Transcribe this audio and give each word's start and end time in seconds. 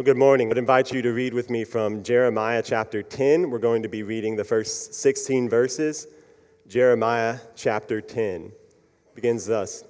Well, 0.00 0.06
good 0.06 0.16
morning. 0.16 0.50
I'd 0.50 0.56
invite 0.56 0.92
you 0.92 1.02
to 1.02 1.12
read 1.12 1.34
with 1.34 1.50
me 1.50 1.62
from 1.62 2.02
Jeremiah 2.02 2.62
chapter 2.62 3.02
10. 3.02 3.50
We're 3.50 3.58
going 3.58 3.82
to 3.82 3.88
be 3.90 4.02
reading 4.02 4.34
the 4.34 4.42
first 4.42 4.94
16 4.94 5.46
verses. 5.46 6.06
Jeremiah 6.66 7.38
chapter 7.54 8.00
10 8.00 8.50
begins 9.14 9.44
thus 9.44 9.84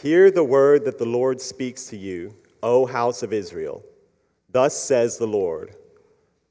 Hear 0.00 0.30
the 0.30 0.42
word 0.42 0.86
that 0.86 0.96
the 0.96 1.04
Lord 1.04 1.42
speaks 1.42 1.84
to 1.88 1.98
you, 1.98 2.34
O 2.62 2.86
house 2.86 3.22
of 3.22 3.34
Israel. 3.34 3.84
Thus 4.48 4.74
says 4.74 5.18
the 5.18 5.26
Lord 5.26 5.74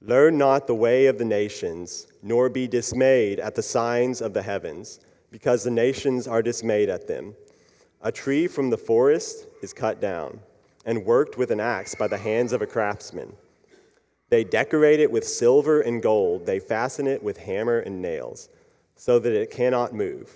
Learn 0.04 0.38
not 0.38 0.68
the 0.68 0.76
way 0.76 1.08
of 1.08 1.18
the 1.18 1.26
nations, 1.26 2.06
nor 2.22 2.48
be 2.48 2.68
dismayed 2.68 3.40
at 3.40 3.56
the 3.56 3.64
signs 3.64 4.22
of 4.22 4.36
the 4.36 4.44
heavens, 4.44 5.00
because 5.32 5.64
the 5.64 5.72
nations 5.72 6.28
are 6.28 6.44
dismayed 6.44 6.90
at 6.90 7.08
them. 7.08 7.34
A 8.04 8.12
tree 8.12 8.46
from 8.46 8.70
the 8.70 8.78
forest 8.78 9.48
is 9.64 9.74
cut 9.74 10.00
down 10.00 10.42
and 10.90 11.06
worked 11.06 11.38
with 11.38 11.52
an 11.52 11.60
axe 11.60 11.94
by 11.94 12.08
the 12.08 12.18
hands 12.18 12.52
of 12.52 12.64
a 12.64 12.66
craftsman. 12.66 13.32
They 14.30 14.44
decorate 14.44 15.00
it 15.00 15.12
with 15.12 15.24
silver 15.24 15.82
and 15.82 16.02
gold, 16.02 16.48
they 16.48 16.60
fasten 16.60 17.06
it 17.06 17.22
with 17.22 17.38
hammer 17.38 17.78
and 17.78 18.02
nails, 18.02 18.50
so 18.96 19.20
that 19.20 19.32
it 19.32 19.52
cannot 19.52 19.94
move. 19.94 20.32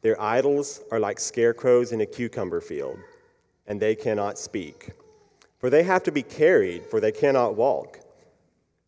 Their 0.00 0.18
idols 0.18 0.80
are 0.90 0.98
like 0.98 1.20
scarecrows 1.20 1.92
in 1.92 2.00
a 2.00 2.06
cucumber 2.06 2.62
field, 2.62 3.00
and 3.66 3.78
they 3.78 3.94
cannot 3.94 4.38
speak. 4.38 4.92
For 5.58 5.68
they 5.68 5.82
have 5.82 6.02
to 6.04 6.10
be 6.10 6.22
carried, 6.22 6.86
for 6.86 6.98
they 6.98 7.12
cannot 7.12 7.54
walk. 7.54 7.98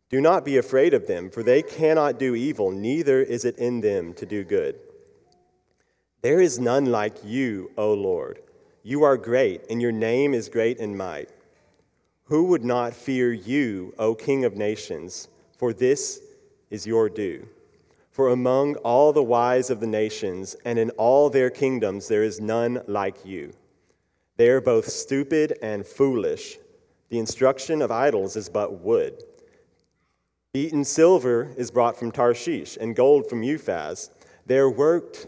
Do 0.08 0.22
not 0.22 0.42
be 0.42 0.56
afraid 0.56 0.94
of 0.94 1.06
them, 1.06 1.28
for 1.28 1.42
they 1.42 1.60
cannot 1.60 2.18
do 2.18 2.34
evil, 2.34 2.70
neither 2.70 3.20
is 3.20 3.44
it 3.44 3.58
in 3.58 3.82
them 3.82 4.14
to 4.14 4.24
do 4.24 4.42
good. 4.42 4.76
There 6.22 6.40
is 6.40 6.58
none 6.58 6.86
like 6.86 7.22
you, 7.22 7.72
O 7.76 7.92
Lord 7.92 8.40
you 8.84 9.02
are 9.02 9.16
great, 9.16 9.62
and 9.70 9.82
your 9.82 9.90
name 9.90 10.34
is 10.34 10.48
great 10.48 10.78
in 10.78 10.96
might. 10.96 11.30
Who 12.24 12.44
would 12.44 12.64
not 12.64 12.94
fear 12.94 13.32
you, 13.32 13.94
O 13.98 14.14
King 14.14 14.44
of 14.44 14.56
nations? 14.56 15.28
For 15.58 15.72
this 15.72 16.20
is 16.70 16.86
your 16.86 17.08
due. 17.08 17.48
For 18.10 18.28
among 18.28 18.76
all 18.76 19.12
the 19.12 19.22
wise 19.22 19.70
of 19.70 19.80
the 19.80 19.86
nations 19.86 20.54
and 20.64 20.78
in 20.78 20.90
all 20.90 21.30
their 21.30 21.50
kingdoms, 21.50 22.06
there 22.06 22.22
is 22.22 22.40
none 22.40 22.82
like 22.86 23.24
you. 23.24 23.52
They 24.36 24.50
are 24.50 24.60
both 24.60 24.88
stupid 24.88 25.58
and 25.62 25.86
foolish. 25.86 26.58
The 27.08 27.18
instruction 27.18 27.80
of 27.80 27.90
idols 27.90 28.36
is 28.36 28.48
but 28.48 28.80
wood. 28.80 29.22
Beaten 30.52 30.84
silver 30.84 31.52
is 31.56 31.70
brought 31.70 31.96
from 31.98 32.12
Tarshish, 32.12 32.76
and 32.80 32.94
gold 32.94 33.28
from 33.28 33.42
Uphaz. 33.42 34.10
They 34.46 34.58
are 34.58 34.70
worked 34.70 35.26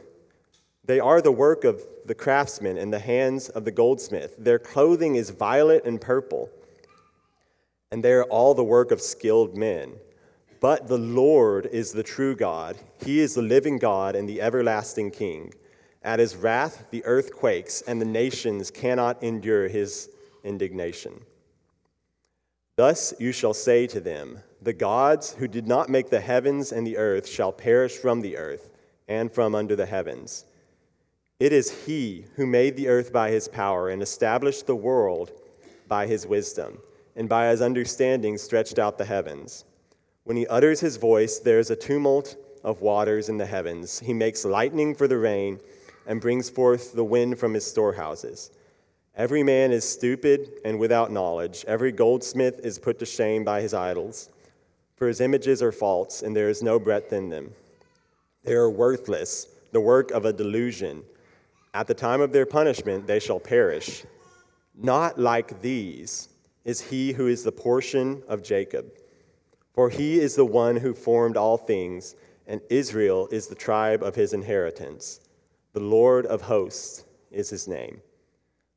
they 0.87 1.01
are 1.01 1.21
the 1.21 1.33
work 1.33 1.65
of 1.65 1.83
the 2.05 2.15
craftsman 2.15 2.79
in 2.79 2.91
the 2.91 2.99
hands 2.99 3.49
of 3.49 3.65
the 3.65 3.73
goldsmith. 3.73 4.37
Their 4.39 4.59
clothing 4.59 5.17
is 5.17 5.31
violet 5.31 5.85
and 5.85 6.01
purple, 6.01 6.49
and 7.91 8.05
they 8.05 8.13
are 8.13 8.25
all 8.25 8.55
the 8.55 8.65
work 8.65 8.93
of 8.93 9.01
skilled 9.01 9.57
men. 9.57 9.95
But 10.61 10.89
the 10.89 10.99
Lord 10.99 11.67
is 11.67 11.93
the 11.93 12.03
true 12.03 12.35
God. 12.35 12.77
He 13.05 13.21
is 13.21 13.35
the 13.35 13.43
living 13.43 13.79
God 13.79 14.17
and 14.17 14.29
the 14.29 14.41
everlasting 14.41 15.11
King. 15.11 15.53
At 16.03 16.21
his 16.21 16.37
wrath, 16.37 16.85
the 16.91 17.05
earth 17.05 17.35
quakes, 17.35 17.83
and 17.83 18.01
the 18.01 18.07
nations 18.07 18.71
cannot 18.71 19.23
endure 19.23 19.69
his 19.69 20.09
indignation. 20.45 21.21
Thus 22.77 23.13
you 23.19 23.33
shall 23.33 23.55
say 23.55 23.87
to 23.89 24.01
them 24.01 24.41
The 24.63 24.73
gods 24.73 25.35
who 25.35 25.49
did 25.49 25.67
not 25.67 25.89
make 25.89 26.11
the 26.11 26.21
heavens 26.21 26.73
and 26.73 26.87
the 26.87 26.97
earth 26.97 27.27
shall 27.27 27.53
perish 27.53 27.97
from 27.97 28.21
the 28.21 28.37
earth 28.37 28.71
and 29.09 29.33
from 29.33 29.55
under 29.55 29.75
the 29.75 29.87
heavens. 29.87 30.45
It 31.39 31.53
is 31.53 31.85
He 31.85 32.25
who 32.37 32.47
made 32.47 32.77
the 32.77 32.89
earth 32.89 33.13
by 33.13 33.31
His 33.31 33.49
power 33.49 33.91
and 33.91 34.03
established 34.03 34.67
the 34.67 34.77
world 34.77 35.33
by 35.87 36.07
His 36.07 36.27
wisdom, 36.27 36.79
and 37.15 37.29
by 37.29 37.51
His 37.51 37.61
understanding 37.61 38.39
stretched 38.39 38.79
out 38.79 38.97
the 38.99 39.05
heavens. 39.05 39.65
When 40.25 40.37
He 40.37 40.47
utters 40.47 40.81
His 40.81 40.97
voice, 40.97 41.39
there 41.39 41.59
is 41.59 41.71
a 41.71 41.77
tumult 41.77 42.37
of 42.65 42.81
waters 42.81 43.29
in 43.29 43.37
the 43.37 43.47
heavens. 43.47 44.01
He 44.01 44.15
makes 44.15 44.45
lightning 44.45 44.95
for 44.95 45.07
the 45.07 45.19
rain 45.19 45.61
and 46.07 46.21
brings 46.21 46.49
forth 46.49 46.95
the 46.95 47.05
wind 47.05 47.39
from 47.39 47.55
His 47.55 47.67
storehouses. 47.67 48.51
Every 49.17 49.43
man 49.43 49.73
is 49.73 49.89
stupid 49.89 50.61
and 50.65 50.79
without 50.79 51.11
knowledge. 51.11 51.65
Every 51.67 51.91
goldsmith 51.91 52.61
is 52.63 52.79
put 52.79 52.99
to 52.99 53.07
shame 53.07 53.45
by 53.45 53.63
his 53.63 53.73
idols. 53.73 54.29
For 54.97 55.09
his 55.09 55.23
images 55.23 55.63
are 55.63 55.73
false, 55.73 56.23
and 56.23 56.37
there 56.37 56.51
is 56.51 56.63
no 56.63 56.79
breadth 56.79 57.15
in 57.15 57.31
them. 57.31 57.51
They 58.45 58.53
are 58.53 58.69
worthless, 58.69 59.49
the 59.73 59.81
work 59.81 60.11
of 60.11 60.27
a 60.27 60.35
delusion. 60.35 61.03
At 61.77 61.87
the 61.87 61.93
time 61.93 62.23
of 62.23 62.33
their 62.33 62.47
punishment, 62.47 63.07
they 63.07 63.19
shall 63.21 63.39
perish. 63.39 64.07
Not 64.75 65.21
like 65.21 65.61
these 65.61 66.31
is 66.65 66.81
he 66.81 67.13
who 67.13 67.27
is 67.27 67.45
the 67.45 67.53
portion 67.53 68.23
of 68.29 68.43
Jacob. 68.43 68.87
For 69.75 69.91
he 69.91 70.19
is 70.19 70.35
the 70.35 70.47
one 70.47 70.77
who 70.77 70.95
formed 70.95 71.37
all 71.37 71.59
things, 71.59 72.17
and 72.47 72.63
Israel 72.71 73.29
is 73.31 73.47
the 73.47 73.55
tribe 73.55 74.03
of 74.03 74.15
his 74.15 74.33
inheritance. 74.33 75.21
The 75.75 75.81
Lord 75.81 76.25
of 76.25 76.41
hosts 76.41 77.05
is 77.31 77.51
his 77.51 77.69
name. 77.69 78.01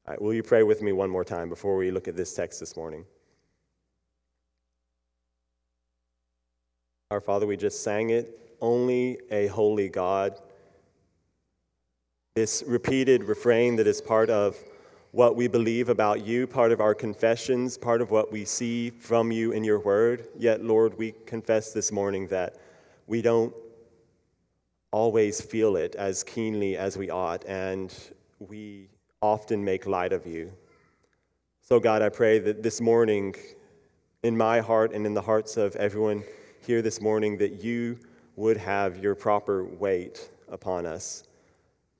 All 0.06 0.12
right, 0.12 0.22
will 0.22 0.34
you 0.34 0.44
pray 0.44 0.64
with 0.64 0.82
me 0.82 0.92
one 0.92 1.10
more 1.10 1.24
time 1.24 1.48
before 1.48 1.78
we 1.78 1.92
look 1.92 2.10
at 2.10 2.18
this 2.18 2.34
text 2.34 2.60
this 2.60 2.76
morning? 2.76 3.06
Our 7.12 7.22
Father, 7.22 7.48
we 7.48 7.56
just 7.56 7.82
sang 7.82 8.10
it. 8.10 8.58
Only 8.60 9.20
a 9.32 9.48
holy 9.48 9.88
God 9.88 10.38
this 12.40 12.64
repeated 12.66 13.22
refrain 13.26 13.76
that 13.76 13.86
is 13.86 14.00
part 14.00 14.30
of 14.30 14.56
what 15.12 15.36
we 15.36 15.46
believe 15.46 15.90
about 15.90 16.26
you, 16.26 16.48
part 16.48 16.72
of 16.72 16.80
our 16.80 16.96
confessions, 16.96 17.78
part 17.78 18.02
of 18.02 18.12
what 18.12 18.32
we 18.32 18.46
see 18.46 18.90
from 18.92 19.30
you 19.30 19.52
in 19.52 19.62
your 19.62 19.78
word. 19.80 20.30
Yet, 20.38 20.64
Lord, 20.64 20.98
we 20.98 21.14
confess 21.26 21.74
this 21.74 21.92
morning 21.92 22.28
that 22.28 22.56
we 23.08 23.22
don't 23.22 23.54
always 24.92 25.42
feel 25.42 25.76
it 25.76 25.96
as 25.96 26.24
keenly 26.24 26.78
as 26.78 26.98
we 26.98 27.10
ought, 27.10 27.44
and 27.46 27.94
we 28.40 28.88
often 29.22 29.62
make 29.62 29.86
light 29.86 30.14
of 30.14 30.26
you. 30.26 30.50
So, 31.60 31.78
God, 31.78 32.02
I 32.02 32.08
pray 32.08 32.40
that 32.40 32.64
this 32.64 32.80
morning, 32.80 33.36
in 34.24 34.38
my 34.38 34.62
heart 34.62 34.94
and 34.94 35.06
in 35.06 35.14
the 35.14 35.22
hearts 35.22 35.58
of 35.58 35.76
everyone 35.76 36.24
here 36.66 36.82
this 36.82 37.02
morning, 37.02 37.38
that 37.40 37.62
you 37.62 38.00
would 38.38 38.56
have 38.56 38.98
your 38.98 39.14
proper 39.14 39.66
weight 39.66 40.30
upon 40.48 40.86
us 40.86 41.26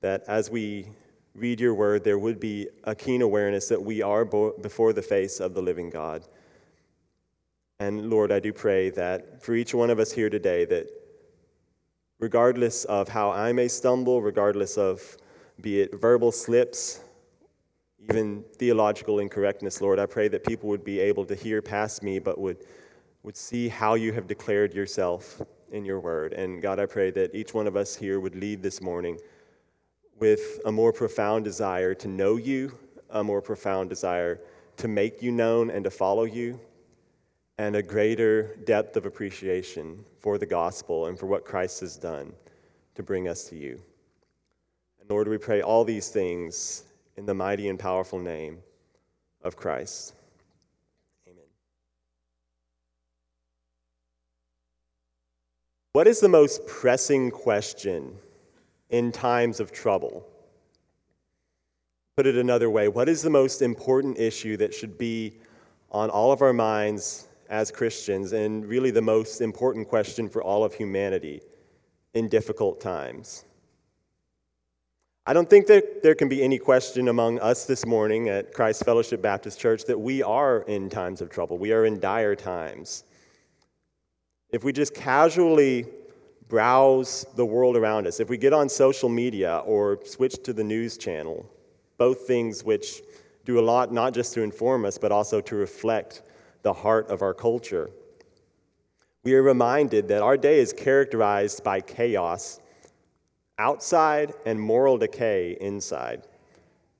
that 0.00 0.24
as 0.28 0.50
we 0.50 0.86
read 1.34 1.60
your 1.60 1.74
word, 1.74 2.04
there 2.04 2.18
would 2.18 2.40
be 2.40 2.68
a 2.84 2.94
keen 2.94 3.22
awareness 3.22 3.68
that 3.68 3.82
we 3.82 4.02
are 4.02 4.24
before 4.24 4.92
the 4.92 5.02
face 5.02 5.40
of 5.40 5.54
the 5.54 5.62
living 5.62 5.90
God. 5.90 6.26
And 7.78 8.10
Lord, 8.10 8.32
I 8.32 8.40
do 8.40 8.52
pray 8.52 8.90
that 8.90 9.42
for 9.42 9.54
each 9.54 9.74
one 9.74 9.90
of 9.90 9.98
us 9.98 10.12
here 10.12 10.28
today, 10.28 10.64
that 10.66 10.88
regardless 12.18 12.84
of 12.84 13.08
how 13.08 13.30
I 13.30 13.52
may 13.52 13.68
stumble, 13.68 14.20
regardless 14.20 14.76
of 14.76 15.16
be 15.60 15.80
it 15.80 15.98
verbal 15.98 16.32
slips, 16.32 17.00
even 18.08 18.44
theological 18.56 19.18
incorrectness, 19.18 19.80
Lord, 19.80 19.98
I 19.98 20.06
pray 20.06 20.28
that 20.28 20.44
people 20.44 20.68
would 20.68 20.84
be 20.84 21.00
able 21.00 21.24
to 21.26 21.34
hear 21.34 21.62
past 21.62 22.02
me, 22.02 22.18
but 22.18 22.38
would, 22.38 22.66
would 23.22 23.36
see 23.36 23.68
how 23.68 23.94
you 23.94 24.12
have 24.12 24.26
declared 24.26 24.74
yourself 24.74 25.40
in 25.70 25.84
your 25.84 26.00
word. 26.00 26.32
And 26.32 26.60
God, 26.60 26.80
I 26.80 26.86
pray 26.86 27.10
that 27.12 27.34
each 27.34 27.54
one 27.54 27.66
of 27.66 27.76
us 27.76 27.94
here 27.94 28.20
would 28.20 28.34
lead 28.34 28.62
this 28.62 28.80
morning 28.80 29.18
with 30.20 30.60
a 30.66 30.72
more 30.72 30.92
profound 30.92 31.44
desire 31.44 31.94
to 31.94 32.06
know 32.06 32.36
you, 32.36 32.78
a 33.08 33.24
more 33.24 33.40
profound 33.40 33.88
desire 33.88 34.38
to 34.76 34.86
make 34.86 35.22
you 35.22 35.32
known 35.32 35.70
and 35.70 35.82
to 35.84 35.90
follow 35.90 36.24
you, 36.24 36.60
and 37.58 37.74
a 37.74 37.82
greater 37.82 38.56
depth 38.64 38.96
of 38.96 39.06
appreciation 39.06 40.04
for 40.20 40.38
the 40.38 40.46
gospel 40.46 41.06
and 41.06 41.18
for 41.18 41.26
what 41.26 41.44
Christ 41.44 41.80
has 41.80 41.96
done 41.96 42.32
to 42.94 43.02
bring 43.02 43.28
us 43.28 43.44
to 43.44 43.56
you. 43.56 43.80
And 45.00 45.10
Lord, 45.10 45.26
we 45.26 45.38
pray 45.38 45.62
all 45.62 45.84
these 45.84 46.08
things 46.08 46.84
in 47.16 47.26
the 47.26 47.34
mighty 47.34 47.68
and 47.68 47.78
powerful 47.78 48.18
name 48.18 48.58
of 49.42 49.56
Christ. 49.56 50.14
Amen. 51.26 51.44
What 55.92 56.06
is 56.06 56.20
the 56.20 56.28
most 56.28 56.66
pressing 56.66 57.30
question? 57.30 58.16
In 58.90 59.12
times 59.12 59.60
of 59.60 59.72
trouble? 59.72 60.26
Put 62.16 62.26
it 62.26 62.36
another 62.36 62.68
way, 62.68 62.88
what 62.88 63.08
is 63.08 63.22
the 63.22 63.30
most 63.30 63.62
important 63.62 64.18
issue 64.18 64.56
that 64.58 64.74
should 64.74 64.98
be 64.98 65.38
on 65.90 66.10
all 66.10 66.32
of 66.32 66.42
our 66.42 66.52
minds 66.52 67.28
as 67.48 67.70
Christians, 67.70 68.32
and 68.32 68.64
really 68.64 68.90
the 68.90 69.02
most 69.02 69.40
important 69.40 69.88
question 69.88 70.28
for 70.28 70.42
all 70.42 70.64
of 70.64 70.72
humanity 70.72 71.40
in 72.14 72.28
difficult 72.28 72.80
times? 72.80 73.44
I 75.26 75.32
don't 75.32 75.48
think 75.48 75.66
that 75.66 76.02
there 76.02 76.14
can 76.14 76.28
be 76.28 76.42
any 76.42 76.58
question 76.58 77.08
among 77.08 77.38
us 77.40 77.64
this 77.64 77.84
morning 77.84 78.28
at 78.28 78.54
Christ 78.54 78.84
Fellowship 78.84 79.20
Baptist 79.20 79.60
Church 79.60 79.84
that 79.84 79.98
we 79.98 80.22
are 80.22 80.62
in 80.62 80.88
times 80.88 81.20
of 81.20 81.28
trouble. 81.28 81.58
We 81.58 81.72
are 81.72 81.84
in 81.84 82.00
dire 82.00 82.34
times. 82.34 83.04
If 84.50 84.64
we 84.64 84.72
just 84.72 84.94
casually 84.94 85.86
browse 86.50 87.24
the 87.36 87.46
world 87.46 87.76
around 87.76 88.06
us, 88.06 88.20
if 88.20 88.28
we 88.28 88.36
get 88.36 88.52
on 88.52 88.68
social 88.68 89.08
media 89.08 89.62
or 89.64 89.98
switch 90.04 90.42
to 90.42 90.52
the 90.52 90.64
news 90.64 90.98
channel, 90.98 91.48
both 91.96 92.26
things 92.26 92.62
which 92.62 93.00
do 93.46 93.58
a 93.58 93.62
lot 93.62 93.92
not 93.92 94.12
just 94.12 94.34
to 94.34 94.42
inform 94.42 94.84
us, 94.84 94.98
but 94.98 95.12
also 95.12 95.40
to 95.40 95.56
reflect 95.56 96.22
the 96.62 96.72
heart 96.72 97.08
of 97.08 97.22
our 97.22 97.32
culture. 97.32 97.90
We 99.22 99.34
are 99.34 99.42
reminded 99.42 100.08
that 100.08 100.22
our 100.22 100.36
day 100.36 100.58
is 100.58 100.72
characterized 100.72 101.62
by 101.64 101.80
chaos 101.80 102.60
outside 103.58 104.32
and 104.44 104.60
moral 104.60 104.98
decay 104.98 105.56
inside. 105.60 106.26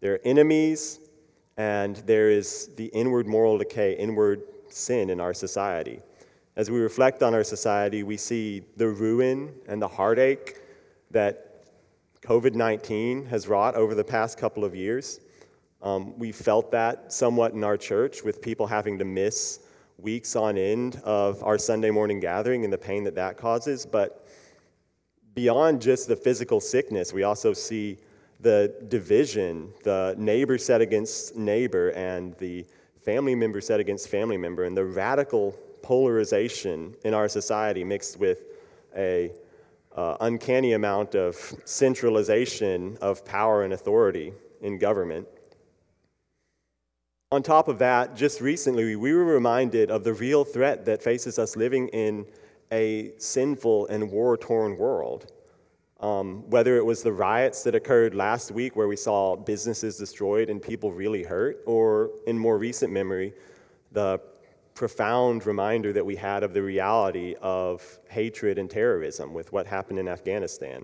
There 0.00 0.14
are 0.14 0.20
enemies, 0.24 1.00
and 1.56 1.96
there 2.06 2.30
is 2.30 2.70
the 2.76 2.86
inward 2.86 3.26
moral 3.26 3.58
decay, 3.58 3.94
inward 3.94 4.42
sin 4.68 5.10
in 5.10 5.20
our 5.20 5.34
society. 5.34 6.00
As 6.56 6.68
we 6.68 6.80
reflect 6.80 7.22
on 7.22 7.32
our 7.32 7.44
society, 7.44 8.02
we 8.02 8.16
see 8.16 8.64
the 8.76 8.88
ruin 8.88 9.54
and 9.68 9.80
the 9.80 9.86
heartache 9.86 10.56
that 11.12 11.64
COVID 12.22 12.54
19 12.54 13.26
has 13.26 13.46
wrought 13.46 13.76
over 13.76 13.94
the 13.94 14.04
past 14.04 14.36
couple 14.36 14.64
of 14.64 14.74
years. 14.74 15.20
Um, 15.80 16.18
we 16.18 16.32
felt 16.32 16.72
that 16.72 17.12
somewhat 17.12 17.52
in 17.52 17.62
our 17.62 17.76
church 17.76 18.24
with 18.24 18.42
people 18.42 18.66
having 18.66 18.98
to 18.98 19.04
miss 19.04 19.60
weeks 19.96 20.34
on 20.34 20.58
end 20.58 21.00
of 21.04 21.42
our 21.44 21.56
Sunday 21.56 21.90
morning 21.90 22.18
gathering 22.18 22.64
and 22.64 22.72
the 22.72 22.78
pain 22.78 23.04
that 23.04 23.14
that 23.14 23.36
causes. 23.36 23.86
But 23.86 24.26
beyond 25.34 25.80
just 25.80 26.08
the 26.08 26.16
physical 26.16 26.60
sickness, 26.60 27.12
we 27.12 27.22
also 27.22 27.52
see 27.52 27.98
the 28.40 28.74
division, 28.88 29.72
the 29.84 30.16
neighbor 30.18 30.58
set 30.58 30.80
against 30.80 31.36
neighbor, 31.36 31.90
and 31.90 32.36
the 32.38 32.66
family 33.04 33.34
member 33.34 33.60
set 33.60 33.78
against 33.78 34.08
family 34.08 34.36
member, 34.36 34.64
and 34.64 34.76
the 34.76 34.84
radical 34.84 35.56
polarization 35.82 36.94
in 37.04 37.14
our 37.14 37.28
society 37.28 37.84
mixed 37.84 38.18
with 38.18 38.44
a 38.96 39.32
uh, 39.96 40.16
uncanny 40.20 40.72
amount 40.74 41.14
of 41.14 41.34
centralization 41.64 42.96
of 43.00 43.24
power 43.24 43.64
and 43.64 43.72
authority 43.72 44.32
in 44.60 44.78
government. 44.78 45.26
On 47.32 47.42
top 47.42 47.68
of 47.68 47.78
that, 47.78 48.16
just 48.16 48.40
recently, 48.40 48.96
we 48.96 49.12
were 49.14 49.24
reminded 49.24 49.90
of 49.90 50.02
the 50.02 50.12
real 50.12 50.44
threat 50.44 50.84
that 50.84 51.02
faces 51.02 51.38
us 51.38 51.56
living 51.56 51.88
in 51.88 52.26
a 52.72 53.12
sinful 53.18 53.86
and 53.86 54.10
war 54.10 54.36
torn 54.36 54.76
world. 54.76 55.32
Um, 56.00 56.48
whether 56.48 56.76
it 56.78 56.84
was 56.84 57.02
the 57.02 57.12
riots 57.12 57.62
that 57.64 57.74
occurred 57.74 58.14
last 58.14 58.50
week 58.50 58.74
where 58.74 58.88
we 58.88 58.96
saw 58.96 59.36
businesses 59.36 59.98
destroyed 59.98 60.48
and 60.48 60.62
people 60.62 60.92
really 60.92 61.22
hurt, 61.22 61.60
or 61.66 62.10
in 62.26 62.38
more 62.38 62.58
recent 62.58 62.92
memory, 62.92 63.34
the 63.92 64.20
profound 64.74 65.46
reminder 65.46 65.92
that 65.92 66.04
we 66.04 66.16
had 66.16 66.42
of 66.42 66.54
the 66.54 66.62
reality 66.62 67.34
of 67.40 67.98
hatred 68.08 68.58
and 68.58 68.70
terrorism 68.70 69.34
with 69.34 69.52
what 69.52 69.66
happened 69.66 69.98
in 69.98 70.08
Afghanistan. 70.08 70.82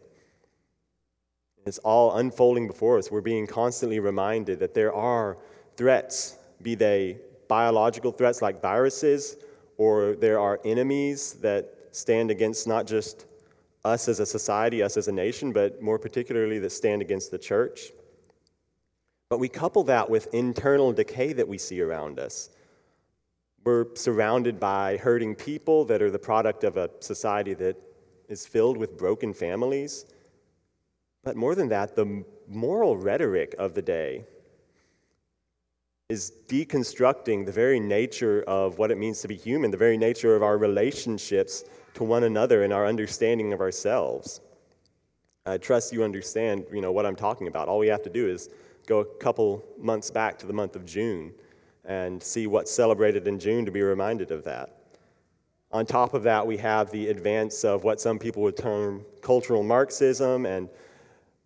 It's 1.64 1.78
all 1.78 2.16
unfolding 2.16 2.66
before 2.66 2.98
us. 2.98 3.10
We're 3.10 3.20
being 3.20 3.46
constantly 3.46 3.98
reminded 3.98 4.60
that 4.60 4.74
there 4.74 4.92
are 4.92 5.36
threats, 5.76 6.38
be 6.62 6.74
they 6.74 7.18
biological 7.48 8.12
threats 8.12 8.42
like 8.42 8.60
viruses, 8.62 9.36
or 9.76 10.16
there 10.16 10.38
are 10.38 10.60
enemies 10.64 11.34
that 11.34 11.72
stand 11.90 12.30
against 12.30 12.66
not 12.66 12.86
just 12.86 13.26
us 13.84 14.08
as 14.08 14.20
a 14.20 14.26
society, 14.26 14.82
us 14.82 14.96
as 14.96 15.08
a 15.08 15.12
nation, 15.12 15.52
but 15.52 15.80
more 15.80 15.98
particularly 15.98 16.58
that 16.58 16.70
stand 16.70 17.02
against 17.02 17.30
the 17.30 17.38
church. 17.38 17.92
But 19.28 19.38
we 19.38 19.48
couple 19.48 19.82
that 19.84 20.08
with 20.08 20.32
internal 20.34 20.92
decay 20.92 21.32
that 21.32 21.46
we 21.46 21.58
see 21.58 21.80
around 21.80 22.18
us. 22.18 22.50
We're 23.66 23.96
surrounded 23.96 24.60
by 24.60 24.96
hurting 24.96 25.34
people 25.34 25.84
that 25.86 26.00
are 26.00 26.10
the 26.12 26.20
product 26.20 26.62
of 26.62 26.76
a 26.76 26.88
society 27.00 27.52
that 27.54 27.76
is 28.28 28.46
filled 28.46 28.76
with 28.76 28.96
broken 28.96 29.34
families. 29.34 30.06
But 31.24 31.34
more 31.34 31.56
than 31.56 31.68
that, 31.70 31.96
the 31.96 32.24
moral 32.46 32.96
rhetoric 32.96 33.56
of 33.58 33.74
the 33.74 33.82
day 33.82 34.24
is 36.08 36.32
deconstructing 36.46 37.44
the 37.44 37.50
very 37.50 37.80
nature 37.80 38.44
of 38.46 38.78
what 38.78 38.92
it 38.92 38.98
means 38.98 39.20
to 39.22 39.26
be 39.26 39.34
human, 39.34 39.72
the 39.72 39.76
very 39.76 39.96
nature 39.96 40.36
of 40.36 40.44
our 40.44 40.58
relationships 40.58 41.64
to 41.94 42.04
one 42.04 42.22
another 42.22 42.62
and 42.62 42.72
our 42.72 42.86
understanding 42.86 43.52
of 43.52 43.60
ourselves. 43.60 44.42
I 45.44 45.58
trust 45.58 45.92
you 45.92 46.04
understand, 46.04 46.66
you 46.72 46.80
know, 46.80 46.92
what 46.92 47.04
I'm 47.04 47.16
talking 47.16 47.48
about. 47.48 47.66
All 47.66 47.80
we 47.80 47.88
have 47.88 48.02
to 48.04 48.10
do 48.10 48.28
is 48.28 48.48
go 48.86 49.00
a 49.00 49.04
couple 49.16 49.64
months 49.76 50.08
back 50.08 50.38
to 50.38 50.46
the 50.46 50.52
month 50.52 50.76
of 50.76 50.86
June 50.86 51.32
and 51.86 52.22
see 52.22 52.46
what's 52.46 52.70
celebrated 52.70 53.26
in 53.28 53.38
June 53.38 53.64
to 53.64 53.70
be 53.70 53.82
reminded 53.82 54.30
of 54.30 54.44
that. 54.44 54.70
On 55.72 55.84
top 55.84 56.14
of 56.14 56.22
that, 56.22 56.46
we 56.46 56.56
have 56.58 56.90
the 56.90 57.08
advance 57.08 57.64
of 57.64 57.84
what 57.84 58.00
some 58.00 58.18
people 58.18 58.42
would 58.42 58.56
term 58.56 59.04
cultural 59.20 59.62
Marxism, 59.62 60.46
and 60.46 60.68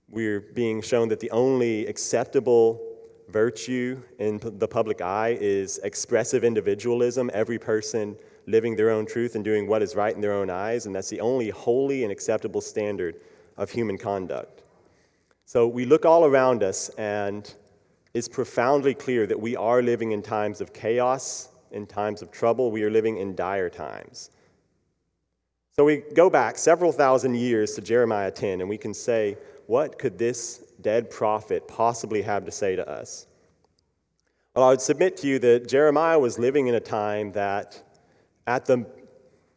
we're 0.08 0.40
being 0.40 0.82
shown 0.82 1.08
that 1.08 1.20
the 1.20 1.31
only 1.31 1.87
acceptable 1.87 2.81
virtue 3.28 4.00
in 4.19 4.40
the 4.42 4.69
public 4.69 5.00
eye 5.00 5.38
is 5.40 5.78
expressive 5.84 6.44
individualism. 6.44 7.31
Every 7.32 7.58
person 7.58 8.16
living 8.46 8.75
their 8.76 8.90
own 8.90 9.06
truth 9.06 9.37
and 9.37 9.44
doing 9.44 9.66
what 9.66 9.82
is 9.82 9.94
right 9.94 10.14
in 10.14 10.20
their 10.20 10.32
own 10.32 10.50
eyes, 10.50 10.87
and 10.87 10.94
that's 10.94 11.08
the 11.08 11.20
only 11.20 11.50
holy 11.50 12.02
and 12.02 12.12
acceptable 12.12 12.60
standard 12.60 13.16
of 13.56 13.70
human 13.70 13.96
conduct. 13.96 14.62
So 15.44 15.66
we 15.66 15.84
look 15.84 16.04
all 16.04 16.25
around 16.25 16.62
us, 16.62 16.88
and 16.90 17.52
it's 18.14 18.28
profoundly 18.28 18.94
clear 18.94 19.26
that 19.26 19.38
we 19.38 19.56
are 19.56 19.82
living 19.82 20.12
in 20.12 20.22
times 20.22 20.60
of 20.60 20.72
chaos, 20.72 21.48
in 21.70 21.86
times 21.86 22.22
of 22.22 22.30
trouble. 22.30 22.70
We 22.70 22.82
are 22.82 22.90
living 22.90 23.18
in 23.18 23.34
dire 23.34 23.70
times. 23.70 24.30
So 25.72 25.84
we 25.84 26.02
go 26.14 26.28
back 26.28 26.58
several 26.58 26.92
thousand 26.92 27.36
years 27.36 27.74
to 27.74 27.80
Jeremiah 27.80 28.30
10, 28.30 28.60
and 28.60 28.68
we 28.68 28.76
can 28.76 28.92
say, 28.92 29.36
what 29.66 29.98
could 29.98 30.18
this 30.18 30.64
dead 30.80 31.10
prophet 31.10 31.68
possibly 31.68 32.22
have 32.22 32.44
to 32.44 32.50
say 32.50 32.74
to 32.74 32.88
us? 32.88 33.26
Well, 34.54 34.64
I 34.64 34.70
would 34.70 34.80
submit 34.80 35.16
to 35.18 35.28
you 35.28 35.38
that 35.38 35.68
Jeremiah 35.68 36.18
was 36.18 36.38
living 36.38 36.66
in 36.66 36.74
a 36.74 36.80
time 36.80 37.30
that 37.32 37.80
at 38.48 38.66
the 38.66 38.84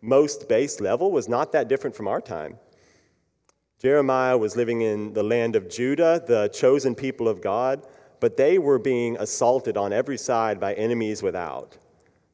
most 0.01 0.47
base 0.47 0.79
level 0.79 1.11
was 1.11 1.27
not 1.27 1.51
that 1.53 1.67
different 1.67 1.95
from 1.95 2.07
our 2.07 2.21
time. 2.21 2.59
Jeremiah 3.81 4.37
was 4.37 4.55
living 4.55 4.81
in 4.81 5.13
the 5.13 5.23
land 5.23 5.55
of 5.55 5.67
Judah, 5.67 6.23
the 6.25 6.47
chosen 6.49 6.93
people 6.93 7.27
of 7.27 7.41
God, 7.41 7.87
but 8.23 8.37
they 8.37 8.57
were 8.57 8.79
being 8.79 9.17
assaulted 9.17 9.75
on 9.75 9.91
every 9.91 10.17
side 10.17 10.57
by 10.57 10.73
enemies 10.75 11.21
without. 11.21 11.77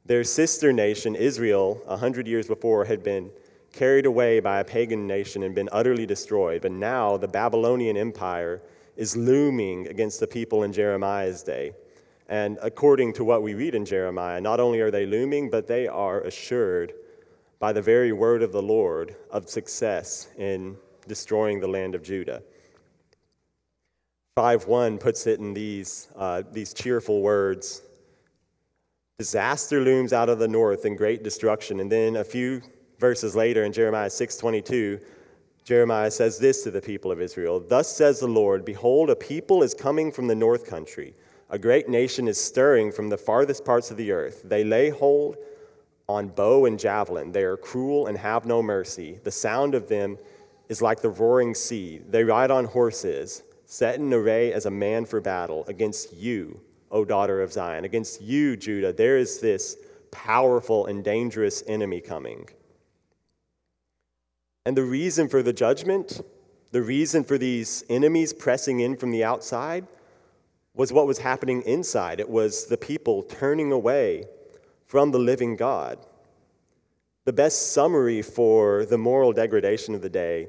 Their 0.05 0.23
sister 0.23 0.71
nation, 0.71 1.15
Israel, 1.15 1.81
a 1.87 1.97
hundred 1.97 2.27
years 2.27 2.45
before, 2.45 2.85
had 2.85 3.01
been 3.01 3.31
carried 3.73 4.05
away 4.05 4.39
by 4.39 4.59
a 4.59 4.63
pagan 4.63 5.07
nation 5.07 5.41
and 5.41 5.55
been 5.55 5.67
utterly 5.71 6.05
destroyed. 6.05 6.61
But 6.61 6.73
now 6.73 7.17
the 7.17 7.27
Babylonian 7.27 7.97
Empire 7.97 8.61
is 8.97 9.17
looming 9.17 9.87
against 9.87 10.19
the 10.19 10.27
people 10.27 10.61
in 10.61 10.71
Jeremiah's 10.71 11.41
day. 11.41 11.71
And 12.27 12.59
according 12.61 13.13
to 13.13 13.23
what 13.23 13.41
we 13.41 13.55
read 13.55 13.73
in 13.73 13.83
Jeremiah, 13.83 14.39
not 14.39 14.59
only 14.59 14.81
are 14.81 14.91
they 14.91 15.07
looming, 15.07 15.49
but 15.49 15.65
they 15.65 15.87
are 15.87 16.21
assured 16.21 16.93
by 17.57 17.73
the 17.73 17.81
very 17.81 18.11
word 18.11 18.43
of 18.43 18.51
the 18.51 18.61
Lord 18.61 19.15
of 19.31 19.49
success 19.49 20.27
in 20.37 20.77
destroying 21.07 21.59
the 21.59 21.67
land 21.67 21.95
of 21.95 22.03
Judah. 22.03 22.43
5.1 24.39 25.01
puts 25.01 25.27
it 25.27 25.39
in 25.39 25.53
these, 25.53 26.07
uh, 26.15 26.43
these 26.53 26.73
cheerful 26.73 27.21
words 27.21 27.81
Disaster 29.17 29.81
looms 29.81 30.13
out 30.13 30.29
of 30.29 30.39
the 30.39 30.47
north 30.47 30.85
and 30.85 30.97
great 30.97 31.23
destruction. 31.23 31.81
And 31.81 31.91
then 31.91 32.15
a 32.15 32.23
few 32.23 32.61
verses 32.99 33.35
later 33.35 33.65
in 33.65 33.73
Jeremiah 33.73 34.07
6.22, 34.07 35.03
Jeremiah 35.65 36.09
says 36.09 36.39
this 36.39 36.63
to 36.63 36.71
the 36.71 36.79
people 36.79 37.11
of 37.11 37.19
Israel 37.19 37.59
Thus 37.59 37.93
says 37.93 38.21
the 38.21 38.27
Lord, 38.27 38.63
Behold, 38.63 39.09
a 39.09 39.15
people 39.17 39.61
is 39.61 39.73
coming 39.73 40.09
from 40.09 40.27
the 40.27 40.35
north 40.35 40.65
country 40.65 41.13
a 41.49 41.57
great 41.57 41.89
nation 41.89 42.27
is 42.27 42.39
stirring 42.39 42.91
from 42.91 43.09
the 43.09 43.17
farthest 43.17 43.65
parts 43.65 43.89
of 43.89 43.97
the 43.97 44.11
earth. 44.11 44.43
They 44.45 44.63
lay 44.63 44.89
hold 44.89 45.37
on 46.07 46.27
bow 46.27 46.65
and 46.65 46.79
javelin. 46.79 47.31
They 47.31 47.43
are 47.43 47.57
cruel 47.57 48.07
and 48.07 48.17
have 48.17 48.45
no 48.45 48.61
mercy. 48.61 49.19
The 49.23 49.31
sound 49.31 49.73
of 49.73 49.87
them 49.89 50.17
is 50.69 50.81
like 50.81 51.01
the 51.01 51.09
roaring 51.09 51.55
sea. 51.55 52.01
They 52.07 52.23
ride 52.23 52.51
on 52.51 52.65
horses, 52.65 53.43
set 53.71 53.99
in 53.99 54.11
array 54.11 54.51
as 54.51 54.65
a 54.65 54.71
man 54.71 55.05
for 55.05 55.21
battle 55.21 55.63
against 55.67 56.11
you, 56.11 56.59
O 56.89 57.05
daughter 57.05 57.39
of 57.39 57.53
Zion. 57.53 57.85
Against 57.85 58.19
you, 58.19 58.57
Judah, 58.57 58.91
there 58.91 59.15
is 59.15 59.39
this 59.39 59.77
powerful 60.09 60.87
and 60.87 61.03
dangerous 61.03 61.61
enemy 61.67 62.01
coming. 62.01 62.49
And 64.65 64.75
the 64.75 64.83
reason 64.83 65.29
for 65.29 65.43
the 65.43 65.53
judgment, 65.53 66.19
the 66.71 66.81
reason 66.81 67.23
for 67.23 67.37
these 67.37 67.83
enemies 67.91 68.33
pressing 68.33 68.79
in 68.79 68.97
from 68.97 69.11
the 69.11 69.23
outside, 69.23 69.85
was 70.73 70.91
what 70.91 71.05
was 71.05 71.19
happening 71.19 71.61
inside. 71.61 72.19
It 72.19 72.29
was 72.29 72.65
the 72.65 72.77
people 72.77 73.21
turning 73.21 73.71
away 73.71 74.25
from 74.87 75.11
the 75.11 75.19
living 75.19 75.55
God. 75.55 75.99
The 77.25 77.33
best 77.33 77.71
summary 77.71 78.23
for 78.23 78.85
the 78.85 78.97
moral 78.97 79.31
degradation 79.31 79.93
of 79.93 80.01
the 80.01 80.09
day 80.09 80.47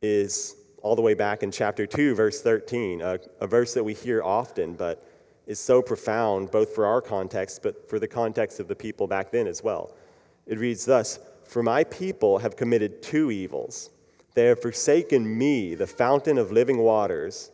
is 0.00 0.56
all 0.82 0.96
the 0.96 1.02
way 1.02 1.14
back 1.14 1.42
in 1.42 1.50
chapter 1.50 1.86
2, 1.86 2.14
verse 2.14 2.40
13, 2.42 3.00
a, 3.00 3.18
a 3.40 3.46
verse 3.46 3.74
that 3.74 3.84
we 3.84 3.94
hear 3.94 4.22
often, 4.22 4.74
but 4.74 5.06
is 5.46 5.58
so 5.58 5.82
profound 5.82 6.50
both 6.50 6.74
for 6.74 6.86
our 6.86 7.00
context, 7.00 7.62
but 7.62 7.88
for 7.88 7.98
the 7.98 8.08
context 8.08 8.60
of 8.60 8.68
the 8.68 8.74
people 8.74 9.06
back 9.06 9.30
then 9.30 9.46
as 9.46 9.62
well. 9.62 9.94
It 10.46 10.58
reads 10.58 10.84
thus 10.84 11.18
For 11.44 11.62
my 11.62 11.84
people 11.84 12.38
have 12.38 12.56
committed 12.56 13.02
two 13.02 13.30
evils. 13.30 13.90
They 14.34 14.46
have 14.46 14.62
forsaken 14.62 15.36
me, 15.38 15.74
the 15.74 15.86
fountain 15.86 16.38
of 16.38 16.52
living 16.52 16.78
waters 16.78 17.50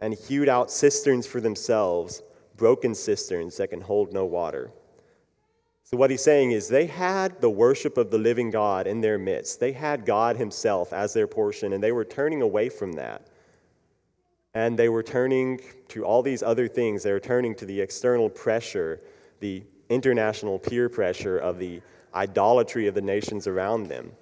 and 0.00 0.12
hewed 0.12 0.48
out 0.48 0.70
cisterns 0.70 1.26
for 1.26 1.40
themselves, 1.40 2.22
broken 2.56 2.94
cisterns 2.94 3.56
that 3.56 3.68
can 3.68 3.80
hold 3.80 4.12
no 4.12 4.26
water. 4.26 4.70
So, 5.84 5.98
what 5.98 6.10
he's 6.10 6.22
saying 6.22 6.52
is 6.52 6.66
they 6.66 6.86
had 6.86 7.40
the 7.42 7.50
worship 7.50 7.98
of 7.98 8.10
the 8.10 8.16
living 8.18 8.50
God 8.50 8.86
in 8.86 9.02
their 9.02 9.18
midst. 9.18 9.60
They 9.60 9.72
had 9.72 10.06
God 10.06 10.36
Himself 10.36 10.94
as 10.94 11.12
their 11.12 11.26
portion, 11.26 11.74
and 11.74 11.82
they 11.82 11.92
were 11.92 12.06
turning 12.06 12.40
away 12.40 12.70
from 12.70 12.92
that. 12.94 13.26
And 14.54 14.78
they 14.78 14.88
were 14.88 15.02
turning 15.02 15.60
to 15.88 16.04
all 16.04 16.22
these 16.22 16.42
other 16.42 16.68
things. 16.68 17.02
They 17.02 17.12
were 17.12 17.20
turning 17.20 17.54
to 17.56 17.66
the 17.66 17.80
external 17.80 18.30
pressure, 18.30 19.00
the 19.40 19.62
international 19.90 20.58
peer 20.58 20.88
pressure 20.88 21.38
of 21.38 21.58
the 21.58 21.82
idolatry 22.14 22.86
of 22.86 22.94
the 22.94 23.02
nations 23.02 23.46
around 23.46 23.86
them. 23.86 24.12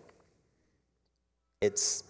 It's, 1.61 2.03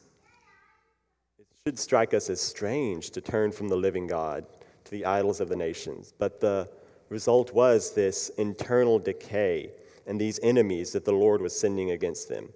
it 1.38 1.46
should 1.66 1.78
strike 1.78 2.14
us 2.14 2.30
as 2.30 2.40
strange 2.40 3.10
to 3.10 3.20
turn 3.20 3.52
from 3.52 3.68
the 3.68 3.76
living 3.76 4.06
God 4.06 4.46
to 4.84 4.90
the 4.90 5.04
idols 5.04 5.40
of 5.40 5.50
the 5.50 5.56
nations. 5.56 6.14
But 6.16 6.40
the 6.40 6.70
result 7.12 7.52
was 7.52 7.92
this 7.92 8.30
internal 8.30 8.98
decay 8.98 9.70
and 10.06 10.20
these 10.20 10.40
enemies 10.42 10.92
that 10.92 11.04
the 11.04 11.12
Lord 11.12 11.40
was 11.40 11.58
sending 11.58 11.92
against 11.92 12.28
them. 12.28 12.48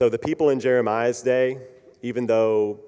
So 0.00 0.08
the 0.08 0.18
people 0.18 0.50
in 0.50 0.60
Jeremiah's 0.60 1.22
day, 1.22 1.58
even 2.02 2.26
though 2.26 2.78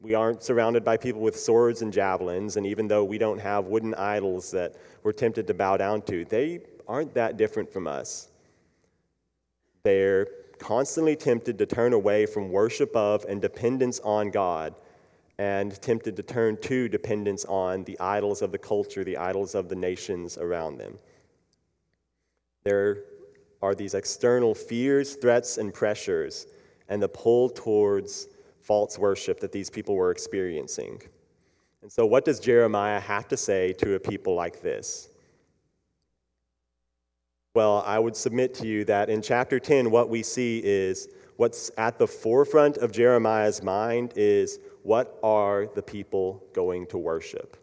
we 0.00 0.14
aren't 0.14 0.42
surrounded 0.42 0.84
by 0.84 0.96
people 0.96 1.20
with 1.20 1.38
swords 1.38 1.82
and 1.82 1.92
javelins, 1.92 2.56
and 2.56 2.66
even 2.66 2.88
though 2.88 3.04
we 3.04 3.16
don't 3.16 3.38
have 3.38 3.66
wooden 3.66 3.94
idols 3.94 4.50
that 4.50 4.74
we're 5.04 5.12
tempted 5.12 5.46
to 5.46 5.54
bow 5.54 5.76
down 5.76 6.02
to, 6.02 6.24
they 6.24 6.60
aren't 6.88 7.14
that 7.14 7.36
different 7.36 7.72
from 7.72 7.86
us. 7.86 8.28
They're 9.84 10.26
constantly 10.58 11.14
tempted 11.14 11.58
to 11.58 11.66
turn 11.66 11.92
away 11.92 12.26
from 12.26 12.50
worship 12.50 12.94
of 12.96 13.24
and 13.28 13.40
dependence 13.40 14.00
on 14.00 14.30
God 14.30 14.74
and 15.38 15.80
tempted 15.80 16.16
to 16.16 16.22
turn 16.22 16.56
to 16.58 16.88
dependence 16.88 17.44
on 17.46 17.84
the 17.84 17.98
idols 18.00 18.42
of 18.42 18.52
the 18.52 18.58
culture, 18.58 19.04
the 19.04 19.16
idols 19.16 19.54
of 19.54 19.68
the 19.68 19.74
nations 19.74 20.38
around 20.38 20.78
them. 20.78 20.98
There 22.64 23.04
are 23.62 23.74
these 23.74 23.94
external 23.94 24.54
fears, 24.54 25.14
threats, 25.14 25.58
and 25.58 25.72
pressures, 25.72 26.46
and 26.88 27.02
the 27.02 27.08
pull 27.08 27.48
towards 27.48 28.28
false 28.60 28.98
worship 28.98 29.40
that 29.40 29.52
these 29.52 29.70
people 29.70 29.94
were 29.94 30.10
experiencing. 30.10 31.00
And 31.82 31.90
so, 31.90 32.06
what 32.06 32.24
does 32.24 32.38
Jeremiah 32.38 33.00
have 33.00 33.26
to 33.28 33.36
say 33.36 33.72
to 33.74 33.94
a 33.94 34.00
people 34.00 34.34
like 34.34 34.62
this? 34.62 35.08
Well, 37.54 37.82
I 37.86 37.98
would 37.98 38.16
submit 38.16 38.54
to 38.54 38.66
you 38.66 38.84
that 38.86 39.10
in 39.10 39.20
chapter 39.20 39.60
10, 39.60 39.90
what 39.90 40.08
we 40.08 40.22
see 40.22 40.62
is 40.64 41.08
what's 41.36 41.70
at 41.76 41.98
the 41.98 42.06
forefront 42.06 42.78
of 42.78 42.92
Jeremiah's 42.92 43.62
mind 43.62 44.14
is 44.16 44.58
what 44.82 45.18
are 45.22 45.66
the 45.74 45.82
people 45.82 46.44
going 46.52 46.86
to 46.86 46.98
worship? 46.98 47.56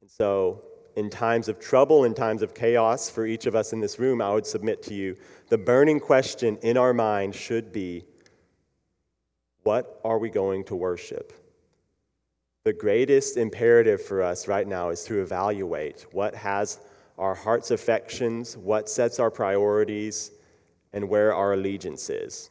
And 0.00 0.10
so, 0.10 0.62
in 0.96 1.08
times 1.08 1.48
of 1.48 1.60
trouble, 1.60 2.04
in 2.04 2.14
times 2.14 2.42
of 2.42 2.54
chaos, 2.54 3.08
for 3.08 3.26
each 3.26 3.46
of 3.46 3.54
us 3.54 3.72
in 3.72 3.80
this 3.80 3.98
room, 3.98 4.20
I 4.20 4.32
would 4.32 4.46
submit 4.46 4.82
to 4.84 4.94
you 4.94 5.16
the 5.48 5.58
burning 5.58 6.00
question 6.00 6.56
in 6.62 6.76
our 6.76 6.92
mind 6.92 7.34
should 7.34 7.72
be 7.72 8.04
what 9.62 10.00
are 10.04 10.18
we 10.18 10.30
going 10.30 10.64
to 10.64 10.74
worship? 10.74 11.32
The 12.64 12.72
greatest 12.72 13.36
imperative 13.36 14.02
for 14.02 14.22
us 14.22 14.48
right 14.48 14.66
now 14.66 14.90
is 14.90 15.04
to 15.04 15.20
evaluate 15.20 16.06
what 16.12 16.34
has 16.34 16.80
our 17.18 17.34
heart's 17.34 17.70
affections, 17.70 18.56
what 18.56 18.88
sets 18.88 19.18
our 19.18 19.30
priorities, 19.30 20.32
and 20.92 21.08
where 21.08 21.34
our 21.34 21.52
allegiance 21.52 22.10
is. 22.10 22.50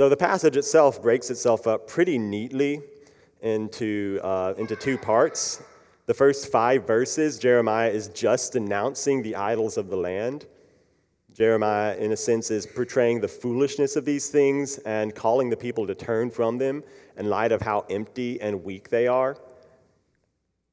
So 0.00 0.08
the 0.08 0.16
passage 0.16 0.56
itself 0.56 1.02
breaks 1.02 1.28
itself 1.28 1.66
up 1.66 1.88
pretty 1.88 2.18
neatly 2.18 2.82
into, 3.40 4.20
uh, 4.22 4.54
into 4.56 4.76
two 4.76 4.96
parts. 4.96 5.60
The 6.06 6.14
first 6.14 6.52
five 6.52 6.86
verses, 6.86 7.36
Jeremiah 7.36 7.90
is 7.90 8.06
just 8.10 8.54
announcing 8.54 9.24
the 9.24 9.34
idols 9.34 9.76
of 9.76 9.88
the 9.88 9.96
land. 9.96 10.46
Jeremiah, 11.34 11.96
in 11.96 12.12
a 12.12 12.16
sense, 12.16 12.52
is 12.52 12.64
portraying 12.64 13.20
the 13.20 13.26
foolishness 13.26 13.96
of 13.96 14.04
these 14.04 14.28
things 14.28 14.78
and 14.86 15.16
calling 15.16 15.50
the 15.50 15.56
people 15.56 15.84
to 15.88 15.96
turn 15.96 16.30
from 16.30 16.58
them 16.58 16.84
in 17.16 17.28
light 17.28 17.50
of 17.50 17.60
how 17.60 17.84
empty 17.90 18.40
and 18.40 18.62
weak 18.62 18.90
they 18.90 19.08
are. 19.08 19.36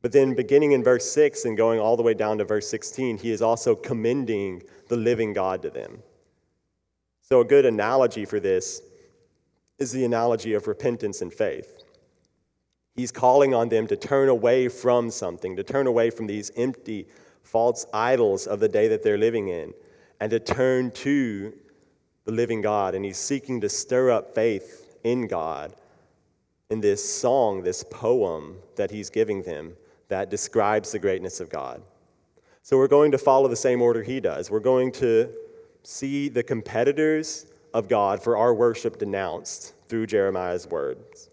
But 0.03 0.11
then, 0.11 0.35
beginning 0.35 0.73
in 0.73 0.83
verse 0.83 1.11
6 1.11 1.45
and 1.45 1.57
going 1.57 1.79
all 1.79 1.97
the 1.97 2.03
way 2.03 2.13
down 2.13 2.37
to 2.37 2.45
verse 2.45 2.69
16, 2.69 3.17
he 3.17 3.31
is 3.31 3.41
also 3.41 3.73
commending 3.73 4.61
the 4.87 4.97
living 4.97 5.33
God 5.33 5.63
to 5.63 5.71
them. 5.71 6.03
So, 7.23 7.39
a 7.39 7.45
good 7.45 7.65
analogy 7.65 8.25
for 8.25 8.39
this 8.39 8.83
is 9.79 9.91
the 9.91 10.05
analogy 10.05 10.53
of 10.53 10.67
repentance 10.67 11.21
and 11.21 11.33
faith. 11.33 11.83
He's 12.95 13.11
calling 13.11 13.53
on 13.53 13.69
them 13.69 13.87
to 13.87 13.97
turn 13.97 14.29
away 14.29 14.69
from 14.69 15.11
something, 15.11 15.55
to 15.57 15.63
turn 15.63 15.85
away 15.87 16.09
from 16.09 16.27
these 16.27 16.51
empty, 16.55 17.07
false 17.43 17.85
idols 17.93 18.47
of 18.47 18.59
the 18.59 18.69
day 18.69 18.87
that 18.87 19.03
they're 19.03 19.17
living 19.17 19.49
in, 19.49 19.73
and 20.19 20.31
to 20.31 20.39
turn 20.39 20.91
to 20.91 21.53
the 22.23 22.31
living 22.31 22.61
God. 22.61 22.95
And 22.95 23.03
he's 23.03 23.17
seeking 23.17 23.59
to 23.61 23.69
stir 23.69 24.11
up 24.11 24.33
faith 24.33 24.97
in 25.03 25.27
God 25.27 25.75
in 26.69 26.79
this 26.79 27.07
song, 27.07 27.61
this 27.61 27.83
poem 27.83 28.55
that 28.75 28.89
he's 28.89 29.09
giving 29.09 29.43
them 29.43 29.73
that 30.07 30.29
describes 30.29 30.91
the 30.91 30.99
greatness 30.99 31.39
of 31.39 31.49
God. 31.49 31.81
So 32.61 32.77
we're 32.77 32.87
going 32.87 33.11
to 33.11 33.17
follow 33.17 33.47
the 33.47 33.55
same 33.55 33.81
order 33.81 34.01
he 34.01 34.19
does. 34.19 34.49
We're 34.49 34.59
going 34.59 34.91
to 34.93 35.29
see 35.83 36.29
the 36.29 36.41
competitors 36.41 37.45
of 37.75 37.89
God 37.89 38.23
for 38.23 38.37
our 38.37 38.53
worship 38.53 38.97
denounced 38.97 39.73
through 39.89 40.07
Jeremiah's 40.07 40.65
words. 40.65 41.29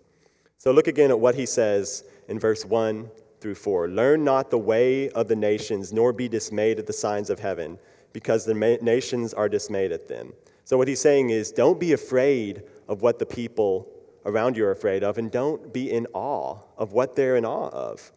So 0.58 0.72
look 0.72 0.88
again 0.88 1.10
at 1.10 1.20
what 1.20 1.36
he 1.36 1.46
says 1.46 2.02
in 2.26 2.40
verse 2.40 2.64
1 2.64 3.08
through 3.40 3.54
4. 3.54 3.86
Learn 3.86 4.24
not 4.24 4.50
the 4.50 4.58
way 4.58 5.08
of 5.10 5.28
the 5.28 5.36
nations, 5.36 5.92
nor 5.92 6.12
be 6.12 6.28
dismayed 6.28 6.80
at 6.80 6.86
the 6.88 6.92
signs 6.92 7.30
of 7.30 7.38
heaven, 7.38 7.78
because 8.12 8.44
the 8.44 8.54
nations 8.54 9.32
are 9.32 9.48
dismayed 9.48 9.92
at 9.92 10.08
them. 10.08 10.32
So 10.64 10.76
what 10.76 10.88
he's 10.88 11.00
saying 11.00 11.30
is 11.30 11.52
don't 11.52 11.78
be 11.78 11.92
afraid 11.92 12.64
of 12.88 13.02
what 13.02 13.20
the 13.20 13.26
people 13.26 13.88
around 14.24 14.56
you 14.56 14.64
are 14.66 14.72
afraid 14.72 15.04
of, 15.04 15.18
and 15.18 15.30
don't 15.30 15.72
be 15.72 15.92
in 15.92 16.08
awe 16.12 16.58
of 16.76 16.92
what 16.92 17.14
they're 17.14 17.36
in 17.36 17.44
awe 17.44 17.68
of. 17.68 18.10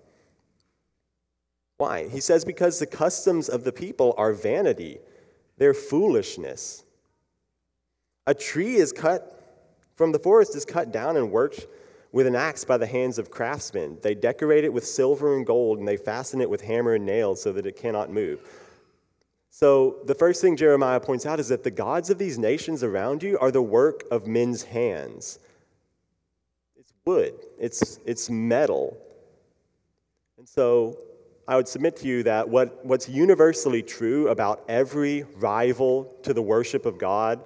Why? 1.77 2.07
He 2.07 2.21
says, 2.21 2.43
because 2.43 2.79
the 2.79 2.87
customs 2.87 3.49
of 3.49 3.63
the 3.63 3.71
people 3.71 4.15
are 4.17 4.33
vanity, 4.33 4.97
they're 5.57 5.75
foolishness. 5.75 6.84
A 8.27 8.33
tree 8.33 8.75
is 8.75 8.91
cut 8.91 9.31
from 9.95 10.11
the 10.11 10.19
forest, 10.19 10.55
is 10.55 10.65
cut 10.65 10.91
down 10.91 11.17
and 11.17 11.31
worked 11.31 11.67
with 12.11 12.27
an 12.27 12.35
axe 12.35 12.63
by 12.63 12.77
the 12.77 12.87
hands 12.87 13.19
of 13.19 13.29
craftsmen. 13.29 13.97
They 14.01 14.15
decorate 14.15 14.63
it 14.63 14.73
with 14.73 14.85
silver 14.85 15.35
and 15.35 15.45
gold, 15.45 15.79
and 15.79 15.87
they 15.87 15.97
fasten 15.97 16.41
it 16.41 16.49
with 16.49 16.61
hammer 16.61 16.93
and 16.95 17.05
nails 17.05 17.41
so 17.41 17.51
that 17.51 17.65
it 17.65 17.75
cannot 17.75 18.09
move. 18.09 18.39
So, 19.49 19.97
the 20.05 20.15
first 20.15 20.41
thing 20.41 20.57
Jeremiah 20.57 20.99
points 20.99 21.25
out 21.25 21.39
is 21.39 21.47
that 21.49 21.63
the 21.63 21.71
gods 21.71 22.09
of 22.09 22.17
these 22.17 22.37
nations 22.37 22.83
around 22.83 23.23
you 23.23 23.37
are 23.39 23.51
the 23.51 23.61
work 23.61 24.03
of 24.11 24.27
men's 24.27 24.63
hands. 24.63 25.39
It's 26.77 26.93
wood, 27.05 27.33
it's, 27.59 27.99
it's 28.05 28.29
metal. 28.29 28.97
And 30.37 30.47
so, 30.47 30.97
I 31.47 31.55
would 31.55 31.67
submit 31.67 31.95
to 31.97 32.07
you 32.07 32.23
that 32.23 32.49
what, 32.49 32.83
what's 32.85 33.07
universally 33.07 33.83
true 33.83 34.29
about 34.29 34.63
every 34.67 35.23
rival 35.35 36.13
to 36.23 36.33
the 36.33 36.41
worship 36.41 36.85
of 36.85 36.97
God 36.97 37.39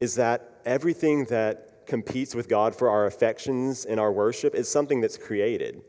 is 0.00 0.14
that 0.14 0.60
everything 0.64 1.24
that 1.26 1.86
competes 1.86 2.34
with 2.34 2.48
God 2.48 2.74
for 2.74 2.88
our 2.88 3.06
affections 3.06 3.84
and 3.84 4.00
our 4.00 4.12
worship 4.12 4.54
is 4.54 4.68
something 4.68 5.00
that's 5.00 5.18
created. 5.18 5.82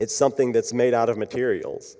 It's 0.00 0.14
something 0.14 0.52
that's 0.52 0.72
made 0.72 0.94
out 0.94 1.08
of 1.08 1.16
materials. 1.16 1.96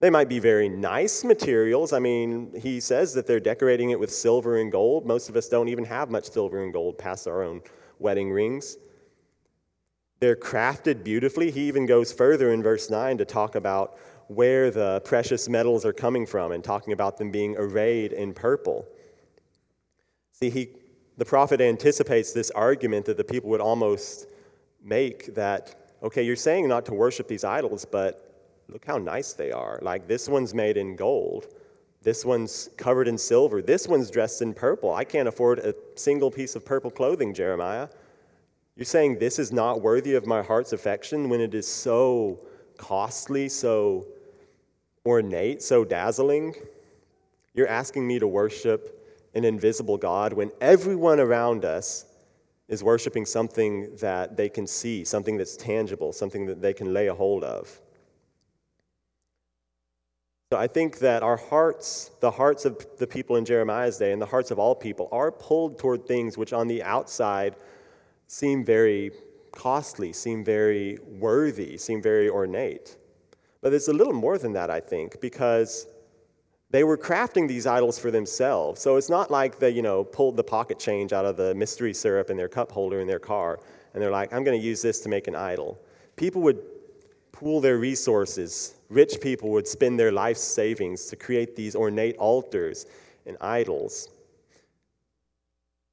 They 0.00 0.10
might 0.10 0.28
be 0.28 0.38
very 0.38 0.68
nice 0.68 1.24
materials. 1.24 1.92
I 1.92 1.98
mean, 1.98 2.52
he 2.60 2.78
says 2.80 3.14
that 3.14 3.26
they're 3.26 3.40
decorating 3.40 3.90
it 3.90 3.98
with 3.98 4.12
silver 4.12 4.58
and 4.58 4.70
gold. 4.70 5.06
Most 5.06 5.28
of 5.28 5.36
us 5.36 5.48
don't 5.48 5.68
even 5.68 5.84
have 5.84 6.10
much 6.10 6.30
silver 6.30 6.62
and 6.62 6.72
gold 6.72 6.98
past 6.98 7.26
our 7.26 7.42
own 7.42 7.62
wedding 7.98 8.30
rings. 8.30 8.76
They're 10.20 10.36
crafted 10.36 11.04
beautifully. 11.04 11.50
He 11.50 11.62
even 11.68 11.86
goes 11.86 12.12
further 12.12 12.52
in 12.52 12.62
verse 12.62 12.90
9 12.90 13.18
to 13.18 13.24
talk 13.24 13.54
about 13.54 13.98
where 14.28 14.70
the 14.70 15.00
precious 15.04 15.48
metals 15.48 15.84
are 15.84 15.92
coming 15.92 16.26
from 16.26 16.52
and 16.52 16.62
talking 16.62 16.92
about 16.92 17.16
them 17.16 17.30
being 17.30 17.56
arrayed 17.56 18.12
in 18.12 18.34
purple. 18.34 18.86
See, 20.34 20.50
he, 20.50 20.68
the 21.16 21.24
prophet 21.24 21.60
anticipates 21.60 22.32
this 22.32 22.50
argument 22.50 23.06
that 23.06 23.16
the 23.16 23.24
people 23.24 23.50
would 23.50 23.60
almost 23.60 24.26
make 24.82 25.32
that, 25.34 25.92
okay, 26.02 26.22
you're 26.22 26.34
saying 26.34 26.66
not 26.68 26.84
to 26.86 26.94
worship 26.94 27.28
these 27.28 27.44
idols, 27.44 27.84
but 27.84 28.34
look 28.68 28.84
how 28.84 28.98
nice 28.98 29.32
they 29.32 29.52
are. 29.52 29.78
Like 29.80 30.08
this 30.08 30.28
one's 30.28 30.52
made 30.52 30.76
in 30.76 30.96
gold. 30.96 31.46
This 32.02 32.24
one's 32.24 32.68
covered 32.76 33.06
in 33.06 33.16
silver. 33.16 33.62
This 33.62 33.86
one's 33.86 34.10
dressed 34.10 34.42
in 34.42 34.52
purple. 34.52 34.92
I 34.92 35.04
can't 35.04 35.28
afford 35.28 35.60
a 35.60 35.72
single 35.94 36.32
piece 36.32 36.56
of 36.56 36.64
purple 36.64 36.90
clothing, 36.90 37.32
Jeremiah. 37.32 37.88
You're 38.76 38.84
saying 38.84 39.20
this 39.20 39.38
is 39.38 39.52
not 39.52 39.82
worthy 39.82 40.14
of 40.14 40.26
my 40.26 40.42
heart's 40.42 40.72
affection 40.72 41.28
when 41.28 41.40
it 41.40 41.54
is 41.54 41.68
so 41.68 42.40
costly, 42.76 43.48
so 43.48 44.08
ornate, 45.06 45.62
so 45.62 45.84
dazzling? 45.84 46.56
You're 47.54 47.68
asking 47.68 48.04
me 48.04 48.18
to 48.18 48.26
worship 48.26 49.03
an 49.34 49.44
invisible 49.44 49.96
God 49.96 50.32
when 50.32 50.50
everyone 50.60 51.20
around 51.20 51.64
us 51.64 52.06
is 52.68 52.82
worshiping 52.82 53.26
something 53.26 53.94
that 53.96 54.36
they 54.36 54.48
can 54.48 54.66
see, 54.66 55.04
something 55.04 55.36
that's 55.36 55.56
tangible, 55.56 56.12
something 56.12 56.46
that 56.46 56.62
they 56.62 56.72
can 56.72 56.94
lay 56.94 57.08
a 57.08 57.14
hold 57.14 57.44
of. 57.44 57.80
So 60.52 60.58
I 60.58 60.66
think 60.66 60.98
that 61.00 61.22
our 61.22 61.36
hearts, 61.36 62.12
the 62.20 62.30
hearts 62.30 62.64
of 62.64 62.86
the 62.98 63.06
people 63.06 63.36
in 63.36 63.44
Jeremiah's 63.44 63.98
day 63.98 64.12
and 64.12 64.22
the 64.22 64.26
hearts 64.26 64.50
of 64.50 64.58
all 64.58 64.74
people, 64.74 65.08
are 65.10 65.32
pulled 65.32 65.78
toward 65.78 66.06
things 66.06 66.38
which 66.38 66.52
on 66.52 66.68
the 66.68 66.82
outside 66.82 67.56
seem 68.28 68.64
very 68.64 69.10
costly, 69.52 70.12
seem 70.12 70.44
very 70.44 70.98
worthy, 71.18 71.76
seem 71.76 72.00
very 72.00 72.28
ornate. 72.28 72.96
But 73.62 73.72
it's 73.72 73.88
a 73.88 73.92
little 73.92 74.12
more 74.12 74.38
than 74.38 74.52
that, 74.52 74.70
I 74.70 74.80
think, 74.80 75.20
because 75.20 75.86
they 76.74 76.82
were 76.82 76.98
crafting 76.98 77.46
these 77.46 77.68
idols 77.68 78.00
for 78.00 78.10
themselves. 78.10 78.80
So 78.80 78.96
it's 78.96 79.08
not 79.08 79.30
like 79.30 79.60
they, 79.60 79.70
you 79.70 79.80
know, 79.80 80.02
pulled 80.02 80.36
the 80.36 80.42
pocket 80.42 80.76
change 80.76 81.12
out 81.12 81.24
of 81.24 81.36
the 81.36 81.54
mystery 81.54 81.94
syrup 81.94 82.30
in 82.30 82.36
their 82.36 82.48
cup 82.48 82.72
holder 82.72 82.98
in 82.98 83.06
their 83.06 83.20
car 83.20 83.60
and 83.92 84.02
they're 84.02 84.10
like, 84.10 84.32
I'm 84.32 84.42
going 84.42 84.60
to 84.60 84.66
use 84.66 84.82
this 84.82 84.98
to 85.02 85.08
make 85.08 85.28
an 85.28 85.36
idol. 85.36 85.80
People 86.16 86.42
would 86.42 86.60
pool 87.30 87.60
their 87.60 87.78
resources. 87.78 88.74
Rich 88.88 89.20
people 89.20 89.50
would 89.50 89.68
spend 89.68 90.00
their 90.00 90.10
life 90.10 90.36
savings 90.36 91.06
to 91.06 91.14
create 91.14 91.54
these 91.54 91.76
ornate 91.76 92.16
altars 92.16 92.86
and 93.24 93.36
idols. 93.40 94.08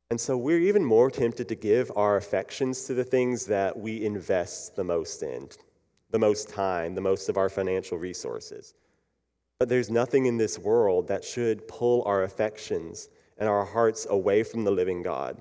And 0.10 0.20
so 0.20 0.36
we're 0.36 0.62
even 0.62 0.84
more 0.84 1.12
tempted 1.12 1.48
to 1.50 1.56
give 1.56 1.92
our 1.96 2.18
affections 2.18 2.86
to 2.86 2.96
the 2.96 3.04
things 3.04 3.46
that 3.46 3.78
we 3.78 4.04
invest 4.04 4.76
the 4.76 4.84
most 4.84 5.22
in, 5.22 5.48
the 6.10 6.18
most 6.18 6.50
time, 6.50 6.96
the 6.96 7.02
most 7.02 7.30
of 7.30 7.38
our 7.38 7.50
financial 7.50 8.00
resources. 8.00 8.74
But 9.62 9.70
there's 9.70 9.92
nothing 9.92 10.26
in 10.26 10.38
this 10.38 10.58
world 10.58 11.08
that 11.10 11.24
should 11.24 11.68
pull 11.68 12.02
our 12.08 12.24
affections 12.24 13.10
and 13.38 13.48
our 13.48 13.64
hearts 13.64 14.08
away 14.10 14.42
from 14.42 14.64
the 14.64 14.72
living 14.72 15.04
God. 15.04 15.38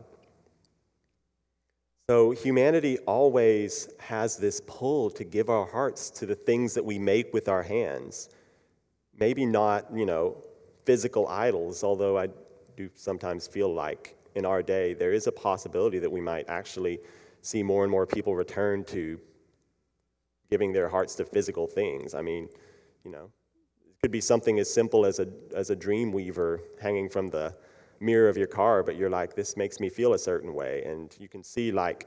So 2.10 2.32
humanity 2.32 2.98
always 3.06 3.88
has 3.98 4.36
this 4.36 4.60
pull 4.66 5.08
to 5.08 5.24
give 5.24 5.48
our 5.48 5.64
hearts 5.64 6.10
to 6.10 6.26
the 6.26 6.34
things 6.34 6.74
that 6.74 6.84
we 6.84 6.98
make 6.98 7.32
with 7.32 7.48
our 7.48 7.62
hands. 7.62 8.28
Maybe 9.18 9.46
not, 9.46 9.86
you 9.90 10.04
know, 10.04 10.36
physical 10.84 11.26
idols, 11.26 11.82
although 11.82 12.18
I 12.18 12.28
do 12.76 12.90
sometimes 12.94 13.46
feel 13.46 13.72
like 13.72 14.18
in 14.34 14.44
our 14.44 14.62
day, 14.62 14.92
there 14.92 15.14
is 15.14 15.28
a 15.28 15.32
possibility 15.32 15.98
that 15.98 16.12
we 16.12 16.20
might 16.20 16.46
actually 16.46 16.98
see 17.40 17.62
more 17.62 17.84
and 17.84 17.90
more 17.90 18.06
people 18.06 18.36
return 18.36 18.84
to 18.84 19.18
giving 20.50 20.74
their 20.74 20.90
hearts 20.90 21.14
to 21.14 21.24
physical 21.24 21.66
things. 21.66 22.12
I 22.12 22.20
mean, 22.20 22.50
you 23.02 23.10
know, 23.10 23.30
could 24.02 24.10
be 24.10 24.20
something 24.20 24.58
as 24.58 24.72
simple 24.72 25.04
as 25.04 25.18
a, 25.18 25.28
as 25.54 25.68
a 25.68 25.76
dream 25.76 26.10
weaver 26.10 26.62
hanging 26.80 27.06
from 27.06 27.28
the 27.28 27.54
mirror 28.00 28.30
of 28.30 28.36
your 28.38 28.46
car, 28.46 28.82
but 28.82 28.96
you're 28.96 29.10
like, 29.10 29.34
this 29.34 29.58
makes 29.58 29.78
me 29.78 29.90
feel 29.90 30.14
a 30.14 30.18
certain 30.18 30.54
way. 30.54 30.82
And 30.86 31.14
you 31.18 31.28
can 31.28 31.44
see, 31.44 31.70
like, 31.70 32.06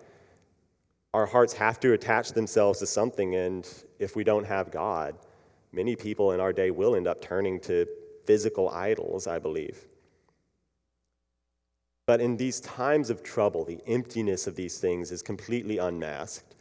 our 1.13 1.27
hearts 1.27 1.53
have 1.53 1.79
to 1.81 1.93
attach 1.93 2.31
themselves 2.31 2.79
to 2.79 2.87
something. 2.87 3.35
And 3.35 3.71
if 3.99 4.15
we 4.15 4.23
don't 4.23 4.43
have 4.43 4.71
God, 4.71 5.15
many 5.71 5.95
people 5.95 6.31
in 6.31 6.39
our 6.39 6.51
day 6.51 6.71
will 6.71 6.95
end 6.95 7.07
up 7.07 7.21
turning 7.21 7.59
to 7.59 7.85
physical 8.25 8.69
idols, 8.69 9.27
I 9.27 9.37
believe. 9.37 9.85
But 12.07 12.21
in 12.21 12.35
these 12.35 12.59
times 12.59 13.11
of 13.11 13.21
trouble, 13.21 13.65
the 13.65 13.79
emptiness 13.85 14.47
of 14.47 14.55
these 14.55 14.79
things 14.79 15.11
is 15.11 15.21
completely 15.21 15.77
unmasked. 15.77 16.55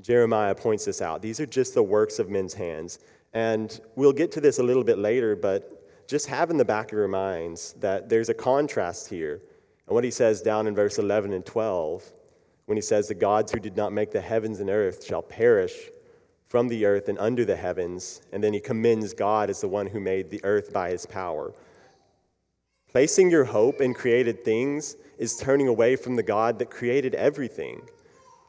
Jeremiah 0.00 0.54
points 0.54 0.84
this 0.84 1.02
out. 1.02 1.20
These 1.20 1.40
are 1.40 1.46
just 1.46 1.74
the 1.74 1.82
works 1.82 2.20
of 2.20 2.30
men's 2.30 2.54
hands. 2.54 3.00
And 3.32 3.80
we'll 3.94 4.12
get 4.12 4.32
to 4.32 4.40
this 4.40 4.58
a 4.58 4.62
little 4.62 4.84
bit 4.84 4.98
later, 4.98 5.36
but 5.36 6.08
just 6.08 6.26
have 6.26 6.50
in 6.50 6.56
the 6.56 6.64
back 6.64 6.86
of 6.86 6.98
your 6.98 7.08
minds 7.08 7.74
that 7.80 8.08
there's 8.08 8.28
a 8.28 8.34
contrast 8.34 9.08
here. 9.08 9.40
And 9.86 9.94
what 9.94 10.04
he 10.04 10.10
says 10.10 10.42
down 10.42 10.66
in 10.66 10.74
verse 10.74 10.98
11 10.98 11.32
and 11.32 11.46
12, 11.46 12.12
when 12.66 12.76
he 12.76 12.82
says, 12.82 13.06
The 13.08 13.14
gods 13.14 13.52
who 13.52 13.60
did 13.60 13.76
not 13.76 13.92
make 13.92 14.10
the 14.10 14.20
heavens 14.20 14.60
and 14.60 14.70
earth 14.70 15.04
shall 15.04 15.22
perish 15.22 15.74
from 16.48 16.66
the 16.66 16.84
earth 16.84 17.08
and 17.08 17.18
under 17.18 17.44
the 17.44 17.54
heavens. 17.54 18.22
And 18.32 18.42
then 18.42 18.52
he 18.52 18.60
commends 18.60 19.14
God 19.14 19.50
as 19.50 19.60
the 19.60 19.68
one 19.68 19.86
who 19.86 20.00
made 20.00 20.30
the 20.30 20.44
earth 20.44 20.72
by 20.72 20.90
his 20.90 21.06
power. 21.06 21.52
Placing 22.90 23.30
your 23.30 23.44
hope 23.44 23.80
in 23.80 23.94
created 23.94 24.44
things 24.44 24.96
is 25.16 25.36
turning 25.36 25.68
away 25.68 25.94
from 25.94 26.16
the 26.16 26.24
God 26.24 26.58
that 26.58 26.70
created 26.70 27.14
everything. 27.14 27.82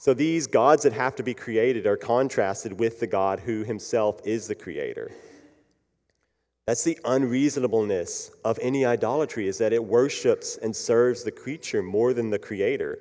So 0.02 0.16
these 0.16 0.48
gods 0.48 0.82
that 0.82 0.94
have 0.94 1.16
to 1.18 1.22
be 1.22 1.36
created 1.36 1.86
are 1.86 1.96
contrasted 1.96 2.80
with 2.80 3.00
the 3.00 3.06
God 3.06 3.40
who 3.40 3.64
himself 3.64 4.20
is 4.26 4.48
the 4.48 4.56
creator. 4.56 5.12
That's 6.66 6.84
the 6.84 6.98
unreasonableness 7.06 8.32
of 8.44 8.58
any 8.64 8.84
idolatry 8.84 9.48
is 9.48 9.60
that 9.60 9.74
it 9.74 9.84
worships 9.86 10.58
and 10.58 10.76
serves 10.76 11.24
the 11.24 11.30
creature 11.30 11.84
more 11.84 12.16
than 12.16 12.32
the 12.32 12.40
creator. 12.40 12.98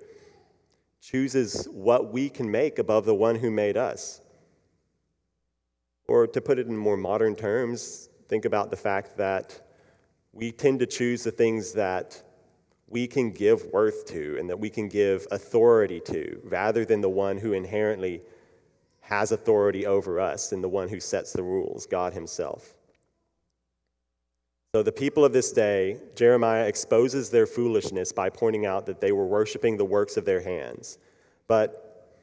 Chooses 1.01 1.67
what 1.73 2.13
we 2.13 2.29
can 2.29 2.51
make 2.51 2.79
above 2.79 3.07
the 3.07 3.15
one 3.15 3.37
who 3.37 3.51
made 3.51 3.79
us. 3.79 4.21
Or 6.07 6.27
to 6.27 6.41
put 6.43 6.59
it 6.59 6.67
in 6.67 6.77
more 6.77 6.99
modern 6.99 7.35
terms, 7.35 8.11
think 8.29 8.45
about 8.45 8.71
the 8.71 8.77
fact 8.77 9.17
that 9.17 9.59
we 10.35 10.53
tend 10.53 10.81
to 10.81 10.87
choose 10.87 11.25
the 11.25 11.31
things 11.31 11.73
that 11.73 12.23
we 12.91 13.07
can 13.07 13.31
give 13.31 13.65
worth 13.67 14.05
to 14.07 14.37
and 14.39 14.51
that 14.51 14.59
we 14.59 14.69
can 14.69 14.89
give 14.89 15.27
authority 15.31 16.01
to 16.01 16.41
rather 16.45 16.85
than 16.85 17.01
the 17.01 17.09
one 17.09 17.39
who 17.39 17.53
inherently 17.53 18.21
has 19.01 19.33
authority 19.33 19.87
over 19.87 20.21
us 20.21 20.53
and 20.53 20.63
the 20.63 20.69
one 20.69 20.89
who 20.89 21.01
sets 21.01 21.33
the 21.33 21.43
rules, 21.43 21.87
God 21.87 22.13
Himself. 22.13 22.75
So, 24.75 24.83
the 24.83 24.93
people 24.93 25.25
of 25.25 25.33
this 25.33 25.51
day, 25.51 25.99
Jeremiah 26.15 26.67
exposes 26.67 27.31
their 27.31 27.47
foolishness 27.47 28.13
by 28.13 28.31
pointing 28.31 28.67
out 28.67 28.87
that 28.87 29.01
they 29.01 29.11
were 29.11 29.27
worshiping 29.27 29.77
the 29.77 29.85
works 29.85 30.17
of 30.17 30.25
their 30.25 30.41
hands. 30.41 30.99
But 31.49 32.17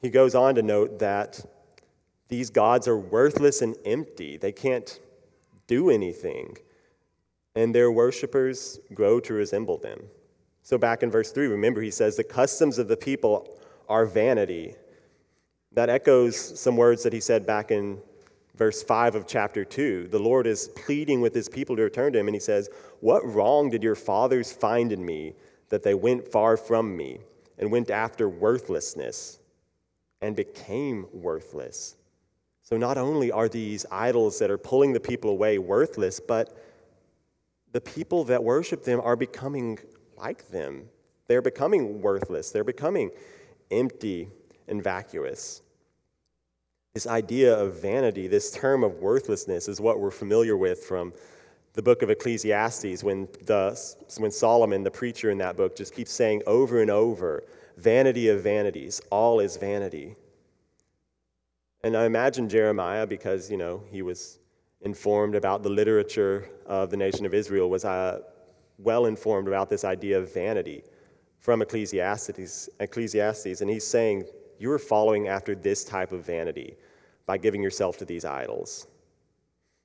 he 0.00 0.10
goes 0.10 0.36
on 0.36 0.54
to 0.56 0.62
note 0.62 1.00
that 1.00 1.44
these 2.28 2.50
gods 2.50 2.86
are 2.86 2.98
worthless 2.98 3.62
and 3.62 3.76
empty, 3.84 4.36
they 4.36 4.52
can't 4.52 5.00
do 5.66 5.90
anything 5.90 6.56
and 7.58 7.74
their 7.74 7.90
worshippers 7.90 8.78
grow 8.94 9.18
to 9.18 9.34
resemble 9.34 9.78
them. 9.78 10.00
So, 10.62 10.78
back 10.78 11.02
in 11.02 11.10
verse 11.10 11.32
3, 11.32 11.48
remember 11.48 11.80
he 11.80 11.90
says, 11.90 12.16
The 12.16 12.22
customs 12.22 12.78
of 12.78 12.86
the 12.86 12.96
people 12.96 13.58
are 13.88 14.06
vanity. 14.06 14.76
That 15.72 15.88
echoes 15.88 16.36
some 16.60 16.76
words 16.76 17.02
that 17.02 17.12
he 17.12 17.20
said 17.20 17.46
back 17.46 17.72
in 17.72 17.98
verse 18.54 18.82
5 18.82 19.16
of 19.16 19.26
chapter 19.26 19.64
2. 19.64 20.06
The 20.08 20.18
Lord 20.18 20.46
is 20.46 20.68
pleading 20.76 21.20
with 21.20 21.34
his 21.34 21.48
people 21.48 21.74
to 21.76 21.82
return 21.82 22.12
to 22.12 22.20
him, 22.20 22.28
and 22.28 22.34
he 22.34 22.40
says, 22.40 22.68
What 23.00 23.26
wrong 23.26 23.70
did 23.70 23.82
your 23.82 23.96
fathers 23.96 24.52
find 24.52 24.92
in 24.92 25.04
me 25.04 25.34
that 25.68 25.82
they 25.82 25.94
went 25.94 26.28
far 26.28 26.56
from 26.56 26.96
me 26.96 27.18
and 27.58 27.72
went 27.72 27.90
after 27.90 28.28
worthlessness 28.28 29.40
and 30.20 30.36
became 30.36 31.06
worthless? 31.12 31.96
So, 32.62 32.76
not 32.76 32.98
only 32.98 33.32
are 33.32 33.48
these 33.48 33.84
idols 33.90 34.38
that 34.38 34.50
are 34.50 34.58
pulling 34.58 34.92
the 34.92 35.00
people 35.00 35.30
away 35.30 35.58
worthless, 35.58 36.20
but 36.20 36.56
the 37.72 37.80
people 37.80 38.24
that 38.24 38.42
worship 38.42 38.84
them 38.84 39.00
are 39.02 39.16
becoming 39.16 39.78
like 40.16 40.48
them. 40.48 40.88
They're 41.26 41.42
becoming 41.42 42.00
worthless. 42.00 42.50
They're 42.50 42.64
becoming 42.64 43.10
empty 43.70 44.30
and 44.66 44.82
vacuous. 44.82 45.62
This 46.94 47.06
idea 47.06 47.54
of 47.54 47.80
vanity, 47.80 48.26
this 48.26 48.50
term 48.50 48.82
of 48.82 48.94
worthlessness, 48.96 49.68
is 49.68 49.80
what 49.80 50.00
we're 50.00 50.10
familiar 50.10 50.56
with 50.56 50.84
from 50.84 51.12
the 51.74 51.82
book 51.82 52.02
of 52.02 52.10
Ecclesiastes 52.10 53.04
when, 53.04 53.28
the, 53.44 53.78
when 54.16 54.30
Solomon, 54.30 54.82
the 54.82 54.90
preacher 54.90 55.30
in 55.30 55.38
that 55.38 55.56
book, 55.56 55.76
just 55.76 55.94
keeps 55.94 56.10
saying 56.10 56.42
over 56.46 56.80
and 56.80 56.90
over, 56.90 57.44
vanity 57.76 58.28
of 58.28 58.42
vanities, 58.42 59.00
all 59.10 59.38
is 59.38 59.56
vanity. 59.56 60.16
And 61.84 61.96
I 61.96 62.06
imagine 62.06 62.48
Jeremiah, 62.48 63.06
because, 63.06 63.50
you 63.50 63.56
know, 63.56 63.84
he 63.92 64.02
was 64.02 64.40
informed 64.82 65.34
about 65.34 65.62
the 65.62 65.68
literature 65.68 66.48
of 66.66 66.90
the 66.90 66.96
nation 66.96 67.26
of 67.26 67.34
Israel, 67.34 67.68
was 67.68 67.84
uh, 67.84 68.20
well 68.78 69.06
informed 69.06 69.48
about 69.48 69.68
this 69.68 69.84
idea 69.84 70.18
of 70.18 70.32
vanity 70.32 70.82
from 71.40 71.62
Ecclesiastes, 71.62 72.68
Ecclesiastes. 72.80 73.60
And 73.60 73.70
he's 73.70 73.86
saying, 73.86 74.24
You 74.58 74.70
are 74.72 74.78
following 74.78 75.28
after 75.28 75.54
this 75.54 75.84
type 75.84 76.12
of 76.12 76.24
vanity 76.24 76.76
by 77.26 77.38
giving 77.38 77.62
yourself 77.62 77.98
to 77.98 78.04
these 78.04 78.24
idols. 78.24 78.86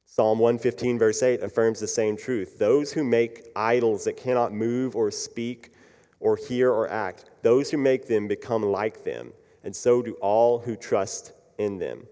Psalm 0.05 0.37
115, 0.37 0.99
verse 0.99 1.23
8, 1.23 1.41
affirms 1.41 1.79
the 1.79 1.87
same 1.87 2.15
truth. 2.15 2.59
Those 2.59 2.93
who 2.93 3.03
make 3.03 3.47
idols 3.55 4.03
that 4.03 4.15
cannot 4.15 4.53
move 4.53 4.95
or 4.95 5.09
speak 5.09 5.71
or 6.19 6.35
hear 6.35 6.71
or 6.71 6.87
act, 6.89 7.31
those 7.41 7.71
who 7.71 7.77
make 7.77 8.07
them 8.07 8.27
become 8.27 8.63
like 8.63 9.03
them, 9.03 9.33
and 9.63 9.75
so 9.75 10.01
do 10.01 10.13
all 10.21 10.59
who 10.59 10.75
trust 10.75 11.33
in 11.57 11.79
them. 11.79 12.05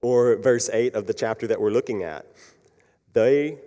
Or 0.00 0.36
verse 0.36 0.70
8 0.72 0.94
of 0.94 1.06
the 1.06 1.14
chapter 1.14 1.46
that 1.46 1.60
we're 1.60 1.70
looking 1.70 2.02
at. 2.02 2.26
They, 3.12 3.58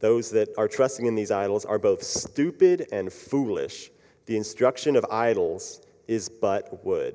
those 0.00 0.30
that 0.30 0.48
are 0.58 0.68
trusting 0.68 1.06
in 1.06 1.14
these 1.14 1.30
idols, 1.30 1.64
are 1.64 1.78
both 1.78 2.02
stupid 2.02 2.88
and 2.92 3.12
foolish. 3.12 3.90
The 4.26 4.36
instruction 4.36 4.96
of 4.96 5.06
idols 5.10 5.82
is 6.06 6.28
but 6.28 6.84
wood. 6.84 7.14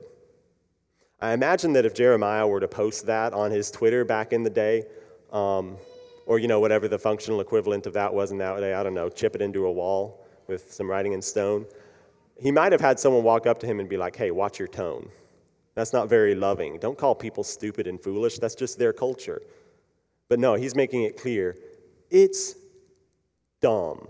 I 1.19 1.34
imagine 1.34 1.73
that 1.73 1.86
if 1.86 1.93
Jeremiah 1.93 2.47
were 2.47 2.60
to 2.60 2.67
post 2.67 3.06
that 3.06 3.34
on 3.34 3.49
his 3.49 3.71
Twitter 3.71 4.04
back 4.04 4.34
in 4.34 4.43
the 4.43 4.49
day, 4.49 4.84
um, 5.32 5.78
or 6.26 6.39
you 6.39 6.47
know 6.47 6.60
whatever 6.60 6.88
the 6.88 6.99
functional 6.99 7.39
equivalent 7.39 7.86
of 7.86 7.93
that 7.93 8.13
was 8.13 8.32
in 8.32 8.38
that 8.39 8.60
day, 8.60 8.73
I 8.73 8.84
don't 8.84 8.93
know, 8.93 9.10
chip 9.10 9.36
it 9.36 9.41
into 9.41 9.65
a 9.65 9.71
wall 9.71 10.26
with 10.47 10.71
some 10.71 10.89
writing 10.89 11.13
in 11.13 11.21
stone, 11.21 11.65
he 12.38 12.52
might 12.52 12.71
have 12.71 12.82
had 12.82 12.99
someone 12.99 13.23
walk 13.23 13.47
up 13.47 13.60
to 13.60 13.67
him 13.67 13.80
and 13.80 13.88
be 13.88 13.97
like, 13.97 14.15
"Hey, 14.15 14.32
watch 14.32 14.60
your 14.60 14.67
tone." 14.67 15.10
That's 15.75 15.93
not 15.93 16.09
very 16.09 16.36
loving. 16.36 16.77
Don't 16.79 16.97
call 16.97 17.15
people 17.15 17.43
stupid 17.43 17.88
and 17.88 18.01
foolish. 18.01 18.39
That's 18.39 18.55
just 18.55 18.77
their 18.77 18.93
culture. 18.93 19.41
But 20.29 20.39
no, 20.39 20.55
he's 20.55 20.75
making 20.75 21.03
it 21.03 21.17
clear 21.17 21.55
it's 22.09 22.55
dumb 23.62 24.07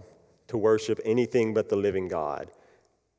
to 0.48 0.58
worship 0.58 1.00
anything 1.06 1.54
but 1.54 1.70
the 1.70 1.76
living 1.76 2.08
God. 2.08 2.52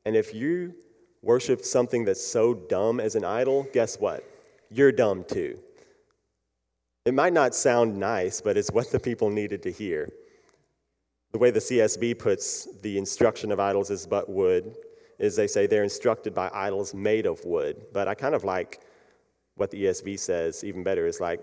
And 0.05 0.15
if 0.15 0.33
you 0.33 0.75
worship 1.23 1.65
something 1.65 2.05
that's 2.05 2.25
so 2.25 2.53
dumb 2.53 2.99
as 2.99 3.15
an 3.15 3.25
idol, 3.25 3.65
guess 3.73 3.99
what? 3.99 4.23
You're 4.69 4.91
dumb 4.91 5.23
too. 5.23 5.57
It 7.05 7.13
might 7.13 7.33
not 7.33 7.55
sound 7.55 7.97
nice, 7.97 8.41
but 8.41 8.57
it's 8.57 8.71
what 8.71 8.91
the 8.91 8.99
people 8.99 9.29
needed 9.29 9.63
to 9.63 9.71
hear. 9.71 10.11
The 11.31 11.39
way 11.39 11.51
the 11.51 11.59
CSB 11.59 12.17
puts 12.19 12.67
the 12.81 12.97
instruction 12.97 13.51
of 13.51 13.59
idols 13.59 13.89
is 13.89 14.05
but 14.05 14.29
wood 14.29 14.75
is 15.19 15.35
they 15.35 15.47
say 15.47 15.67
they're 15.67 15.83
instructed 15.83 16.33
by 16.33 16.49
idols 16.53 16.93
made 16.93 17.25
of 17.25 17.43
wood. 17.45 17.85
But 17.93 18.07
I 18.07 18.15
kind 18.15 18.35
of 18.35 18.43
like 18.43 18.81
what 19.55 19.71
the 19.71 19.85
ESV 19.85 20.19
says 20.19 20.63
even 20.63 20.83
better 20.83 21.07
is 21.07 21.19
like 21.19 21.41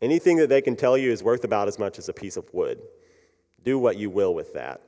anything 0.00 0.36
that 0.38 0.48
they 0.48 0.62
can 0.62 0.76
tell 0.76 0.96
you 0.96 1.10
is 1.10 1.22
worth 1.22 1.44
about 1.44 1.68
as 1.68 1.78
much 1.78 1.98
as 1.98 2.08
a 2.08 2.12
piece 2.12 2.36
of 2.36 2.52
wood. 2.52 2.82
Do 3.62 3.78
what 3.78 3.96
you 3.96 4.10
will 4.10 4.34
with 4.34 4.54
that. 4.54 4.80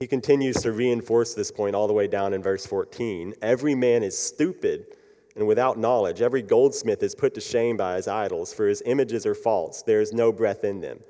He 0.00 0.06
continues 0.06 0.56
to 0.62 0.70
reinforce 0.70 1.34
this 1.34 1.50
point 1.50 1.74
all 1.74 1.88
the 1.88 1.92
way 1.92 2.06
down 2.06 2.32
in 2.32 2.40
verse 2.40 2.64
14. 2.64 3.34
Every 3.42 3.74
man 3.74 4.04
is 4.04 4.16
stupid 4.16 4.86
and 5.34 5.44
without 5.46 5.76
knowledge. 5.76 6.20
Every 6.20 6.42
goldsmith 6.42 7.02
is 7.02 7.16
put 7.16 7.34
to 7.34 7.40
shame 7.40 7.76
by 7.76 7.96
his 7.96 8.06
idols, 8.06 8.52
for 8.52 8.68
his 8.68 8.82
images 8.86 9.26
are 9.26 9.34
false. 9.34 9.82
There 9.82 10.00
is 10.00 10.12
no 10.12 10.30
breath 10.30 10.62
in 10.62 10.80
them. 10.80 11.00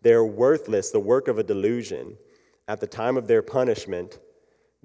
They 0.00 0.12
are 0.12 0.24
worthless, 0.24 0.90
the 0.90 1.00
work 1.00 1.28
of 1.28 1.38
a 1.38 1.42
delusion. 1.42 2.16
At 2.68 2.80
the 2.80 2.86
time 2.86 3.18
of 3.18 3.26
their 3.26 3.42
punishment, 3.42 4.18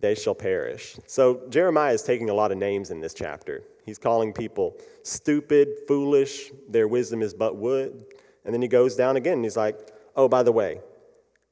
they 0.04 0.14
shall 0.14 0.36
perish. 0.36 0.98
So 1.08 1.42
Jeremiah 1.50 1.94
is 1.94 2.04
taking 2.04 2.30
a 2.30 2.34
lot 2.34 2.52
of 2.52 2.58
names 2.58 2.92
in 2.92 3.00
this 3.00 3.14
chapter. 3.14 3.64
He's 3.86 3.98
calling 3.98 4.34
people 4.34 4.76
stupid, 5.04 5.70
foolish, 5.88 6.52
their 6.68 6.90
wisdom 6.90 7.22
is 7.22 7.34
but 7.34 7.56
wood. 7.56 8.04
And 8.44 8.54
then 8.54 8.62
he 8.62 8.68
goes 8.68 8.98
down 8.98 9.16
again 9.16 9.36
and 9.36 9.46
he's 9.46 9.56
like, 9.56 9.80
oh, 10.18 10.28
by 10.28 10.44
the 10.44 10.52
way, 10.52 10.82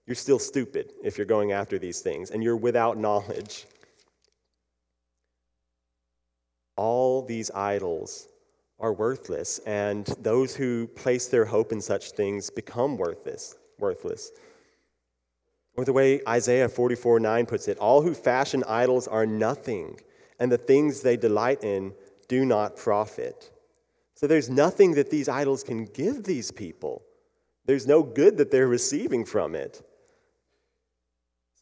you're 0.06 0.16
still 0.16 0.38
stupid 0.38 0.92
if 1.02 1.18
you're 1.18 1.26
going 1.26 1.54
after 1.54 1.80
these 1.80 2.02
things, 2.02 2.32
and 2.32 2.44
you're 2.44 2.58
without 2.58 2.98
knowledge 2.98 3.66
all 6.76 7.22
these 7.22 7.52
idols 7.52 8.28
are 8.80 8.92
worthless, 8.92 9.60
and 9.60 10.08
those 10.20 10.56
who 10.56 10.88
place 10.88 11.28
their 11.28 11.46
hope 11.46 11.72
in 11.72 11.80
such 11.80 12.12
things 12.12 12.50
become 12.50 12.98
worthless. 12.98 13.56
Worthless. 13.78 14.32
Or 15.78 15.86
the 15.86 15.94
way 15.94 16.22
Isaiah 16.28 16.68
44 16.70 17.20
9 17.20 17.46
puts 17.46 17.68
it, 17.68 17.78
all 17.78 18.02
who 18.02 18.14
fashion 18.14 18.64
idols 18.68 19.08
are 19.08 19.26
nothing, 19.26 20.00
and 20.40 20.52
the 20.52 20.58
things 20.58 21.02
they 21.02 21.18
delight 21.18 21.64
in 21.64 21.94
do 22.28 22.46
not 22.46 22.76
profit. 22.76 23.52
So 24.16 24.28
there's 24.28 24.50
nothing 24.50 24.94
that 24.94 25.10
these 25.10 25.28
idols 25.28 25.64
can 25.64 25.86
give 25.86 26.24
these 26.24 26.52
people. 26.52 27.04
There's 27.66 27.88
no 27.88 28.04
good 28.04 28.38
that 28.38 28.52
they're 28.52 28.68
receiving 28.68 29.26
from 29.26 29.56
it. 29.56 29.82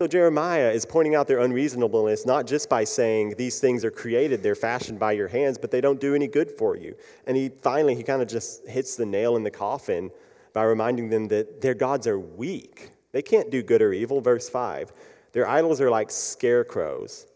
So 0.02 0.08
Jeremiah 0.08 0.72
is 0.72 0.86
pointing 0.86 1.13
out 1.13 1.28
their 1.28 1.39
unreasonableness 1.39 2.26
not 2.26 2.48
just 2.48 2.69
by 2.69 2.86
saying 2.86 3.36
these 3.38 3.60
things 3.60 3.84
are 3.84 3.91
created, 3.91 4.41
they're 4.41 4.56
fashioned 4.56 4.98
by 4.98 5.12
your 5.12 5.28
hands, 5.28 5.58
but 5.58 5.72
they 5.72 5.82
don't 5.82 6.00
do 6.00 6.15
any 6.15 6.28
good 6.28 6.50
for 6.50 6.78
you. 6.78 6.95
And 7.28 7.36
he 7.36 7.50
finally 7.50 7.95
he 7.95 8.04
kind 8.04 8.22
of 8.22 8.30
just 8.30 8.65
hits 8.65 8.95
the 8.95 9.06
nail 9.06 9.36
in 9.36 9.43
the 9.43 9.52
coffin 9.52 10.10
by 10.54 10.63
reminding 10.63 11.10
them 11.10 11.28
that 11.28 11.60
their 11.60 11.74
gods 11.74 12.08
are 12.08 12.17
weak. 12.17 12.91
They 13.12 13.22
can't 13.22 13.50
do 13.50 13.63
good 13.63 13.82
or 13.82 13.93
evil. 13.93 14.22
Verse 14.22 14.50
5. 14.50 14.91
Their 15.32 15.48
idols 15.48 15.82
are 15.82 15.89
like 15.89 16.12
scarecrows. 16.12 17.28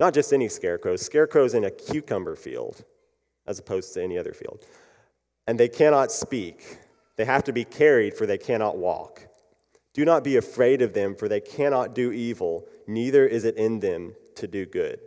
Not 0.00 0.14
just 0.14 0.32
any 0.32 0.48
scarecrows, 0.48 1.02
scarecrows 1.02 1.54
in 1.54 1.64
a 1.64 1.70
cucumber 1.70 2.34
field, 2.34 2.84
as 3.46 3.58
opposed 3.58 3.94
to 3.94 4.02
any 4.02 4.18
other 4.18 4.32
field. 4.32 4.66
And 5.46 5.58
they 5.58 5.68
cannot 5.68 6.10
speak. 6.10 6.78
They 7.16 7.24
have 7.24 7.44
to 7.44 7.52
be 7.52 7.64
carried, 7.64 8.14
for 8.14 8.26
they 8.26 8.38
cannot 8.38 8.76
walk. 8.76 9.26
Do 9.94 10.04
not 10.04 10.24
be 10.24 10.36
afraid 10.36 10.82
of 10.82 10.94
them, 10.94 11.14
for 11.14 11.28
they 11.28 11.40
cannot 11.40 11.94
do 11.94 12.10
evil, 12.12 12.66
neither 12.86 13.26
is 13.26 13.44
it 13.44 13.56
in 13.56 13.78
them 13.78 14.14
to 14.36 14.46
do 14.48 14.66
good. 14.66 14.98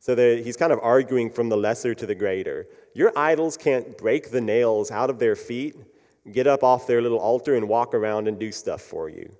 So 0.00 0.16
he's 0.16 0.56
kind 0.56 0.72
of 0.72 0.80
arguing 0.82 1.30
from 1.30 1.48
the 1.48 1.56
lesser 1.56 1.94
to 1.94 2.06
the 2.06 2.14
greater. 2.14 2.66
Your 2.94 3.12
idols 3.16 3.56
can't 3.56 3.96
break 3.96 4.30
the 4.30 4.40
nails 4.40 4.90
out 4.90 5.10
of 5.10 5.18
their 5.18 5.36
feet, 5.36 5.76
get 6.32 6.46
up 6.46 6.62
off 6.62 6.86
their 6.86 7.02
little 7.02 7.18
altar, 7.18 7.54
and 7.54 7.68
walk 7.68 7.94
around 7.94 8.28
and 8.28 8.38
do 8.38 8.50
stuff 8.50 8.82
for 8.82 9.08
you. 9.08 9.30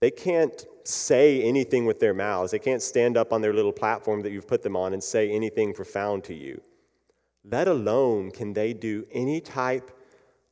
They 0.00 0.10
can't 0.10 0.66
say 0.84 1.42
anything 1.42 1.86
with 1.86 2.00
their 2.00 2.14
mouths. 2.14 2.52
They 2.52 2.58
can't 2.58 2.82
stand 2.82 3.16
up 3.16 3.32
on 3.32 3.40
their 3.40 3.54
little 3.54 3.72
platform 3.72 4.22
that 4.22 4.30
you've 4.30 4.46
put 4.46 4.62
them 4.62 4.76
on 4.76 4.92
and 4.92 5.02
say 5.02 5.30
anything 5.30 5.72
profound 5.72 6.24
to 6.24 6.34
you. 6.34 6.60
Let 7.44 7.68
alone 7.68 8.30
can 8.30 8.52
they 8.52 8.72
do 8.72 9.06
any 9.10 9.40
type 9.40 9.90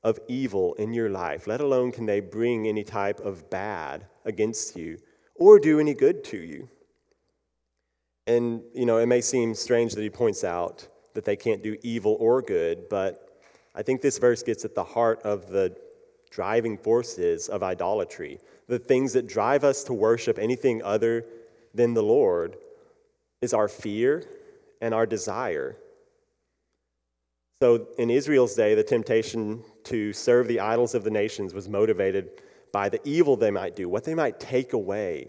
of 0.02 0.18
evil 0.28 0.74
in 0.74 0.92
your 0.92 1.08
life, 1.08 1.46
let 1.46 1.60
alone 1.60 1.90
can 1.90 2.06
they 2.06 2.20
bring 2.20 2.68
any 2.68 2.84
type 2.84 3.20
of 3.20 3.48
bad 3.50 4.06
against 4.24 4.76
you 4.76 4.98
or 5.34 5.58
do 5.58 5.80
any 5.80 5.94
good 5.94 6.22
to 6.24 6.36
you. 6.36 6.68
And, 8.26 8.62
you 8.74 8.86
know, 8.86 8.98
it 8.98 9.06
may 9.06 9.20
seem 9.20 9.54
strange 9.54 9.94
that 9.94 10.02
he 10.02 10.10
points 10.10 10.44
out 10.44 10.86
that 11.14 11.24
they 11.24 11.36
can't 11.36 11.62
do 11.62 11.76
evil 11.82 12.16
or 12.20 12.42
good, 12.42 12.88
but 12.88 13.23
I 13.74 13.82
think 13.82 14.00
this 14.00 14.18
verse 14.18 14.42
gets 14.42 14.64
at 14.64 14.74
the 14.74 14.84
heart 14.84 15.20
of 15.22 15.48
the 15.48 15.76
driving 16.30 16.76
forces 16.76 17.48
of 17.48 17.62
idolatry. 17.62 18.38
The 18.68 18.78
things 18.78 19.12
that 19.12 19.26
drive 19.26 19.64
us 19.64 19.84
to 19.84 19.92
worship 19.92 20.38
anything 20.38 20.82
other 20.82 21.24
than 21.74 21.94
the 21.94 22.02
Lord 22.02 22.56
is 23.40 23.52
our 23.52 23.68
fear 23.68 24.24
and 24.80 24.94
our 24.94 25.06
desire. 25.06 25.76
So 27.60 27.88
in 27.98 28.10
Israel's 28.10 28.54
day, 28.54 28.74
the 28.74 28.82
temptation 28.82 29.62
to 29.84 30.12
serve 30.12 30.48
the 30.48 30.60
idols 30.60 30.94
of 30.94 31.04
the 31.04 31.10
nations 31.10 31.54
was 31.54 31.68
motivated 31.68 32.42
by 32.72 32.88
the 32.88 33.00
evil 33.04 33.36
they 33.36 33.50
might 33.50 33.76
do, 33.76 33.88
what 33.88 34.04
they 34.04 34.14
might 34.14 34.40
take 34.40 34.72
away. 34.72 35.28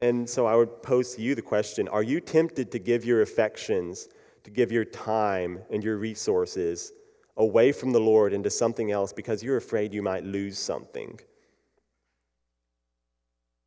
And 0.00 0.28
so 0.30 0.46
I 0.46 0.54
would 0.54 0.82
pose 0.82 1.14
to 1.16 1.22
you 1.22 1.34
the 1.34 1.42
question 1.42 1.88
Are 1.88 2.02
you 2.02 2.20
tempted 2.20 2.70
to 2.72 2.78
give 2.78 3.04
your 3.04 3.22
affections, 3.22 4.08
to 4.44 4.50
give 4.50 4.72
your 4.72 4.84
time 4.84 5.60
and 5.70 5.82
your 5.82 5.96
resources 5.96 6.92
away 7.36 7.72
from 7.72 7.92
the 7.92 8.00
Lord 8.00 8.32
into 8.32 8.50
something 8.50 8.90
else 8.90 9.12
because 9.12 9.42
you're 9.42 9.56
afraid 9.56 9.94
you 9.94 10.02
might 10.02 10.24
lose 10.24 10.58
something? 10.58 11.18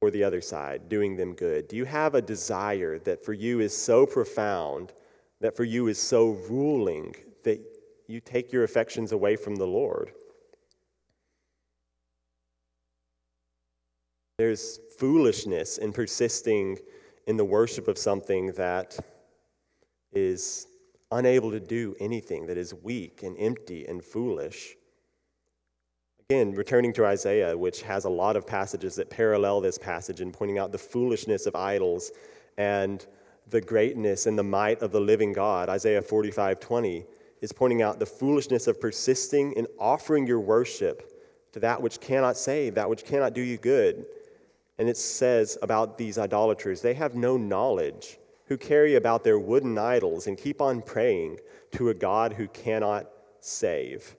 Or 0.02 0.12
the 0.12 0.24
other 0.24 0.42
side, 0.42 0.90
doing 0.90 1.16
them 1.16 1.34
good? 1.34 1.68
Do 1.68 1.76
you 1.76 1.86
have 1.86 2.16
a 2.16 2.22
desire 2.22 3.00
that 3.00 3.24
for 3.24 3.34
you 3.34 3.62
is 3.62 3.76
so 3.76 4.06
profound, 4.06 4.94
that 5.40 5.56
for 5.56 5.64
you 5.64 5.88
is 5.88 5.98
so 5.98 6.32
ruling, 6.50 7.16
that 7.44 7.62
you 8.08 8.20
take 8.20 8.52
your 8.52 8.64
affections 8.64 9.12
away 9.12 9.36
from 9.36 9.56
the 9.56 9.68
Lord. 9.68 10.12
There's 14.38 14.80
foolishness 14.98 15.78
in 15.78 15.94
persisting 15.94 16.80
in 17.28 17.38
the 17.38 17.46
worship 17.46 17.88
of 17.88 17.98
something 17.98 18.52
that 18.54 18.98
is 20.16 20.68
unable 21.12 21.52
to 21.52 21.60
do 21.60 21.96
anything, 22.00 22.46
that 22.48 22.58
is 22.58 22.74
weak 22.74 23.24
and 23.24 23.36
empty 23.40 23.86
and 23.86 24.04
foolish. 24.04 24.76
Again, 26.30 26.54
returning 26.54 26.94
to 26.94 27.06
Isaiah, 27.06 27.58
which 27.58 27.82
has 27.84 28.06
a 28.06 28.10
lot 28.10 28.36
of 28.36 28.48
passages 28.48 28.96
that 28.96 29.10
parallel 29.10 29.62
this 29.62 29.78
passage 29.78 30.22
and 30.22 30.34
pointing 30.34 30.58
out 30.58 30.72
the 30.72 30.78
foolishness 30.78 31.46
of 31.46 31.56
idols 31.56 32.12
and 32.58 33.06
the 33.50 33.62
greatness 33.62 34.26
and 34.26 34.38
the 34.38 34.44
might 34.44 34.82
of 34.82 34.92
the 34.92 35.02
living 35.02 35.34
God. 35.34 35.70
Isaiah 35.70 36.02
45 36.02 36.60
20 36.60 37.06
is 37.42 37.52
pointing 37.52 37.82
out 37.82 38.00
the 38.00 38.06
foolishness 38.06 38.68
of 38.68 38.80
persisting 38.80 39.52
in 39.54 39.68
offering 39.78 40.26
your 40.26 40.40
worship 40.40 41.14
to 41.52 41.60
that 41.60 41.82
which 41.82 42.00
cannot 42.00 42.38
save, 42.38 42.74
that 42.76 42.90
which 42.90 43.04
cannot 43.04 43.34
do 43.34 43.42
you 43.42 43.58
good. 43.58 44.06
And 44.80 44.90
it 44.90 44.98
says 44.98 45.58
about 45.62 45.98
these 45.98 46.18
idolaters, 46.18 46.82
they 46.82 46.94
have 46.94 47.16
no 47.16 47.38
knowledge, 47.38 48.18
who 48.54 48.58
carry 48.58 48.94
about 48.94 49.24
their 49.24 49.40
wooden 49.40 49.80
idols 49.80 50.28
and 50.28 50.38
keep 50.38 50.62
on 50.62 50.80
praying 50.80 51.40
to 51.72 51.90
a 51.90 51.94
God 51.94 52.34
who 52.34 52.48
cannot 52.50 53.10
save. 53.40 54.16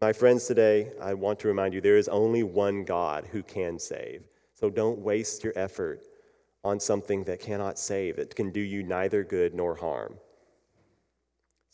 My 0.00 0.12
friends, 0.12 0.44
today, 0.48 0.90
I 1.00 1.14
want 1.14 1.38
to 1.38 1.46
remind 1.46 1.72
you 1.72 1.80
there 1.80 1.96
is 1.96 2.08
only 2.08 2.42
one 2.42 2.82
God 2.82 3.28
who 3.30 3.44
can 3.44 3.78
save. 3.78 4.24
So 4.54 4.68
don't 4.68 4.98
waste 4.98 5.44
your 5.44 5.52
effort 5.54 6.02
on 6.64 6.80
something 6.80 7.22
that 7.24 7.38
cannot 7.38 7.78
save, 7.78 8.16
that 8.16 8.34
can 8.34 8.50
do 8.50 8.60
you 8.60 8.82
neither 8.82 9.22
good 9.22 9.54
nor 9.54 9.76
harm. 9.76 10.16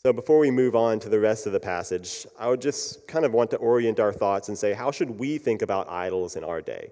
So, 0.05 0.13
before 0.13 0.37
we 0.37 0.51
move 0.51 0.75
on 0.75 0.99
to 0.99 1.09
the 1.09 1.19
rest 1.19 1.47
of 1.47 1.53
the 1.53 1.59
passage, 1.59 2.27
I 2.37 2.47
would 2.47 2.61
just 2.61 3.07
kind 3.07 3.25
of 3.25 3.33
want 3.33 3.49
to 3.51 3.57
orient 3.57 3.99
our 3.99 4.13
thoughts 4.13 4.49
and 4.49 4.57
say, 4.57 4.73
how 4.73 4.91
should 4.91 5.09
we 5.09 5.39
think 5.39 5.63
about 5.63 5.89
idols 5.89 6.35
in 6.35 6.43
our 6.43 6.61
day? 6.61 6.91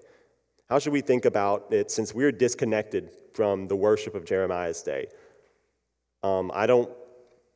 How 0.72 0.78
should 0.78 0.94
we 0.94 1.02
think 1.02 1.26
about 1.26 1.66
it 1.70 1.90
since 1.90 2.14
we're 2.14 2.32
disconnected 2.32 3.10
from 3.34 3.66
the 3.66 3.76
worship 3.76 4.14
of 4.14 4.24
Jeremiah's 4.24 4.82
day? 4.82 5.08
Um, 6.22 6.50
I 6.54 6.66
don't, 6.66 6.90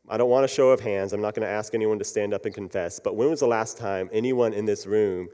I 0.07 0.18
don't 0.18 0.29
want 0.29 0.44
a 0.44 0.48
show 0.48 0.68
of 0.68 0.81
hands. 0.81 1.14
I'm 1.14 1.22
not 1.22 1.35
going 1.35 1.48
to 1.48 1.50
ask 1.50 1.74
anyone 1.74 1.98
to 1.98 2.05
stand 2.05 2.35
up 2.35 2.44
and 2.44 2.55
confess. 2.55 3.00
But 3.00 3.16
when 3.16 3.31
was 3.31 3.40
the 3.40 3.46
last 3.46 3.79
time 3.79 4.11
anyone 4.12 4.52
in 4.52 4.66
this 4.66 4.85
room 4.85 5.31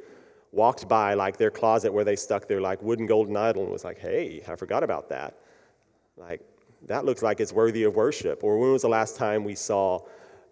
walked 0.52 0.86
by 0.86 1.14
like 1.14 1.38
their 1.38 1.50
closet 1.50 1.92
where 1.92 2.04
they 2.04 2.14
stuck 2.14 2.46
their 2.46 2.60
like 2.60 2.80
wooden 2.82 3.04
golden 3.04 3.36
idol 3.36 3.64
and 3.64 3.72
was 3.72 3.84
like, 3.84 3.98
"Hey, 3.98 4.44
I 4.46 4.54
forgot 4.54 4.84
about 4.84 5.08
that." 5.08 5.40
Like, 6.16 6.40
that 6.86 7.04
looks 7.04 7.20
like 7.20 7.40
it's 7.40 7.52
worthy 7.52 7.82
of 7.82 7.96
worship. 7.96 8.44
Or 8.44 8.60
when 8.60 8.70
was 8.70 8.82
the 8.82 8.88
last 8.88 9.16
time 9.16 9.42
we 9.42 9.56
saw 9.56 9.98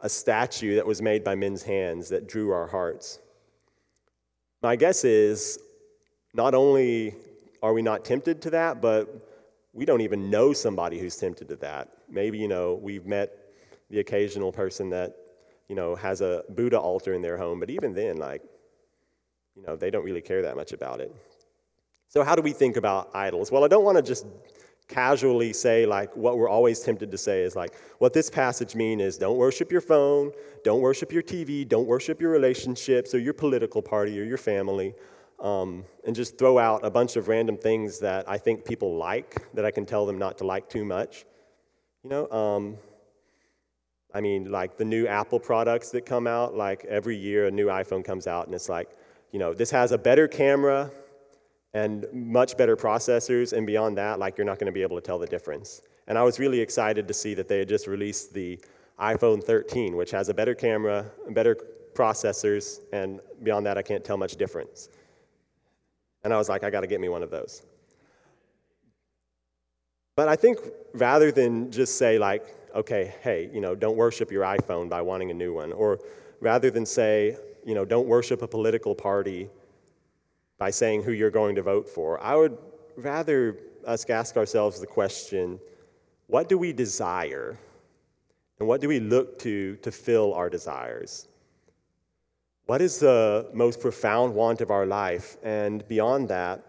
a 0.00 0.08
statue 0.08 0.74
that 0.74 0.84
was 0.84 1.00
made 1.00 1.22
by 1.22 1.36
men's 1.36 1.62
hands 1.62 2.08
that 2.08 2.26
drew 2.26 2.50
our 2.50 2.66
hearts. 2.66 3.20
My 4.62 4.74
guess 4.74 5.04
is 5.04 5.60
not 6.34 6.54
only 6.54 7.14
are 7.62 7.72
we 7.72 7.82
not 7.82 8.04
tempted 8.04 8.40
to 8.42 8.50
that, 8.50 8.80
but 8.80 9.28
we 9.72 9.84
don't 9.84 10.00
even 10.00 10.30
know 10.30 10.52
somebody 10.52 10.98
who's 10.98 11.16
tempted 11.16 11.48
to 11.48 11.56
that. 11.56 11.88
Maybe, 12.08 12.38
you 12.38 12.48
know, 12.48 12.78
we've 12.80 13.06
met 13.06 13.32
the 13.88 14.00
occasional 14.00 14.52
person 14.52 14.90
that, 14.90 15.16
you 15.68 15.76
know, 15.76 15.94
has 15.94 16.20
a 16.20 16.44
Buddha 16.50 16.78
altar 16.78 17.14
in 17.14 17.22
their 17.22 17.36
home, 17.36 17.60
but 17.60 17.70
even 17.70 17.94
then, 17.94 18.16
like, 18.16 18.42
you 19.54 19.62
know, 19.62 19.76
they 19.76 19.90
don't 19.90 20.04
really 20.04 20.20
care 20.20 20.42
that 20.42 20.56
much 20.56 20.72
about 20.72 21.00
it. 21.00 21.14
So, 22.08 22.24
how 22.24 22.34
do 22.34 22.42
we 22.42 22.52
think 22.52 22.76
about 22.76 23.10
idols? 23.14 23.52
Well, 23.52 23.64
I 23.64 23.68
don't 23.68 23.84
want 23.84 23.96
to 23.96 24.02
just 24.02 24.26
casually 24.88 25.52
say, 25.52 25.86
like, 25.86 26.16
what 26.16 26.36
we're 26.36 26.48
always 26.48 26.80
tempted 26.80 27.10
to 27.12 27.18
say 27.18 27.42
is, 27.42 27.54
like, 27.54 27.74
what 27.98 28.12
this 28.12 28.28
passage 28.28 28.74
means 28.74 29.02
is 29.02 29.16
don't 29.16 29.36
worship 29.36 29.70
your 29.70 29.80
phone, 29.80 30.32
don't 30.64 30.80
worship 30.80 31.12
your 31.12 31.22
TV, 31.22 31.66
don't 31.66 31.86
worship 31.86 32.20
your 32.20 32.30
relationships 32.30 33.14
or 33.14 33.18
your 33.18 33.34
political 33.34 33.80
party 33.80 34.20
or 34.20 34.24
your 34.24 34.38
family 34.38 34.94
um, 35.40 35.84
and 36.06 36.14
just 36.14 36.38
throw 36.38 36.58
out 36.58 36.84
a 36.84 36.90
bunch 36.90 37.16
of 37.16 37.28
random 37.28 37.56
things 37.56 37.98
that 38.00 38.28
I 38.28 38.38
think 38.38 38.64
people 38.64 38.96
like 38.96 39.52
that 39.54 39.64
I 39.64 39.70
can 39.70 39.86
tell 39.86 40.06
them 40.06 40.18
not 40.18 40.38
to 40.38 40.44
like 40.44 40.68
too 40.68 40.84
much. 40.84 41.24
You 42.04 42.10
know, 42.10 42.30
um, 42.30 42.76
I 44.14 44.20
mean, 44.20 44.50
like 44.50 44.76
the 44.76 44.84
new 44.84 45.06
Apple 45.06 45.38
products 45.38 45.90
that 45.90 46.04
come 46.04 46.26
out, 46.26 46.54
like 46.54 46.84
every 46.86 47.16
year 47.16 47.46
a 47.46 47.50
new 47.50 47.66
iPhone 47.66 48.04
comes 48.04 48.26
out, 48.26 48.46
and 48.46 48.54
it's 48.54 48.68
like, 48.68 48.90
you 49.32 49.38
know, 49.38 49.54
this 49.54 49.70
has 49.70 49.92
a 49.92 49.98
better 49.98 50.26
camera 50.26 50.90
and 51.72 52.06
much 52.12 52.56
better 52.56 52.76
processors, 52.76 53.52
and 53.52 53.66
beyond 53.66 53.96
that, 53.96 54.18
like 54.18 54.36
you're 54.36 54.44
not 54.44 54.58
going 54.58 54.66
to 54.66 54.72
be 54.72 54.82
able 54.82 54.96
to 54.96 55.02
tell 55.02 55.18
the 55.18 55.26
difference. 55.26 55.82
And 56.08 56.18
I 56.18 56.22
was 56.24 56.40
really 56.40 56.58
excited 56.58 57.06
to 57.06 57.14
see 57.14 57.34
that 57.34 57.46
they 57.46 57.60
had 57.60 57.68
just 57.68 57.86
released 57.86 58.34
the 58.34 58.58
iPhone 58.98 59.42
13, 59.42 59.96
which 59.96 60.10
has 60.10 60.28
a 60.28 60.34
better 60.34 60.54
camera, 60.54 61.06
better 61.30 61.56
processors, 61.94 62.80
and 62.92 63.20
beyond 63.44 63.64
that, 63.66 63.78
I 63.78 63.82
can't 63.82 64.04
tell 64.04 64.16
much 64.16 64.36
difference. 64.36 64.88
And 66.22 66.32
I 66.32 66.36
was 66.36 66.48
like, 66.48 66.64
I 66.64 66.70
got 66.70 66.80
to 66.80 66.86
get 66.86 67.00
me 67.00 67.08
one 67.08 67.22
of 67.22 67.30
those. 67.30 67.62
But 70.16 70.28
I 70.28 70.36
think 70.36 70.58
rather 70.92 71.32
than 71.32 71.70
just 71.70 71.96
say, 71.96 72.18
like, 72.18 72.44
okay, 72.74 73.14
hey, 73.22 73.50
you 73.52 73.60
know, 73.60 73.74
don't 73.74 73.96
worship 73.96 74.30
your 74.30 74.42
iPhone 74.42 74.88
by 74.88 75.00
wanting 75.00 75.30
a 75.30 75.34
new 75.34 75.54
one, 75.54 75.72
or 75.72 76.00
rather 76.40 76.70
than 76.70 76.84
say, 76.84 77.36
you 77.64 77.74
know, 77.74 77.84
don't 77.84 78.06
worship 78.06 78.42
a 78.42 78.48
political 78.48 78.94
party 78.94 79.48
by 80.58 80.70
saying 80.70 81.02
who 81.02 81.12
you're 81.12 81.30
going 81.30 81.54
to 81.54 81.62
vote 81.62 81.88
for, 81.88 82.22
I 82.22 82.36
would 82.36 82.56
rather 82.96 83.58
us 83.86 84.08
ask 84.10 84.36
ourselves 84.36 84.78
the 84.78 84.86
question 84.86 85.58
what 86.26 86.48
do 86.48 86.58
we 86.58 86.72
desire? 86.72 87.58
And 88.60 88.68
what 88.68 88.80
do 88.80 88.88
we 88.88 89.00
look 89.00 89.38
to 89.40 89.76
to 89.76 89.90
fill 89.90 90.34
our 90.34 90.50
desires? 90.50 91.26
What 92.70 92.80
is 92.80 93.00
the 93.00 93.50
most 93.52 93.80
profound 93.80 94.32
want 94.32 94.60
of 94.60 94.70
our 94.70 94.86
life? 94.86 95.36
And 95.42 95.82
beyond 95.88 96.28
that, 96.28 96.62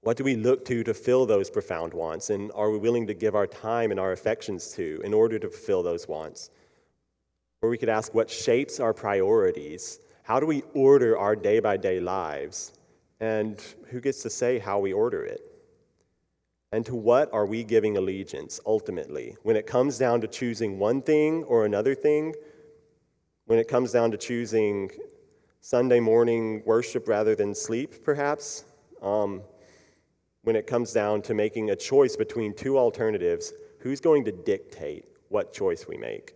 what 0.00 0.16
do 0.16 0.24
we 0.24 0.34
look 0.34 0.64
to 0.64 0.82
to 0.82 0.92
fill 0.92 1.24
those 1.24 1.48
profound 1.48 1.94
wants? 1.94 2.30
And 2.30 2.50
are 2.56 2.68
we 2.68 2.78
willing 2.78 3.06
to 3.06 3.14
give 3.14 3.36
our 3.36 3.46
time 3.46 3.92
and 3.92 4.00
our 4.00 4.10
affections 4.10 4.72
to 4.72 5.00
in 5.04 5.14
order 5.14 5.38
to 5.38 5.48
fulfill 5.48 5.84
those 5.84 6.08
wants? 6.08 6.50
Or 7.62 7.68
we 7.68 7.78
could 7.78 7.90
ask 7.90 8.12
what 8.12 8.28
shapes 8.28 8.80
our 8.80 8.92
priorities? 8.92 10.00
How 10.24 10.40
do 10.40 10.46
we 10.46 10.64
order 10.74 11.16
our 11.16 11.36
day 11.36 11.60
by 11.60 11.76
day 11.76 12.00
lives? 12.00 12.72
And 13.20 13.62
who 13.86 14.00
gets 14.00 14.20
to 14.22 14.30
say 14.30 14.58
how 14.58 14.80
we 14.80 14.92
order 14.92 15.24
it? 15.24 15.42
And 16.72 16.84
to 16.86 16.96
what 16.96 17.32
are 17.32 17.46
we 17.46 17.62
giving 17.62 17.98
allegiance 17.98 18.58
ultimately? 18.66 19.36
When 19.44 19.54
it 19.54 19.64
comes 19.64 19.96
down 19.96 20.22
to 20.22 20.26
choosing 20.26 20.80
one 20.80 21.02
thing 21.02 21.44
or 21.44 21.66
another 21.66 21.94
thing, 21.94 22.34
when 23.46 23.58
it 23.58 23.68
comes 23.68 23.92
down 23.92 24.10
to 24.10 24.16
choosing 24.16 24.90
Sunday 25.60 26.00
morning 26.00 26.62
worship 26.66 27.08
rather 27.08 27.34
than 27.34 27.54
sleep, 27.54 28.04
perhaps, 28.04 28.64
um, 29.00 29.42
when 30.42 30.56
it 30.56 30.66
comes 30.66 30.92
down 30.92 31.22
to 31.22 31.34
making 31.34 31.70
a 31.70 31.76
choice 31.76 32.16
between 32.16 32.54
two 32.54 32.78
alternatives, 32.78 33.52
who's 33.78 34.00
going 34.00 34.24
to 34.24 34.32
dictate 34.32 35.04
what 35.28 35.52
choice 35.52 35.86
we 35.88 35.96
make? 35.96 36.34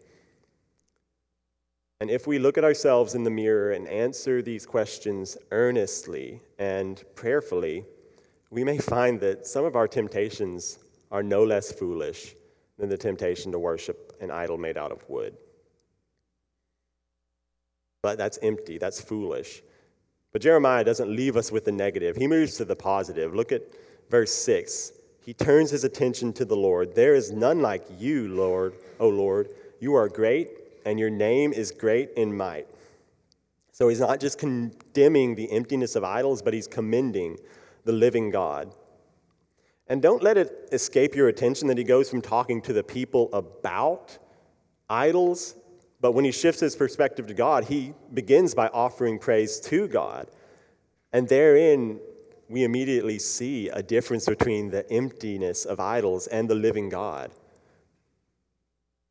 And 2.01 2.11
if 2.11 2.27
we 2.27 2.39
look 2.39 2.59
at 2.59 2.65
ourselves 2.65 3.15
in 3.15 3.25
the 3.25 3.31
mirror 3.31 3.73
and 3.73 3.89
answer 3.89 4.43
these 4.43 4.67
questions 4.67 5.39
earnestly 5.51 6.43
and 6.59 7.03
prayerfully, 7.15 7.85
we 8.51 8.65
may 8.65 8.79
find 8.79 9.19
that 9.21 9.47
some 9.47 9.65
of 9.65 9.77
our 9.77 9.89
temptations 9.89 10.79
are 11.11 11.23
no 11.23 11.43
less 11.43 11.73
foolish 11.73 12.35
than 12.79 12.89
the 12.89 12.99
temptation 12.99 13.51
to 13.53 13.59
worship 13.59 14.15
an 14.21 14.31
idol 14.31 14.59
made 14.59 14.77
out 14.77 14.93
of 14.93 15.09
wood. 15.09 15.37
But 18.07 18.19
that's 18.19 18.39
empty, 18.41 18.79
that's 18.79 19.01
foolish. 19.01 19.65
But 20.33 20.41
Jeremiah 20.41 20.85
doesn't 20.85 21.11
leave 21.11 21.37
us 21.37 21.51
with 21.51 21.65
the 21.65 21.73
negative, 21.73 22.15
he 22.15 22.29
moves 22.29 22.57
to 22.59 22.65
the 22.65 22.77
positive. 22.77 23.35
Look 23.35 23.51
at 23.51 23.63
verse 24.11 24.33
6. 24.33 24.93
He 25.25 25.35
turns 25.35 25.73
his 25.73 25.83
attention 25.83 26.33
to 26.35 26.45
the 26.45 26.55
Lord. 26.55 26.95
There 26.95 27.17
is 27.17 27.33
none 27.33 27.63
like 27.63 27.85
you, 27.99 28.29
Lord, 28.29 28.75
O 29.01 29.09
Lord. 29.09 29.49
You 29.81 29.97
are 29.97 30.09
great, 30.09 30.51
and 30.85 31.01
your 31.01 31.11
name 31.11 31.53
is 31.53 31.73
great 31.73 32.11
in 32.17 32.37
might. 32.37 32.69
So 33.73 33.89
he's 33.89 33.99
not 33.99 34.21
just 34.21 34.39
condemning 34.39 35.35
the 35.35 35.51
emptiness 35.51 35.97
of 35.97 36.05
idols, 36.05 36.43
but 36.43 36.55
he's 36.55 36.69
commending 36.69 37.37
the 37.83 37.93
living 37.93 38.31
God. 38.31 38.73
And 39.89 40.01
don't 40.01 40.23
let 40.23 40.37
it 40.37 40.69
escape 40.71 41.17
your 41.17 41.27
attention 41.27 41.67
that 41.67 41.77
he 41.77 41.83
goes 41.83 42.09
from 42.09 42.23
talking 42.23 42.63
to 42.63 42.73
the 42.73 42.85
people 42.85 43.29
about 43.33 44.17
idols 44.89 45.57
but 46.01 46.13
when 46.13 46.25
he 46.25 46.33
shifts 46.33 46.61
his 46.61 46.77
perspective 46.77 47.27
to 47.27 47.35
God, 47.35 47.65
he 47.65 47.95
begins 48.13 48.55
by 48.55 48.69
offering 48.69 49.19
praise 49.19 49.61
to 49.61 49.89
God. 49.89 50.29
And 51.13 51.29
therein, 51.29 52.01
we 52.49 52.65
immediately 52.65 53.19
see 53.19 53.69
a 53.71 53.83
difference 53.83 54.27
between 54.27 54.71
the 54.71 54.91
emptiness 54.93 55.65
of 55.65 55.81
idols 55.81 56.27
and 56.27 56.49
the 56.49 56.55
living 56.55 56.89
God. 56.89 57.33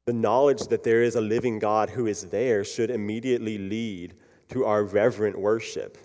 The 0.05 0.13
knowledge 0.13 0.67
that 0.67 0.83
there 0.83 1.01
is 1.01 1.15
a 1.15 1.21
living 1.21 1.57
God 1.57 1.89
who 1.89 2.05
is 2.05 2.23
there 2.25 2.63
should 2.63 2.91
immediately 2.91 3.57
lead 3.57 4.13
to 4.49 4.65
our 4.65 4.83
reverent 4.83 5.37
worship. 5.37 5.97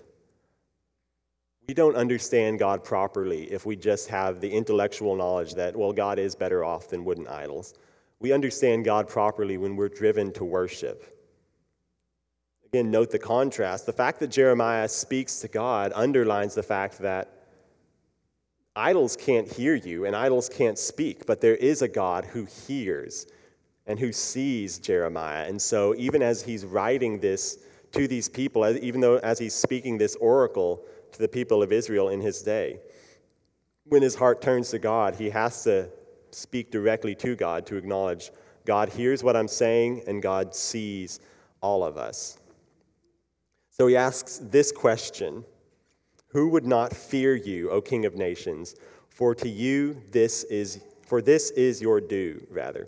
We 1.67 1.75
don't 1.75 1.95
understand 1.95 2.57
God 2.57 2.83
properly 2.83 3.43
if 3.51 3.65
we 3.65 3.75
just 3.75 4.09
have 4.09 4.41
the 4.41 4.51
intellectual 4.51 5.15
knowledge 5.15 5.53
that, 5.53 5.75
well, 5.75 5.93
God 5.93 6.17
is 6.17 6.35
better 6.35 6.65
off 6.65 6.89
than 6.89 7.05
wooden 7.05 7.27
idols. 7.27 7.75
We 8.21 8.31
understand 8.31 8.85
God 8.85 9.09
properly 9.09 9.57
when 9.57 9.75
we're 9.75 9.89
driven 9.89 10.31
to 10.33 10.45
worship. 10.45 11.17
Again, 12.65 12.91
note 12.91 13.09
the 13.09 13.19
contrast. 13.19 13.87
The 13.87 13.93
fact 13.93 14.19
that 14.19 14.27
Jeremiah 14.27 14.87
speaks 14.87 15.39
to 15.39 15.47
God 15.47 15.91
underlines 15.95 16.53
the 16.53 16.61
fact 16.61 16.99
that 16.99 17.47
idols 18.75 19.17
can't 19.17 19.51
hear 19.51 19.73
you 19.73 20.05
and 20.05 20.15
idols 20.15 20.47
can't 20.47 20.77
speak, 20.77 21.25
but 21.25 21.41
there 21.41 21.55
is 21.55 21.81
a 21.81 21.87
God 21.87 22.23
who 22.23 22.45
hears 22.45 23.25
and 23.87 23.99
who 23.99 24.11
sees 24.13 24.77
Jeremiah. 24.77 25.47
And 25.47 25.59
so, 25.59 25.95
even 25.97 26.21
as 26.21 26.43
he's 26.43 26.63
writing 26.63 27.19
this 27.19 27.65
to 27.91 28.07
these 28.07 28.29
people, 28.29 28.65
even 28.77 29.01
though 29.01 29.17
as 29.17 29.39
he's 29.39 29.55
speaking 29.55 29.97
this 29.97 30.15
oracle 30.17 30.85
to 31.11 31.19
the 31.19 31.27
people 31.27 31.63
of 31.63 31.71
Israel 31.71 32.09
in 32.09 32.21
his 32.21 32.43
day, 32.43 32.79
when 33.85 34.03
his 34.03 34.13
heart 34.13 34.43
turns 34.43 34.69
to 34.69 34.79
God, 34.79 35.15
he 35.15 35.31
has 35.31 35.63
to 35.63 35.89
speak 36.31 36.71
directly 36.71 37.15
to 37.15 37.35
God 37.35 37.65
to 37.67 37.75
acknowledge 37.75 38.31
God 38.65 38.89
hears 38.89 39.23
what 39.23 39.35
I'm 39.35 39.47
saying 39.47 40.03
and 40.07 40.21
God 40.21 40.55
sees 40.55 41.19
all 41.61 41.83
of 41.83 41.97
us. 41.97 42.37
So 43.69 43.87
he 43.87 43.95
asks 43.95 44.39
this 44.43 44.71
question 44.71 45.43
Who 46.27 46.49
would 46.49 46.65
not 46.65 46.93
fear 46.93 47.35
you, 47.35 47.69
O 47.71 47.81
King 47.81 48.05
of 48.05 48.15
nations? 48.15 48.75
For 49.09 49.35
to 49.35 49.49
you 49.49 50.01
this 50.11 50.43
is 50.45 50.81
for 51.05 51.21
this 51.21 51.51
is 51.51 51.81
your 51.81 51.99
due, 51.99 52.45
rather. 52.49 52.87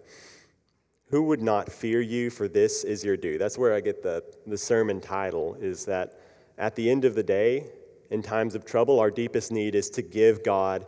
Who 1.08 1.24
would 1.24 1.42
not 1.42 1.72
fear 1.72 2.00
you, 2.00 2.30
for 2.30 2.48
this 2.48 2.84
is 2.84 3.04
your 3.04 3.18
due? 3.18 3.38
That's 3.38 3.58
where 3.58 3.74
I 3.74 3.82
get 3.82 4.02
the, 4.02 4.24
the 4.48 4.58
sermon 4.58 5.02
title, 5.02 5.56
is 5.60 5.86
that 5.86 6.20
at 6.58 6.76
the 6.76 6.90
end 6.90 7.06
of 7.06 7.16
the 7.16 7.24
day, 7.24 7.66
in 8.10 8.24
times 8.24 8.56
of 8.56 8.66
trouble, 8.66 9.00
our 9.00 9.12
deepest 9.12 9.52
need 9.52 9.76
is 9.76 9.90
to 9.92 10.02
give 10.02 10.44
God 10.44 10.86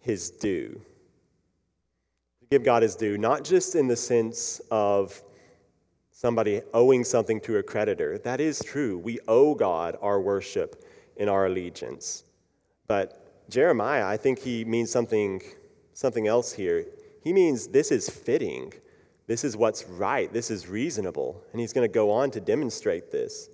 his 0.00 0.30
due 0.30 0.80
give 2.50 2.64
God 2.64 2.82
his 2.82 2.96
due, 2.96 3.16
not 3.16 3.44
just 3.44 3.76
in 3.76 3.86
the 3.86 3.94
sense 3.94 4.60
of 4.72 5.22
somebody 6.10 6.62
owing 6.74 7.04
something 7.04 7.40
to 7.42 7.58
a 7.58 7.62
creditor. 7.62 8.18
That 8.18 8.40
is 8.40 8.58
true. 8.58 8.98
We 8.98 9.20
owe 9.28 9.54
God 9.54 9.96
our 10.02 10.20
worship 10.20 10.84
and 11.16 11.30
our 11.30 11.46
allegiance. 11.46 12.24
But 12.88 13.48
Jeremiah, 13.48 14.04
I 14.04 14.16
think 14.16 14.40
he 14.40 14.64
means 14.64 14.90
something, 14.90 15.40
something 15.94 16.26
else 16.26 16.52
here. 16.52 16.86
He 17.22 17.32
means 17.32 17.68
this 17.68 17.92
is 17.92 18.10
fitting. 18.10 18.72
This 19.28 19.44
is 19.44 19.56
what's 19.56 19.84
right. 19.84 20.32
This 20.32 20.50
is 20.50 20.66
reasonable. 20.66 21.40
And 21.52 21.60
he's 21.60 21.72
going 21.72 21.88
to 21.88 21.92
go 21.92 22.10
on 22.10 22.32
to 22.32 22.40
demonstrate 22.40 23.12
this. 23.12 23.48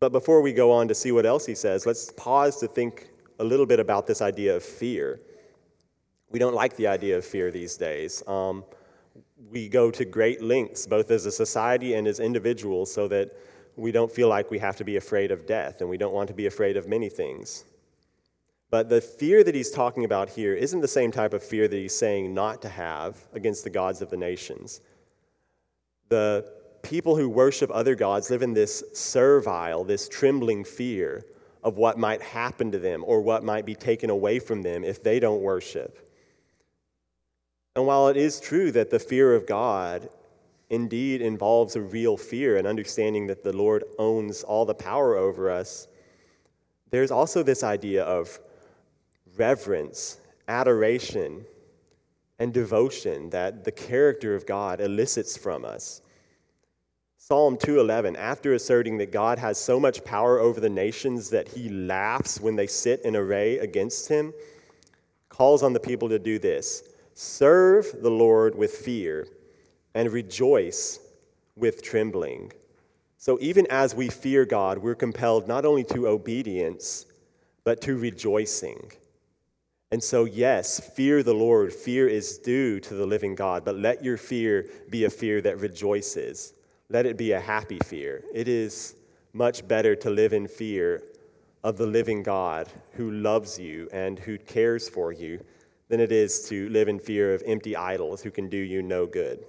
But 0.00 0.10
before 0.10 0.42
we 0.42 0.52
go 0.52 0.72
on 0.72 0.88
to 0.88 0.94
see 0.96 1.12
what 1.12 1.26
else 1.26 1.46
he 1.46 1.54
says, 1.54 1.86
let's 1.86 2.10
pause 2.10 2.56
to 2.58 2.66
think 2.66 3.10
a 3.38 3.44
little 3.44 3.66
bit 3.66 3.78
about 3.78 4.08
this 4.08 4.20
idea 4.20 4.56
of 4.56 4.64
fear. 4.64 5.20
We 6.34 6.40
don't 6.40 6.56
like 6.56 6.74
the 6.74 6.88
idea 6.88 7.16
of 7.16 7.24
fear 7.24 7.52
these 7.52 7.76
days. 7.76 8.20
Um, 8.26 8.64
we 9.52 9.68
go 9.68 9.92
to 9.92 10.04
great 10.04 10.42
lengths, 10.42 10.84
both 10.84 11.12
as 11.12 11.26
a 11.26 11.30
society 11.30 11.94
and 11.94 12.08
as 12.08 12.18
individuals, 12.18 12.92
so 12.92 13.06
that 13.06 13.30
we 13.76 13.92
don't 13.92 14.10
feel 14.10 14.28
like 14.28 14.50
we 14.50 14.58
have 14.58 14.74
to 14.78 14.84
be 14.84 14.96
afraid 14.96 15.30
of 15.30 15.46
death 15.46 15.80
and 15.80 15.88
we 15.88 15.96
don't 15.96 16.12
want 16.12 16.26
to 16.26 16.34
be 16.34 16.46
afraid 16.46 16.76
of 16.76 16.88
many 16.88 17.08
things. 17.08 17.66
But 18.68 18.88
the 18.88 19.00
fear 19.00 19.44
that 19.44 19.54
he's 19.54 19.70
talking 19.70 20.04
about 20.04 20.28
here 20.28 20.54
isn't 20.54 20.80
the 20.80 20.88
same 20.88 21.12
type 21.12 21.34
of 21.34 21.40
fear 21.40 21.68
that 21.68 21.76
he's 21.76 21.96
saying 21.96 22.34
not 22.34 22.60
to 22.62 22.68
have 22.68 23.16
against 23.32 23.62
the 23.62 23.70
gods 23.70 24.02
of 24.02 24.10
the 24.10 24.16
nations. 24.16 24.80
The 26.08 26.52
people 26.82 27.14
who 27.14 27.28
worship 27.28 27.70
other 27.72 27.94
gods 27.94 28.28
live 28.28 28.42
in 28.42 28.54
this 28.54 28.82
servile, 28.92 29.84
this 29.84 30.08
trembling 30.08 30.64
fear 30.64 31.26
of 31.62 31.76
what 31.76 31.96
might 31.96 32.22
happen 32.22 32.72
to 32.72 32.78
them 32.80 33.04
or 33.06 33.20
what 33.20 33.44
might 33.44 33.64
be 33.64 33.76
taken 33.76 34.10
away 34.10 34.40
from 34.40 34.62
them 34.62 34.82
if 34.82 35.00
they 35.00 35.20
don't 35.20 35.40
worship. 35.40 36.03
And 37.76 37.86
while 37.86 38.08
it 38.08 38.16
is 38.16 38.40
true 38.40 38.70
that 38.72 38.90
the 38.90 38.98
fear 38.98 39.34
of 39.34 39.46
God 39.46 40.08
indeed 40.70 41.20
involves 41.20 41.76
a 41.76 41.80
real 41.80 42.16
fear 42.16 42.56
and 42.56 42.66
understanding 42.66 43.26
that 43.26 43.42
the 43.42 43.52
Lord 43.52 43.84
owns 43.98 44.42
all 44.42 44.64
the 44.64 44.74
power 44.74 45.16
over 45.16 45.50
us, 45.50 45.88
there's 46.90 47.10
also 47.10 47.42
this 47.42 47.62
idea 47.62 48.04
of 48.04 48.38
reverence, 49.36 50.18
adoration, 50.46 51.44
and 52.38 52.52
devotion 52.52 53.30
that 53.30 53.64
the 53.64 53.72
character 53.72 54.34
of 54.34 54.46
God 54.46 54.80
elicits 54.80 55.36
from 55.36 55.64
us. 55.64 56.02
Psalm 57.16 57.56
211, 57.56 58.16
after 58.16 58.52
asserting 58.52 58.98
that 58.98 59.10
God 59.10 59.38
has 59.38 59.58
so 59.58 59.80
much 59.80 60.04
power 60.04 60.38
over 60.38 60.60
the 60.60 60.68
nations 60.68 61.30
that 61.30 61.48
he 61.48 61.68
laughs 61.68 62.38
when 62.38 62.54
they 62.54 62.66
sit 62.66 63.00
in 63.02 63.16
array 63.16 63.58
against 63.58 64.08
him, 64.08 64.32
calls 65.28 65.62
on 65.62 65.72
the 65.72 65.80
people 65.80 66.08
to 66.08 66.18
do 66.18 66.38
this 66.38 66.93
serve 67.14 68.02
the 68.02 68.10
Lord 68.10 68.54
with 68.54 68.72
fear 68.72 69.26
and 69.94 70.10
rejoice 70.10 70.98
with 71.56 71.82
trembling. 71.82 72.52
So, 73.16 73.38
even 73.40 73.66
as 73.70 73.94
we 73.94 74.08
fear 74.08 74.44
God, 74.44 74.78
we're 74.78 74.94
compelled 74.94 75.48
not 75.48 75.64
only 75.64 75.84
to 75.84 76.08
obedience, 76.08 77.06
but 77.62 77.80
to 77.82 77.96
rejoicing. 77.96 78.92
And 79.90 80.02
so, 80.02 80.24
yes, 80.24 80.80
fear 80.94 81.22
the 81.22 81.34
Lord. 81.34 81.72
Fear 81.72 82.08
is 82.08 82.38
due 82.38 82.80
to 82.80 82.94
the 82.94 83.06
living 83.06 83.34
God, 83.34 83.64
but 83.64 83.76
let 83.76 84.04
your 84.04 84.16
fear 84.16 84.66
be 84.90 85.04
a 85.04 85.10
fear 85.10 85.40
that 85.42 85.60
rejoices. 85.60 86.54
Let 86.90 87.06
it 87.06 87.16
be 87.16 87.32
a 87.32 87.40
happy 87.40 87.78
fear. 87.84 88.24
It 88.34 88.48
is 88.48 88.96
much 89.32 89.66
better 89.66 89.94
to 89.96 90.10
live 90.10 90.32
in 90.32 90.48
fear 90.48 91.02
of 91.62 91.78
the 91.78 91.86
living 91.86 92.22
God 92.22 92.68
who 92.92 93.10
loves 93.10 93.58
you 93.58 93.88
and 93.92 94.18
who 94.18 94.36
cares 94.36 94.88
for 94.88 95.12
you 95.12 95.40
than 95.88 96.00
it 96.00 96.12
is 96.12 96.48
to 96.48 96.68
live 96.70 96.88
in 96.88 96.98
fear 96.98 97.34
of 97.34 97.42
empty 97.46 97.76
idols 97.76 98.22
who 98.22 98.30
can 98.30 98.48
do 98.48 98.56
you 98.56 98.82
no 98.82 99.06
good. 99.06 99.44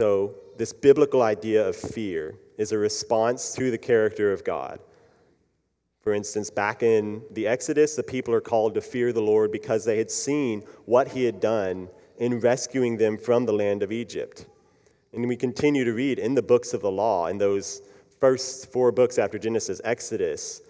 So, 0.00 0.34
this 0.58 0.72
biblical 0.72 1.22
idea 1.22 1.66
of 1.66 1.76
fear 1.76 2.34
is 2.58 2.72
a 2.72 2.78
response 2.78 3.52
to 3.52 3.70
the 3.70 3.78
character 3.78 4.32
of 4.32 4.44
God. 4.44 4.80
For 6.02 6.12
instance, 6.12 6.50
back 6.50 6.82
in 6.82 7.22
the 7.30 7.46
Exodus, 7.46 7.96
the 7.96 8.02
people 8.02 8.34
are 8.34 8.40
called 8.40 8.74
to 8.74 8.80
fear 8.80 9.12
the 9.12 9.22
Lord 9.22 9.50
because 9.50 9.84
they 9.84 9.96
had 9.96 10.10
seen 10.10 10.60
what 10.84 11.08
he 11.08 11.24
had 11.24 11.40
done 11.40 11.88
in 12.18 12.40
rescuing 12.40 12.96
them 12.96 13.16
from 13.16 13.46
the 13.46 13.52
land 13.52 13.82
of 13.82 13.90
Egypt. 13.90 14.46
And 15.12 15.26
we 15.26 15.36
continue 15.36 15.84
to 15.84 15.92
read 15.92 16.18
in 16.18 16.34
the 16.34 16.42
books 16.42 16.74
of 16.74 16.82
the 16.82 16.90
law, 16.90 17.28
in 17.28 17.38
those 17.38 17.80
first 18.20 18.70
four 18.72 18.92
books 18.92 19.18
after 19.18 19.38
Genesis 19.38 19.80
Exodus, 19.84 20.60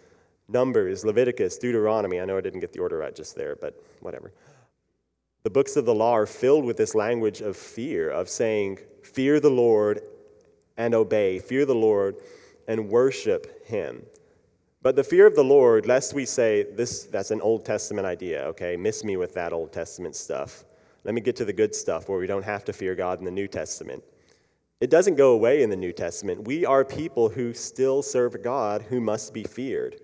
Numbers, 0.49 1.05
Leviticus, 1.05 1.59
Deuteronomy. 1.59 2.21
I 2.21 2.25
know 2.25 2.37
I 2.37 2.41
didn't 2.41 2.61
get 2.61 2.73
the 2.73 2.81
order 2.81 2.99
right 2.99 3.15
just 3.15 3.35
there, 3.35 3.57
but 3.57 3.83
whatever. 4.01 4.33
The 5.43 5.51
books 5.51 5.77
of 5.77 5.85
the 5.85 5.95
law 5.95 6.13
are 6.13 6.27
filled 6.27 6.65
with 6.65 6.77
this 6.77 6.95
language 6.95 7.41
of 7.41 7.57
fear, 7.57 8.11
of 8.11 8.29
saying, 8.29 8.79
Fear 9.03 9.41
the 9.41 9.51
Lord 9.51 10.01
and 10.77 10.95
obey, 10.95 11.39
fear 11.39 11.67
the 11.67 11.75
Lord 11.75 12.17
and 12.67 12.89
worship 12.89 13.67
him. 13.67 14.05
But 14.81 14.97
the 14.97 15.05
fear 15.05 15.27
of 15.27 15.35
the 15.35 15.45
Lord, 15.45 15.87
lest 15.87 16.13
we 16.15 16.27
say, 16.27 16.67
this, 16.75 17.05
that's 17.05 17.31
an 17.31 17.41
Old 17.41 17.65
Testament 17.65 18.07
idea, 18.07 18.43
okay? 18.49 18.77
Miss 18.77 19.05
me 19.05 19.17
with 19.17 19.35
that 19.35 19.53
Old 19.53 19.73
Testament 19.73 20.17
stuff. 20.17 20.65
Let 21.05 21.15
me 21.15 21.21
get 21.21 21.37
to 21.37 21.45
the 21.45 21.53
good 21.53 21.75
stuff 21.75 22.09
where 22.09 22.19
we 22.19 22.27
don't 22.27 22.45
have 22.45 22.65
to 22.65 22.73
fear 22.73 22.95
God 22.95 23.19
in 23.19 23.25
the 23.25 23.31
New 23.31 23.49
Testament. 23.49 24.03
It 24.81 24.91
doesn't 24.91 25.17
go 25.17 25.33
away 25.33 25.63
in 25.63 25.71
the 25.71 25.77
New 25.77 25.93
Testament. 25.93 26.47
We 26.47 26.67
are 26.67 26.85
people 26.85 27.29
who 27.29 27.55
still 27.55 28.03
serve 28.03 28.43
God 28.43 28.83
who 28.83 29.01
must 29.01 29.33
be 29.33 29.45
feared. 29.45 30.01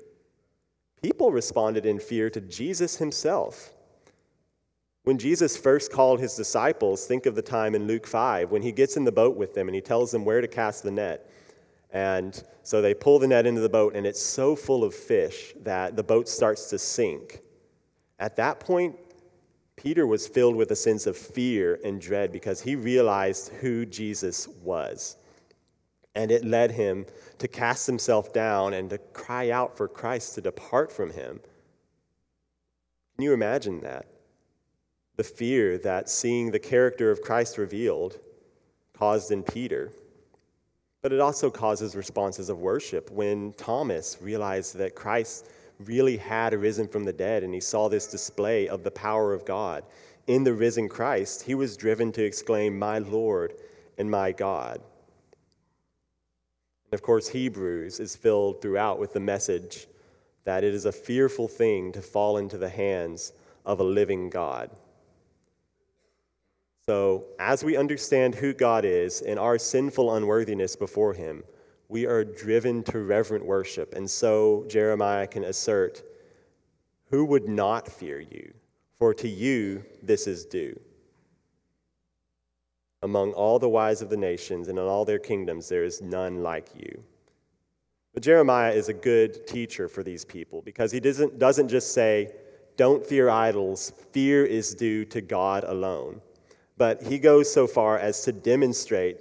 People 1.03 1.33
responded 1.33 1.87
in 1.87 1.99
fear 1.99 2.29
to 2.31 2.41
Jesus 2.41 2.97
himself. 2.97 3.73
When 5.05 5.17
Jesus 5.17 5.57
first 5.57 5.91
called 5.91 6.21
his 6.21 6.35
disciples, 6.35 7.07
think 7.07 7.25
of 7.25 7.35
the 7.35 7.43
time 7.43 7.75
in 7.75 7.87
Luke 7.87 8.07
5 8.07 8.51
when 8.51 8.63
he 8.63 8.71
gets 8.71 8.97
in 8.97 9.05
the 9.05 9.13
boat 9.13 9.37
with 9.37 9.55
them 9.55 9.67
and 9.67 9.75
he 9.75 9.81
tells 9.81 10.11
them 10.11 10.25
where 10.25 10.43
to 10.43 10.49
cast 10.49 10.83
the 10.83 10.91
net. 10.91 11.31
And 11.91 12.43
so 12.63 12.83
they 12.83 12.95
pull 12.95 13.19
the 13.19 13.27
net 13.27 13.47
into 13.47 13.61
the 13.61 13.69
boat, 13.69 13.97
and 13.97 14.07
it's 14.07 14.23
so 14.23 14.55
full 14.55 14.85
of 14.85 14.95
fish 14.95 15.55
that 15.63 15.97
the 15.97 16.05
boat 16.05 16.29
starts 16.29 16.69
to 16.71 16.79
sink. 16.79 17.41
At 18.21 18.37
that 18.37 18.61
point, 18.61 18.97
Peter 19.75 20.07
was 20.07 20.29
filled 20.29 20.55
with 20.55 20.71
a 20.71 20.77
sense 20.77 21.07
of 21.07 21.17
fear 21.17 21.81
and 21.85 22.01
dread 22.01 22.31
because 22.31 22.61
he 22.61 22.77
realized 22.77 23.49
who 23.55 23.87
Jesus 23.87 24.47
was. 24.63 25.17
And 26.15 26.31
it 26.31 26.45
led 26.45 26.73
him 26.73 27.07
to 27.39 27.49
cast 27.49 27.87
himself 27.87 28.33
down 28.33 28.75
and 28.75 28.91
to 28.91 28.99
cry 28.99 29.51
out 29.51 29.77
for 29.77 29.89
Christ 29.89 30.35
to 30.35 30.41
depart 30.41 30.91
from 30.91 31.11
him. 31.13 31.41
Can 33.17 33.25
you 33.25 33.33
imagine 33.33 33.81
that? 33.83 34.07
the 35.21 35.25
fear 35.25 35.77
that 35.77 36.09
seeing 36.09 36.51
the 36.51 36.59
character 36.59 37.11
of 37.11 37.21
Christ 37.21 37.59
revealed 37.59 38.19
caused 38.95 39.31
in 39.31 39.43
Peter. 39.43 39.93
But 41.03 41.13
it 41.13 41.21
also 41.21 41.51
causes 41.51 41.95
responses 41.95 42.49
of 42.49 42.61
worship 42.61 43.11
when 43.11 43.53
Thomas 43.59 44.17
realized 44.23 44.77
that 44.77 44.95
Christ 44.95 45.51
really 45.79 46.17
had 46.17 46.55
arisen 46.55 46.89
from 46.89 47.05
the 47.05 47.13
dead 47.13 47.43
and 47.43 47.53
he 47.53 47.61
saw 47.61 47.87
this 47.87 48.07
display 48.07 48.67
of 48.67 48.83
the 48.83 48.91
power 48.91 49.35
of 49.35 49.45
God. 49.45 49.85
In 50.27 50.43
the 50.43 50.55
risen 50.55 50.89
Christ, 50.89 51.43
he 51.43 51.55
was 51.55 51.77
driven 51.77 52.13
to 52.13 52.25
exclaim, 52.25 52.79
My 52.79 52.99
Lord 52.99 53.53
and 53.99 54.11
my 54.11 54.33
God. 54.33 54.81
And 56.91 56.99
of 56.99 57.03
course, 57.03 57.29
Hebrews 57.29 58.01
is 58.01 58.17
filled 58.17 58.61
throughout 58.61 58.99
with 58.99 59.13
the 59.13 59.21
message 59.21 59.87
that 60.45 60.65
it 60.65 60.75
is 60.75 60.87
a 60.87 60.93
fearful 60.93 61.47
thing 61.47 61.93
to 61.93 62.03
fall 62.03 62.39
into 62.39 62.59
the 62.59 62.69
hands 62.69 63.33
of 63.65 63.79
a 63.79 63.85
living 63.85 64.29
God. 64.29 64.71
So, 66.87 67.27
as 67.39 67.63
we 67.63 67.77
understand 67.77 68.35
who 68.35 68.53
God 68.53 68.85
is 68.85 69.21
and 69.21 69.39
our 69.39 69.59
sinful 69.59 70.17
unworthiness 70.17 70.75
before 70.75 71.15
Him, 71.15 71.45
we 71.89 72.07
are 72.07 72.25
driven 72.25 72.83
to 72.85 72.99
reverent 73.01 73.45
worship. 73.45 73.95
And 73.95 74.11
so, 74.11 74.65
Jeremiah 74.69 75.29
can 75.29 75.45
assert, 75.45 76.03
Who 77.11 77.25
would 77.27 77.49
not 77.49 77.87
fear 77.87 78.19
you? 78.19 78.53
For 78.99 79.15
to 79.15 79.29
you 79.29 79.85
this 80.03 80.27
is 80.27 80.45
due. 80.45 80.79
Among 83.03 83.33
all 83.33 83.59
the 83.59 83.69
wise 83.69 84.03
of 84.03 84.11
the 84.11 84.17
nations 84.17 84.69
and 84.69 84.79
in 84.79 84.85
all 84.85 85.05
their 85.05 85.19
kingdoms, 85.19 85.69
there 85.69 85.85
is 85.85 86.03
none 86.03 86.43
like 86.43 86.69
you. 86.77 87.03
But 88.13 88.23
Jeremiah 88.23 88.73
is 88.73 88.89
a 88.89 88.95
good 88.95 89.47
teacher 89.47 89.89
for 89.89 90.03
these 90.03 90.25
people 90.25 90.63
because 90.63 90.93
he 90.93 91.01
doesn't, 91.01 91.39
doesn't 91.39 91.69
just 91.69 91.95
say, 91.95 92.33
Don't 92.77 93.05
fear 93.05 93.31
idols, 93.31 93.93
fear 94.13 94.45
is 94.45 94.75
due 94.75 95.05
to 95.07 95.21
God 95.21 95.65
alone 95.65 96.21
but 96.81 97.03
he 97.03 97.19
goes 97.19 97.53
so 97.53 97.67
far 97.67 97.99
as 97.99 98.23
to 98.23 98.33
demonstrate 98.33 99.19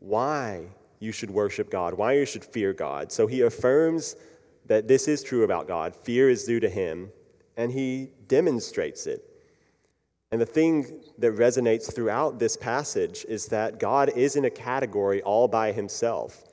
why 0.00 0.66
you 0.98 1.12
should 1.12 1.30
worship 1.30 1.70
God, 1.70 1.94
why 1.94 2.14
you 2.14 2.26
should 2.26 2.44
fear 2.44 2.72
God. 2.72 3.12
So 3.12 3.28
he 3.28 3.42
affirms 3.42 4.16
that 4.64 4.88
this 4.88 5.06
is 5.06 5.22
true 5.22 5.44
about 5.44 5.68
God, 5.68 5.94
fear 5.94 6.28
is 6.28 6.42
due 6.42 6.58
to 6.58 6.68
him, 6.68 7.12
and 7.56 7.70
he 7.70 8.10
demonstrates 8.26 9.06
it. 9.06 9.35
And 10.36 10.40
the 10.42 10.44
thing 10.44 11.00
that 11.16 11.32
resonates 11.32 11.90
throughout 11.90 12.38
this 12.38 12.58
passage 12.58 13.24
is 13.26 13.46
that 13.46 13.78
God 13.78 14.10
is 14.10 14.36
in 14.36 14.44
a 14.44 14.50
category 14.50 15.22
all 15.22 15.48
by 15.48 15.72
himself. 15.72 16.44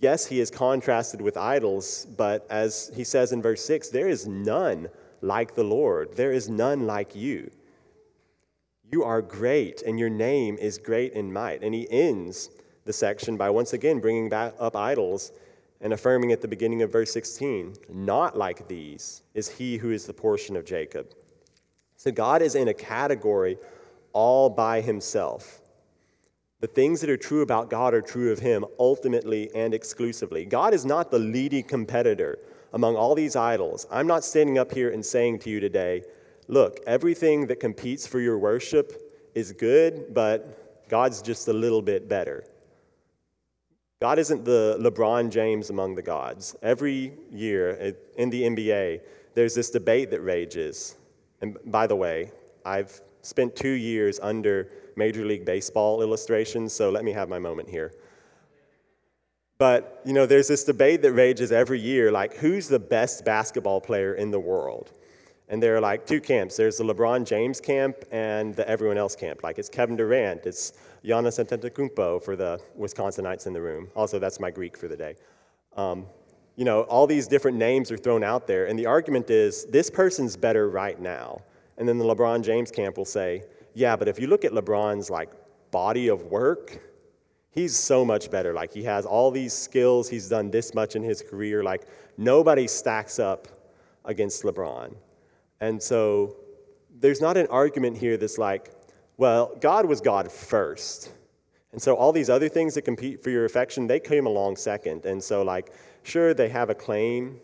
Yes, 0.00 0.26
he 0.26 0.40
is 0.40 0.50
contrasted 0.50 1.20
with 1.20 1.36
idols, 1.36 2.08
but 2.16 2.44
as 2.50 2.90
he 2.96 3.04
says 3.04 3.30
in 3.30 3.40
verse 3.40 3.64
6, 3.64 3.90
there 3.90 4.08
is 4.08 4.26
none 4.26 4.88
like 5.20 5.54
the 5.54 5.62
Lord. 5.62 6.16
There 6.16 6.32
is 6.32 6.48
none 6.48 6.84
like 6.84 7.14
you. 7.14 7.48
You 8.90 9.04
are 9.04 9.22
great, 9.22 9.82
and 9.82 10.00
your 10.00 10.10
name 10.10 10.56
is 10.56 10.76
great 10.76 11.12
in 11.12 11.32
might. 11.32 11.62
And 11.62 11.72
he 11.72 11.88
ends 11.92 12.50
the 12.86 12.92
section 12.92 13.36
by 13.36 13.50
once 13.50 13.72
again 13.72 14.00
bringing 14.00 14.28
back 14.28 14.52
up 14.58 14.74
idols 14.74 15.30
and 15.80 15.92
affirming 15.92 16.32
at 16.32 16.40
the 16.40 16.48
beginning 16.48 16.82
of 16.82 16.90
verse 16.90 17.12
16, 17.12 17.76
Not 17.88 18.36
like 18.36 18.66
these 18.66 19.22
is 19.34 19.48
he 19.48 19.76
who 19.76 19.92
is 19.92 20.06
the 20.06 20.12
portion 20.12 20.56
of 20.56 20.64
Jacob. 20.64 21.14
So 22.06 22.12
God 22.12 22.40
is 22.40 22.54
in 22.54 22.68
a 22.68 22.72
category 22.72 23.58
all 24.12 24.48
by 24.48 24.80
himself. 24.80 25.60
The 26.60 26.68
things 26.68 27.00
that 27.00 27.10
are 27.10 27.16
true 27.16 27.42
about 27.42 27.68
God 27.68 27.94
are 27.94 28.00
true 28.00 28.30
of 28.30 28.38
him 28.38 28.64
ultimately 28.78 29.50
and 29.56 29.74
exclusively. 29.74 30.44
God 30.44 30.72
is 30.72 30.84
not 30.84 31.10
the 31.10 31.18
leading 31.18 31.64
competitor 31.64 32.38
among 32.74 32.94
all 32.94 33.16
these 33.16 33.34
idols. 33.34 33.88
I'm 33.90 34.06
not 34.06 34.22
standing 34.22 34.56
up 34.56 34.72
here 34.72 34.90
and 34.90 35.04
saying 35.04 35.40
to 35.40 35.50
you 35.50 35.58
today, 35.58 36.04
Look, 36.46 36.78
everything 36.86 37.48
that 37.48 37.58
competes 37.58 38.06
for 38.06 38.20
your 38.20 38.38
worship 38.38 39.12
is 39.34 39.50
good, 39.50 40.14
but 40.14 40.88
God's 40.88 41.20
just 41.20 41.48
a 41.48 41.52
little 41.52 41.82
bit 41.82 42.08
better. 42.08 42.44
God 44.00 44.20
isn't 44.20 44.44
the 44.44 44.76
LeBron 44.78 45.28
James 45.30 45.70
among 45.70 45.96
the 45.96 46.02
gods. 46.02 46.54
Every 46.62 47.14
year 47.32 47.96
in 48.16 48.30
the 48.30 48.42
NBA, 48.42 49.00
there's 49.34 49.56
this 49.56 49.70
debate 49.70 50.12
that 50.12 50.20
rages. 50.20 50.94
And 51.40 51.56
by 51.66 51.86
the 51.86 51.96
way, 51.96 52.30
I've 52.64 53.00
spent 53.22 53.56
two 53.56 53.68
years 53.68 54.18
under 54.22 54.68
Major 54.96 55.24
League 55.24 55.44
Baseball 55.44 56.02
illustrations, 56.02 56.72
so 56.72 56.90
let 56.90 57.04
me 57.04 57.12
have 57.12 57.28
my 57.28 57.38
moment 57.38 57.68
here. 57.68 57.92
But, 59.58 60.02
you 60.04 60.12
know, 60.12 60.26
there's 60.26 60.48
this 60.48 60.64
debate 60.64 61.02
that 61.02 61.12
rages 61.12 61.50
every 61.50 61.80
year 61.80 62.12
like, 62.12 62.34
who's 62.34 62.68
the 62.68 62.78
best 62.78 63.24
basketball 63.24 63.80
player 63.80 64.14
in 64.14 64.30
the 64.30 64.40
world? 64.40 64.92
And 65.48 65.62
there 65.62 65.76
are 65.76 65.80
like 65.80 66.06
two 66.06 66.20
camps. 66.20 66.56
There's 66.56 66.78
the 66.78 66.84
LeBron 66.84 67.24
James 67.24 67.60
camp 67.60 67.96
and 68.10 68.54
the 68.54 68.68
everyone 68.68 68.98
else 68.98 69.14
camp. 69.14 69.42
Like 69.42 69.58
it's 69.58 69.68
Kevin 69.68 69.96
Durant, 69.96 70.44
it's 70.44 70.72
Giannis 71.04 71.38
Antetokounmpo 71.42 72.22
for 72.22 72.36
the 72.36 72.60
Wisconsinites 72.78 73.46
in 73.46 73.52
the 73.52 73.60
room. 73.60 73.88
Also, 73.94 74.18
that's 74.18 74.40
my 74.40 74.50
Greek 74.50 74.76
for 74.76 74.88
the 74.88 74.96
day. 74.96 75.14
Um, 75.76 76.06
you 76.56 76.64
know, 76.64 76.82
all 76.82 77.06
these 77.06 77.28
different 77.28 77.56
names 77.56 77.92
are 77.92 77.96
thrown 77.98 78.24
out 78.24 78.46
there, 78.46 78.66
and 78.66 78.78
the 78.78 78.86
argument 78.86 79.30
is 79.30 79.66
this 79.66 79.90
person's 79.90 80.36
better 80.36 80.68
right 80.68 80.98
now. 81.00 81.42
And 81.78 81.86
then 81.86 81.98
the 81.98 82.04
LeBron 82.04 82.42
James 82.42 82.70
camp 82.70 82.96
will 82.96 83.04
say, 83.04 83.42
yeah, 83.74 83.94
but 83.94 84.08
if 84.08 84.18
you 84.18 84.26
look 84.26 84.44
at 84.44 84.52
LeBron's 84.52 85.10
like 85.10 85.30
body 85.70 86.08
of 86.08 86.22
work, 86.24 86.80
he's 87.50 87.76
so 87.76 88.04
much 88.04 88.30
better. 88.30 88.54
Like 88.54 88.72
he 88.72 88.82
has 88.84 89.04
all 89.04 89.30
these 89.30 89.52
skills, 89.52 90.08
he's 90.08 90.28
done 90.28 90.50
this 90.50 90.74
much 90.74 90.96
in 90.96 91.02
his 91.02 91.20
career. 91.20 91.62
Like 91.62 91.86
nobody 92.16 92.66
stacks 92.66 93.18
up 93.18 93.48
against 94.06 94.42
LeBron. 94.42 94.94
And 95.60 95.82
so 95.82 96.36
there's 96.98 97.20
not 97.20 97.36
an 97.36 97.46
argument 97.48 97.98
here 97.98 98.16
that's 98.16 98.38
like, 98.38 98.72
well, 99.18 99.54
God 99.60 99.84
was 99.86 100.00
God 100.00 100.32
first. 100.32 101.12
And 101.76 101.82
so 101.82 101.94
all 101.94 102.10
these 102.10 102.30
other 102.30 102.48
things 102.48 102.72
that 102.72 102.86
compete 102.86 103.22
for 103.22 103.28
your 103.28 103.44
affection, 103.44 103.86
they 103.86 104.00
came 104.00 104.24
along 104.24 104.56
second. 104.56 105.04
And 105.04 105.22
so, 105.22 105.42
like, 105.42 105.74
sure, 106.04 106.32
they 106.32 106.48
have 106.48 106.70
a 106.70 106.74
claim 106.74 107.38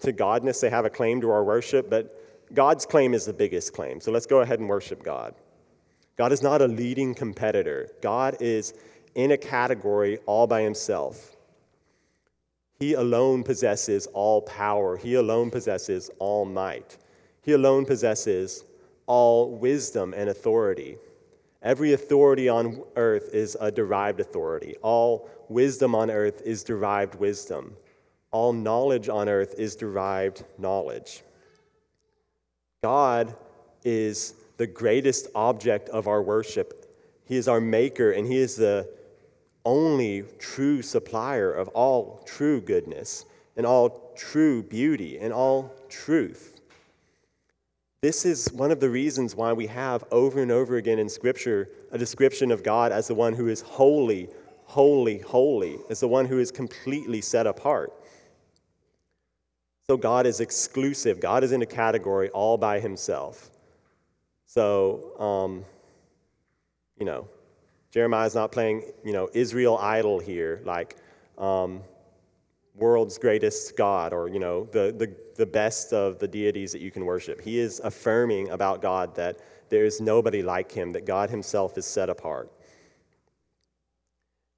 to 0.00 0.12
Godness, 0.12 0.60
they 0.60 0.68
have 0.68 0.84
a 0.84 0.90
claim 0.90 1.22
to 1.22 1.30
our 1.30 1.42
worship, 1.42 1.88
but 1.88 2.52
God's 2.52 2.84
claim 2.84 3.14
is 3.14 3.24
the 3.24 3.32
biggest 3.32 3.72
claim. 3.72 3.98
So 3.98 4.12
let's 4.12 4.26
go 4.26 4.40
ahead 4.40 4.60
and 4.60 4.68
worship 4.68 5.02
God. 5.02 5.34
God 6.18 6.32
is 6.32 6.42
not 6.42 6.60
a 6.60 6.68
leading 6.68 7.14
competitor, 7.14 7.88
God 8.02 8.36
is 8.40 8.74
in 9.14 9.30
a 9.30 9.38
category 9.38 10.18
all 10.26 10.46
by 10.46 10.60
himself. 10.60 11.34
He 12.78 12.92
alone 12.92 13.42
possesses 13.42 14.06
all 14.08 14.42
power, 14.42 14.98
He 14.98 15.14
alone 15.14 15.50
possesses 15.50 16.10
all 16.18 16.44
might. 16.44 16.98
He 17.40 17.52
alone 17.52 17.86
possesses 17.86 18.64
all 19.06 19.56
wisdom 19.56 20.12
and 20.12 20.28
authority. 20.28 20.98
Every 21.62 21.92
authority 21.92 22.48
on 22.48 22.82
earth 22.96 23.34
is 23.34 23.56
a 23.60 23.70
derived 23.70 24.20
authority. 24.20 24.76
All 24.82 25.28
wisdom 25.48 25.94
on 25.94 26.10
earth 26.10 26.42
is 26.44 26.62
derived 26.62 27.16
wisdom. 27.16 27.76
All 28.30 28.52
knowledge 28.52 29.08
on 29.08 29.28
earth 29.28 29.54
is 29.58 29.74
derived 29.74 30.44
knowledge. 30.56 31.22
God 32.82 33.34
is 33.84 34.34
the 34.56 34.66
greatest 34.66 35.28
object 35.34 35.88
of 35.88 36.06
our 36.06 36.22
worship. 36.22 36.96
He 37.24 37.36
is 37.36 37.48
our 37.48 37.60
maker, 37.60 38.12
and 38.12 38.26
He 38.26 38.36
is 38.36 38.54
the 38.56 38.88
only 39.64 40.24
true 40.38 40.82
supplier 40.82 41.52
of 41.52 41.68
all 41.68 42.22
true 42.24 42.60
goodness 42.60 43.24
and 43.56 43.66
all 43.66 44.12
true 44.16 44.62
beauty 44.62 45.18
and 45.18 45.32
all 45.32 45.74
truth. 45.88 46.57
This 48.00 48.24
is 48.24 48.52
one 48.52 48.70
of 48.70 48.78
the 48.78 48.88
reasons 48.88 49.34
why 49.34 49.52
we 49.52 49.66
have 49.66 50.04
over 50.12 50.40
and 50.40 50.52
over 50.52 50.76
again 50.76 51.00
in 51.00 51.08
Scripture 51.08 51.68
a 51.90 51.98
description 51.98 52.52
of 52.52 52.62
God 52.62 52.92
as 52.92 53.08
the 53.08 53.14
one 53.14 53.32
who 53.32 53.48
is 53.48 53.60
holy, 53.60 54.28
holy, 54.66 55.18
holy, 55.18 55.78
as 55.90 55.98
the 55.98 56.06
one 56.06 56.24
who 56.24 56.38
is 56.38 56.52
completely 56.52 57.20
set 57.20 57.48
apart. 57.48 57.92
So 59.88 59.96
God 59.96 60.26
is 60.26 60.38
exclusive. 60.38 61.18
God 61.18 61.42
is 61.42 61.50
in 61.50 61.62
a 61.62 61.66
category 61.66 62.28
all 62.30 62.56
by 62.56 62.78
himself. 62.78 63.50
So, 64.46 65.18
um, 65.18 65.64
you 66.98 67.04
know, 67.04 67.26
Jeremiah's 67.90 68.34
not 68.34 68.52
playing, 68.52 68.84
you 69.04 69.12
know, 69.12 69.28
Israel 69.32 69.76
idol 69.78 70.20
here, 70.20 70.60
like, 70.64 70.96
um, 71.36 71.80
world's 72.78 73.18
greatest 73.18 73.76
God 73.76 74.12
or, 74.12 74.28
you 74.28 74.38
know, 74.38 74.64
the, 74.66 74.94
the, 74.96 75.14
the 75.36 75.46
best 75.46 75.92
of 75.92 76.18
the 76.18 76.28
deities 76.28 76.72
that 76.72 76.80
you 76.80 76.90
can 76.90 77.04
worship. 77.04 77.40
He 77.40 77.58
is 77.58 77.80
affirming 77.82 78.50
about 78.50 78.80
God 78.80 79.14
that 79.16 79.38
there 79.68 79.84
is 79.84 80.00
nobody 80.00 80.42
like 80.42 80.72
him, 80.72 80.92
that 80.92 81.04
God 81.04 81.30
himself 81.30 81.76
is 81.76 81.84
set 81.84 82.08
apart. 82.08 82.50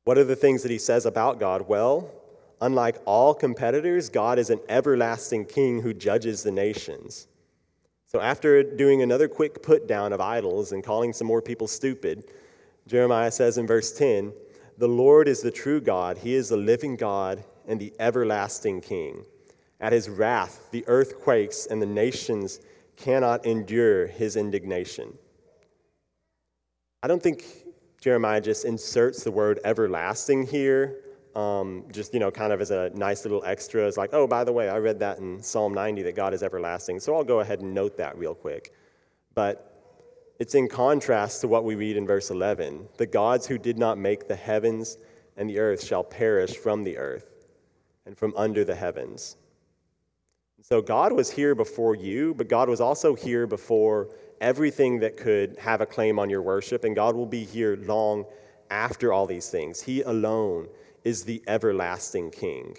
What 0.05 0.19
are 0.19 0.25
the 0.25 0.37
things 0.37 0.63
that 0.63 0.71
he 0.71 0.79
says 0.79 1.07
about 1.07 1.41
God? 1.41 1.69
Well, 1.69 2.11
unlike 2.61 2.97
all 3.05 3.35
competitors, 3.35 4.09
God 4.09 4.39
is 4.39 4.51
an 4.51 4.61
everlasting 4.69 5.47
king 5.47 5.81
who 5.83 5.95
judges 5.95 6.43
the 6.43 6.51
nations. 6.51 7.27
So, 8.07 8.21
after 8.21 8.63
doing 8.63 9.03
another 9.03 9.29
quick 9.29 9.63
put 9.63 9.87
down 9.87 10.13
of 10.13 10.21
idols 10.21 10.73
and 10.73 10.83
calling 10.83 11.13
some 11.13 11.29
more 11.29 11.41
people 11.41 11.69
stupid, 11.69 12.25
Jeremiah 12.89 13.31
says 13.31 13.57
in 13.57 13.67
verse 13.67 13.93
10 13.93 14.33
The 14.81 14.89
Lord 14.89 15.29
is 15.29 15.43
the 15.43 15.51
true 15.51 15.79
God, 15.79 16.17
He 16.17 16.35
is 16.35 16.49
the 16.49 16.57
living 16.57 16.97
God 16.97 17.45
and 17.69 17.79
the 17.79 17.93
everlasting 18.01 18.81
King. 18.81 19.27
At 19.79 19.93
his 19.93 20.09
wrath, 20.09 20.71
the 20.71 20.85
earth 20.87 21.21
quakes, 21.21 21.67
and 21.67 21.83
the 21.83 21.87
nations 21.87 22.61
cannot 22.97 23.45
endure 23.45 24.07
his 24.07 24.37
indignation. 24.37 25.13
I 27.03 27.09
don't 27.09 27.23
think 27.23 27.45
Jeremiah 28.01 28.41
just 28.41 28.65
inserts 28.65 29.23
the 29.23 29.31
word 29.31 29.61
everlasting 29.67 30.47
here, 30.47 30.97
um, 31.37 31.85
just, 31.93 32.15
you 32.15 32.21
know, 32.21 32.31
kind 32.31 32.51
of 32.51 32.63
as 32.63 32.71
a 32.71 32.91
nice 32.95 33.27
little 33.27 33.45
extra. 33.45 33.87
It's 33.87 33.99
like, 33.99 34.15
oh, 34.15 34.27
by 34.27 34.45
the 34.45 34.53
way, 34.53 34.71
I 34.71 34.79
read 34.79 34.99
that 35.01 35.19
in 35.19 35.43
Psalm 35.43 35.75
90 35.75 36.05
that 36.05 36.17
God 36.17 36.33
is 36.33 36.43
everlasting. 36.43 37.01
So 37.01 37.15
I'll 37.15 37.23
go 37.23 37.41
ahead 37.41 37.61
and 37.61 37.75
note 37.75 37.99
that 37.99 38.17
real 38.17 38.35
quick. 38.35 38.73
But 39.35 39.70
it's 40.41 40.57
in 40.57 40.67
contrast 40.67 41.43
to 41.43 41.49
what 41.49 41.65
we 41.65 41.77
read 41.77 41.97
in 41.97 42.07
verse 42.07 42.31
11 42.31 42.89
the 42.97 43.07
gods 43.07 43.47
who 43.47 43.59
did 43.59 43.79
not 43.79 43.99
make 43.99 44.27
the 44.27 44.35
heavens 44.35 44.99
and 45.37 45.49
the 45.49 45.59
earth 45.59 45.85
shall 45.85 46.03
perish 46.03 46.57
from 46.57 46.83
the 46.83 46.97
earth 46.99 47.47
and 48.07 48.19
from 48.19 48.35
under 48.37 48.65
the 48.65 48.75
heavens. 48.75 49.37
So 50.63 50.83
God 50.83 51.13
was 51.13 51.31
here 51.31 51.55
before 51.55 51.95
you, 51.95 52.35
but 52.35 52.49
God 52.49 52.69
was 52.69 52.81
also 52.81 53.15
here 53.15 53.47
before 53.47 54.09
everything 54.41 54.99
that 55.01 55.17
could 55.17 55.57
have 55.59 55.81
a 55.81 55.87
claim 55.87 56.19
on 56.19 56.29
your 56.29 56.43
worship, 56.43 56.85
and 56.85 56.95
God 56.95 57.15
will 57.15 57.27
be 57.27 57.45
here 57.45 57.77
long 57.83 58.25
after 58.71 59.13
all 59.13 59.27
these 59.27 59.49
things. 59.49 59.81
He 59.81 60.03
alone 60.03 60.69
is 61.05 61.25
the 61.25 61.43
everlasting 61.47 62.31
king. 62.31 62.77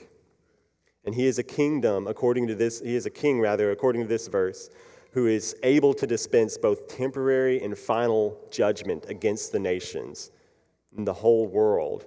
And 1.05 1.16
he 1.16 1.26
is 1.26 1.39
a 1.39 1.43
kingdom, 1.43 2.07
according 2.07 2.47
to 2.47 2.55
this, 2.55 2.82
he 2.82 2.95
is 2.95 3.07
a 3.07 3.09
king, 3.09 3.39
rather, 3.39 3.72
according 3.72 4.03
to 4.03 4.07
this 4.07 4.28
verse, 4.28 4.70
who 5.12 5.28
is 5.28 5.55
able 5.64 5.93
to 5.93 6.07
dispense 6.07 6.57
both 6.57 6.88
temporary 6.88 7.62
and 7.62 7.78
final 7.78 8.38
judgment 8.49 9.05
against 9.09 9.51
the 9.51 9.59
nations 9.59 10.32
and 10.95 11.07
the 11.07 11.14
whole 11.14 11.47
world. 11.47 12.05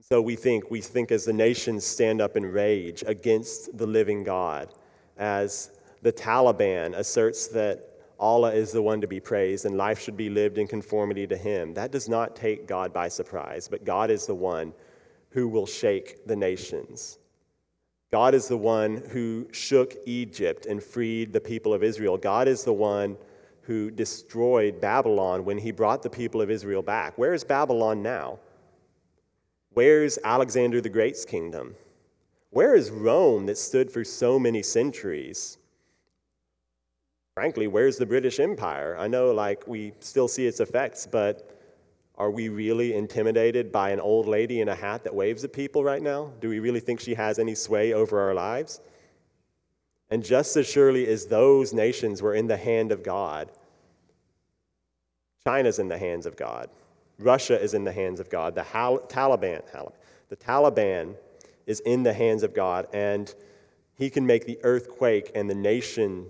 So 0.00 0.20
we 0.20 0.36
think, 0.36 0.70
we 0.70 0.80
think 0.80 1.10
as 1.10 1.24
the 1.24 1.32
nations 1.32 1.84
stand 1.84 2.20
up 2.20 2.36
in 2.36 2.44
rage 2.44 3.02
against 3.06 3.76
the 3.76 3.86
living 3.86 4.22
God, 4.22 4.72
as 5.16 5.70
the 6.02 6.12
Taliban 6.12 6.94
asserts 6.96 7.48
that 7.48 7.96
Allah 8.18 8.52
is 8.52 8.72
the 8.72 8.82
one 8.82 9.00
to 9.00 9.06
be 9.06 9.20
praised 9.20 9.66
and 9.66 9.76
life 9.76 10.00
should 10.00 10.16
be 10.16 10.30
lived 10.30 10.58
in 10.58 10.66
conformity 10.66 11.26
to 11.26 11.36
Him. 11.36 11.74
That 11.74 11.90
does 11.90 12.08
not 12.08 12.34
take 12.34 12.66
God 12.66 12.92
by 12.92 13.08
surprise, 13.08 13.68
but 13.68 13.84
God 13.84 14.10
is 14.10 14.26
the 14.26 14.34
one 14.34 14.72
who 15.30 15.48
will 15.48 15.66
shake 15.66 16.26
the 16.26 16.36
nations. 16.36 17.18
God 18.12 18.34
is 18.34 18.48
the 18.48 18.56
one 18.56 19.02
who 19.10 19.48
shook 19.52 19.94
Egypt 20.06 20.66
and 20.66 20.82
freed 20.82 21.32
the 21.32 21.40
people 21.40 21.74
of 21.74 21.82
Israel. 21.82 22.16
God 22.16 22.46
is 22.46 22.62
the 22.62 22.72
one 22.72 23.16
who 23.62 23.90
destroyed 23.90 24.80
Babylon 24.80 25.44
when 25.44 25.58
He 25.58 25.72
brought 25.72 26.02
the 26.02 26.10
people 26.10 26.40
of 26.40 26.50
Israel 26.50 26.82
back. 26.82 27.18
Where 27.18 27.34
is 27.34 27.42
Babylon 27.42 28.02
now? 28.02 28.38
Where's 29.74 30.18
Alexander 30.22 30.80
the 30.80 30.88
Great's 30.88 31.24
kingdom? 31.24 31.74
Where 32.50 32.74
is 32.74 32.90
Rome 32.90 33.46
that 33.46 33.58
stood 33.58 33.90
for 33.90 34.04
so 34.04 34.38
many 34.38 34.62
centuries? 34.62 35.58
Frankly, 37.34 37.66
where's 37.66 37.98
the 37.98 38.06
British 38.06 38.40
Empire? 38.40 38.96
I 38.98 39.08
know, 39.08 39.32
like, 39.32 39.66
we 39.66 39.92
still 40.00 40.28
see 40.28 40.46
its 40.46 40.60
effects, 40.60 41.06
but 41.06 41.55
are 42.18 42.30
we 42.30 42.48
really 42.48 42.94
intimidated 42.94 43.70
by 43.70 43.90
an 43.90 44.00
old 44.00 44.26
lady 44.26 44.60
in 44.60 44.68
a 44.68 44.74
hat 44.74 45.04
that 45.04 45.14
waves 45.14 45.44
at 45.44 45.52
people 45.52 45.84
right 45.84 46.02
now? 46.02 46.32
Do 46.40 46.48
we 46.48 46.58
really 46.58 46.80
think 46.80 47.00
she 47.00 47.14
has 47.14 47.38
any 47.38 47.54
sway 47.54 47.92
over 47.92 48.18
our 48.18 48.32
lives? 48.32 48.80
And 50.10 50.24
just 50.24 50.56
as 50.56 50.66
surely 50.66 51.06
as 51.08 51.26
those 51.26 51.74
nations 51.74 52.22
were 52.22 52.34
in 52.34 52.46
the 52.46 52.56
hand 52.56 52.92
of 52.92 53.02
God, 53.02 53.50
China's 55.44 55.78
in 55.78 55.88
the 55.88 55.98
hands 55.98 56.26
of 56.26 56.36
God. 56.36 56.70
Russia 57.18 57.60
is 57.60 57.74
in 57.74 57.84
the 57.84 57.92
hands 57.92 58.20
of 58.20 58.30
God. 58.30 58.54
The 58.54 58.62
Taliban, 58.62 59.62
the 60.28 60.36
Taliban 60.36 61.14
is 61.66 61.80
in 61.80 62.02
the 62.02 62.12
hands 62.12 62.42
of 62.42 62.54
God, 62.54 62.86
and 62.92 63.34
he 63.94 64.10
can 64.10 64.26
make 64.26 64.46
the 64.46 64.58
earth 64.62 64.88
quake, 64.88 65.32
and 65.34 65.48
the 65.48 65.54
nation 65.54 66.26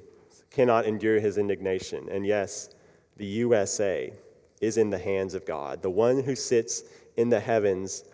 cannot 0.50 0.86
endure 0.86 1.20
his 1.20 1.38
indignation. 1.38 2.08
And 2.10 2.26
yes, 2.26 2.70
the 3.16 3.26
USA, 3.26 4.12
is 4.60 4.76
in 4.76 4.90
the 4.90 4.98
hands 4.98 5.34
of 5.34 5.44
God. 5.44 5.82
The 5.82 5.90
one 5.90 6.22
who 6.22 6.34
sits 6.34 6.84
in 7.16 7.28
the 7.28 7.40
heavens 7.40 8.04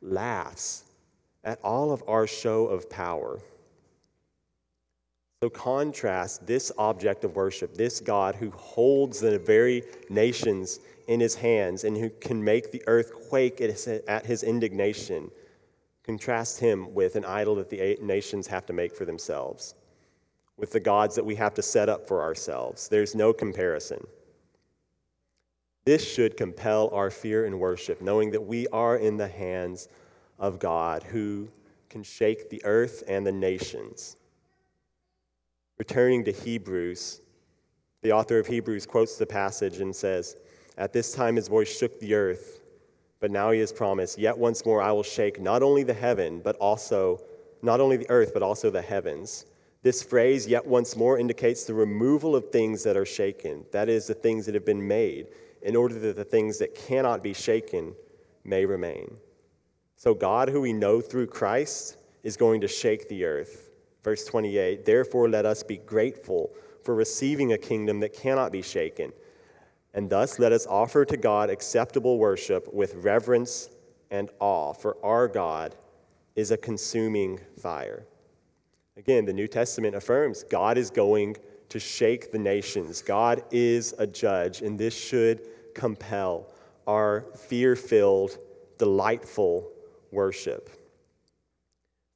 laughs 0.00 0.84
at 1.44 1.58
all 1.62 1.92
of 1.92 2.02
our 2.08 2.26
show 2.26 2.66
of 2.66 2.88
power. 2.88 3.40
So, 5.42 5.50
contrast 5.50 6.46
this 6.46 6.70
object 6.78 7.24
of 7.24 7.34
worship, 7.34 7.74
this 7.74 7.98
God 7.98 8.36
who 8.36 8.50
holds 8.50 9.18
the 9.18 9.40
very 9.40 9.82
nations 10.08 10.78
in 11.08 11.18
his 11.18 11.34
hands 11.34 11.82
and 11.82 11.96
who 11.96 12.10
can 12.10 12.42
make 12.42 12.70
the 12.70 12.82
earth 12.86 13.28
quake 13.28 13.60
at 13.60 14.24
his 14.24 14.42
indignation. 14.44 15.30
Contrast 16.04 16.60
him 16.60 16.94
with 16.94 17.16
an 17.16 17.24
idol 17.24 17.56
that 17.56 17.70
the 17.70 17.98
nations 18.00 18.46
have 18.46 18.66
to 18.66 18.72
make 18.72 18.94
for 18.94 19.04
themselves, 19.04 19.74
with 20.56 20.70
the 20.70 20.80
gods 20.80 21.16
that 21.16 21.24
we 21.24 21.34
have 21.34 21.54
to 21.54 21.62
set 21.62 21.88
up 21.88 22.06
for 22.06 22.22
ourselves. 22.22 22.88
There's 22.88 23.14
no 23.16 23.32
comparison. 23.32 24.06
This 25.84 26.08
should 26.08 26.36
compel 26.36 26.90
our 26.92 27.10
fear 27.10 27.44
and 27.44 27.58
worship, 27.58 28.00
knowing 28.00 28.30
that 28.30 28.40
we 28.40 28.68
are 28.68 28.96
in 28.96 29.16
the 29.16 29.28
hands 29.28 29.88
of 30.38 30.58
God 30.60 31.02
who 31.02 31.48
can 31.88 32.04
shake 32.04 32.48
the 32.50 32.64
earth 32.64 33.02
and 33.08 33.26
the 33.26 33.32
nations. 33.32 34.16
Returning 35.78 36.24
to 36.24 36.32
Hebrews, 36.32 37.20
the 38.02 38.12
author 38.12 38.38
of 38.38 38.46
Hebrews 38.46 38.86
quotes 38.86 39.16
the 39.16 39.26
passage 39.26 39.80
and 39.80 39.94
says, 39.94 40.36
At 40.78 40.92
this 40.92 41.12
time 41.12 41.34
his 41.34 41.48
voice 41.48 41.76
shook 41.76 41.98
the 41.98 42.14
earth, 42.14 42.60
but 43.18 43.32
now 43.32 43.50
he 43.50 43.58
has 43.60 43.72
promised, 43.72 44.18
Yet 44.18 44.38
once 44.38 44.64
more 44.64 44.80
I 44.80 44.92
will 44.92 45.02
shake 45.02 45.40
not 45.40 45.62
only 45.62 45.82
the 45.82 45.94
heaven, 45.94 46.40
but 46.42 46.56
also, 46.56 47.20
not 47.60 47.80
only 47.80 47.96
the 47.96 48.10
earth, 48.10 48.32
but 48.32 48.42
also 48.42 48.70
the 48.70 48.82
heavens. 48.82 49.46
This 49.82 50.00
phrase, 50.00 50.46
yet 50.46 50.64
once 50.64 50.94
more, 50.94 51.18
indicates 51.18 51.64
the 51.64 51.74
removal 51.74 52.36
of 52.36 52.50
things 52.50 52.84
that 52.84 52.96
are 52.96 53.04
shaken, 53.04 53.64
that 53.72 53.88
is, 53.88 54.06
the 54.06 54.14
things 54.14 54.46
that 54.46 54.54
have 54.54 54.64
been 54.64 54.86
made 54.86 55.26
in 55.62 55.76
order 55.76 55.98
that 55.98 56.16
the 56.16 56.24
things 56.24 56.58
that 56.58 56.74
cannot 56.74 57.22
be 57.22 57.32
shaken 57.32 57.94
may 58.44 58.64
remain. 58.64 59.16
So, 59.96 60.14
God, 60.14 60.48
who 60.48 60.60
we 60.60 60.72
know 60.72 61.00
through 61.00 61.28
Christ, 61.28 61.96
is 62.22 62.36
going 62.36 62.60
to 62.60 62.68
shake 62.68 63.08
the 63.08 63.24
earth. 63.24 63.70
Verse 64.02 64.24
28 64.24 64.84
Therefore, 64.84 65.28
let 65.28 65.46
us 65.46 65.62
be 65.62 65.76
grateful 65.78 66.52
for 66.82 66.94
receiving 66.94 67.52
a 67.52 67.58
kingdom 67.58 68.00
that 68.00 68.12
cannot 68.12 68.52
be 68.52 68.62
shaken. 68.62 69.12
And 69.94 70.08
thus, 70.08 70.38
let 70.38 70.52
us 70.52 70.66
offer 70.66 71.04
to 71.04 71.16
God 71.16 71.50
acceptable 71.50 72.18
worship 72.18 72.72
with 72.72 72.94
reverence 72.96 73.68
and 74.10 74.30
awe, 74.40 74.72
for 74.72 74.96
our 75.04 75.28
God 75.28 75.76
is 76.34 76.50
a 76.50 76.56
consuming 76.56 77.38
fire. 77.60 78.06
Again, 78.96 79.24
the 79.24 79.32
New 79.32 79.48
Testament 79.48 79.94
affirms 79.94 80.44
God 80.44 80.78
is 80.78 80.90
going 80.90 81.36
to 81.72 81.80
shake 81.80 82.30
the 82.30 82.38
nations. 82.38 83.00
God 83.00 83.42
is 83.50 83.94
a 83.96 84.06
judge, 84.06 84.60
and 84.60 84.78
this 84.78 84.94
should 84.94 85.40
compel 85.74 86.52
our 86.86 87.24
fear 87.34 87.76
filled, 87.76 88.36
delightful 88.76 89.70
worship. 90.10 90.68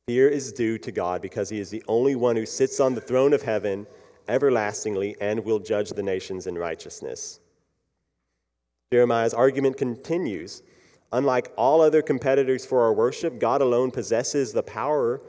Fear 0.07 0.28
is 0.28 0.52
due 0.52 0.76
to 0.76 0.92
God 0.92 1.22
because 1.22 1.48
He 1.48 1.59
is 1.59 1.70
the 1.70 1.82
only 1.88 2.16
one 2.16 2.36
who 2.36 2.44
sits 2.44 2.80
on 2.80 2.94
the 2.94 3.00
throne 3.00 3.32
of 3.32 3.40
heaven 3.40 3.86
everlastingly 4.28 5.16
and 5.22 5.42
will 5.42 5.59
judge 5.59 5.88
the 5.88 6.02
nations 6.02 6.46
in 6.46 6.59
righteousness. 6.59 7.40
Jeremiah's 8.92 9.32
argument 9.32 9.78
continues. 9.78 10.62
Unlike 11.12 11.52
all 11.57 11.80
other 11.80 12.02
competitors 12.02 12.66
for 12.66 12.82
our 12.82 12.92
worship, 12.92 13.38
God 13.38 13.62
alone 13.62 13.90
possesses 13.90 14.52
the 14.52 14.62
power 14.62 15.22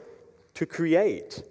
to 0.52 0.66
create. 0.66 1.42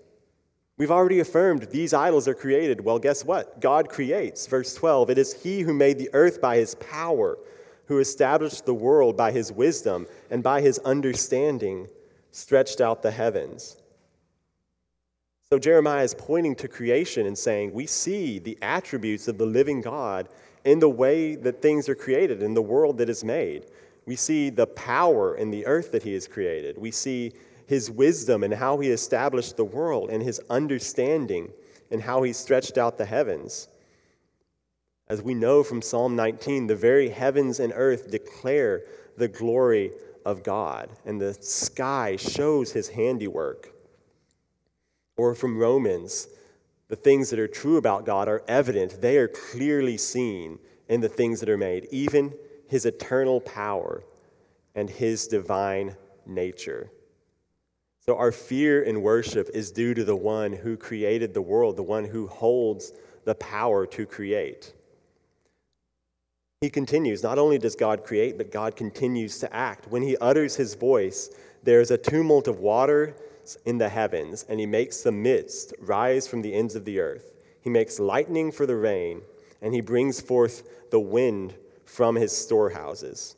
We've 0.78 0.92
already 0.92 1.20
affirmed 1.20 1.64
these 1.64 1.94
idols 1.94 2.28
are 2.28 2.36
created. 2.36 2.82
Well, 2.82 3.00
guess 3.00 3.26
what? 3.26 3.60
God 3.60 3.90
creates. 3.90 4.46
Verse 4.46 4.76
12 4.76 5.10
It 5.10 5.18
is 5.18 5.34
He 5.34 5.62
who 5.62 5.74
made 5.74 5.98
the 5.98 6.10
earth 6.14 6.40
by 6.40 6.58
His 6.58 6.76
power, 6.76 7.38
who 7.86 8.00
established 8.00 8.66
the 8.66 8.74
world 8.74 9.18
by 9.18 9.32
His 9.32 9.52
wisdom, 9.52 10.06
and 10.30 10.44
by 10.44 10.62
His 10.62 10.78
understanding 10.80 11.88
stretched 12.32 12.80
out 12.80 13.02
the 13.02 13.12
heavens. 13.12 13.78
So 15.50 15.58
Jeremiah 15.58 16.04
is 16.04 16.14
pointing 16.14 16.56
to 16.58 16.68
creation 16.68 17.26
and 17.26 17.38
saying, 17.38 17.74
We 17.74 17.88
see 17.88 18.38
the 18.38 18.58
attributes 18.62 19.28
of 19.28 19.38
the 19.38 19.46
living 19.46 19.82
God 19.82 20.28
in 20.64 20.80
the 20.80 20.90
way 20.90 21.36
that 21.36 21.62
things 21.62 21.90
are 21.90 21.96
created, 21.96 22.44
in 22.44 22.54
the 22.54 22.62
world 22.62 22.98
that 23.00 23.10
is 23.10 23.24
made. 23.24 23.66
We 24.06 24.16
see 24.16 24.50
the 24.50 24.68
power 24.68 25.36
in 25.36 25.50
the 25.50 25.66
earth 25.66 25.92
that 25.94 26.04
He 26.04 26.14
has 26.14 26.28
created. 26.28 26.78
We 26.78 26.92
see 26.92 27.34
his 27.68 27.92
wisdom 27.92 28.44
and 28.44 28.54
how 28.54 28.80
he 28.80 28.90
established 28.90 29.58
the 29.58 29.66
world 29.66 30.10
and 30.10 30.24
his 30.24 30.42
understanding 30.50 31.52
and 31.92 32.02
how 32.02 32.24
he 32.24 32.34
stretched 32.34 32.78
out 32.78 32.98
the 32.98 33.06
heavens. 33.06 33.68
As 35.10 35.22
we 35.22 35.34
know 35.34 35.64
from 35.64 35.82
Psalm 35.82 36.16
19, 36.16 36.68
the 36.68 36.76
very 36.76 37.10
heavens 37.10 37.60
and 37.60 37.72
earth 37.76 38.10
declare 38.10 38.84
the 39.18 39.28
glory 39.28 39.92
of 40.26 40.44
God, 40.44 40.90
and 41.06 41.20
the 41.20 41.34
sky 41.34 42.18
shows 42.18 42.72
his 42.72 42.90
handiwork. 42.90 43.74
Or 45.16 45.34
from 45.34 45.58
Romans, 45.58 46.28
the 46.90 46.96
things 46.96 47.30
that 47.30 47.40
are 47.40 47.48
true 47.48 47.78
about 47.78 48.06
God 48.06 48.28
are 48.28 48.44
evident, 48.48 49.02
they 49.02 49.18
are 49.18 49.30
clearly 49.30 49.98
seen 49.98 50.60
in 50.90 51.02
the 51.02 51.10
things 51.10 51.40
that 51.40 51.50
are 51.50 51.58
made, 51.58 51.88
even 51.92 52.34
his 52.68 52.86
eternal 52.86 53.42
power 53.42 54.04
and 54.76 54.90
his 54.90 55.28
divine 55.28 55.96
nature. 56.26 56.92
So 58.10 58.16
our 58.16 58.32
fear 58.32 58.84
in 58.84 59.02
worship 59.02 59.50
is 59.54 59.70
due 59.70 59.94
to 59.94 60.06
the 60.06 60.16
one 60.16 60.54
who 60.54 60.78
created 60.78 61.34
the 61.34 61.42
world, 61.42 61.76
the 61.76 61.84
one 61.84 62.06
who 62.06 62.26
holds 62.28 62.94
the 63.26 63.36
power 63.36 63.86
to 63.88 64.06
create. 64.06 64.74
He 66.62 66.70
continues, 66.70 67.22
not 67.22 67.38
only 67.38 67.58
does 67.58 67.76
God 67.76 68.06
create, 68.06 68.38
but 68.38 68.50
God 68.50 68.78
continues 68.78 69.40
to 69.40 69.54
act. 69.54 69.90
When 69.90 70.02
he 70.02 70.16
utters 70.18 70.56
his 70.56 70.74
voice, 70.74 71.32
there's 71.64 71.92
a 71.92 71.98
tumult 71.98 72.48
of 72.48 72.60
water 72.60 73.14
in 73.66 73.78
the 73.78 73.90
heavens, 73.90 74.46
and 74.48 74.58
he 74.58 74.66
makes 74.66 75.02
the 75.02 75.12
mist 75.12 75.74
rise 75.78 76.30
from 76.30 76.42
the 76.42 76.54
ends 76.54 76.76
of 76.76 76.86
the 76.86 77.02
earth. 77.02 77.34
He 77.60 77.70
makes 77.70 78.00
lightning 78.00 78.54
for 78.54 78.66
the 78.66 78.78
rain, 78.78 79.22
and 79.62 79.74
he 79.74 79.82
brings 79.82 80.22
forth 80.22 80.90
the 80.92 81.00
wind 81.00 81.56
from 81.84 82.16
his 82.16 82.32
storehouses. 82.32 83.36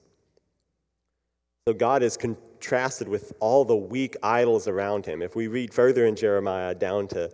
So 1.69 1.73
God 1.75 2.01
is 2.01 2.17
contrasted 2.17 3.07
with 3.07 3.31
all 3.39 3.63
the 3.63 3.75
weak 3.75 4.17
idols 4.23 4.67
around 4.67 5.05
him. 5.05 5.21
If 5.21 5.35
we 5.35 5.45
read 5.45 5.71
further 5.71 6.07
in 6.07 6.15
Jeremiah 6.15 6.73
down 6.73 7.07
to 7.09 7.29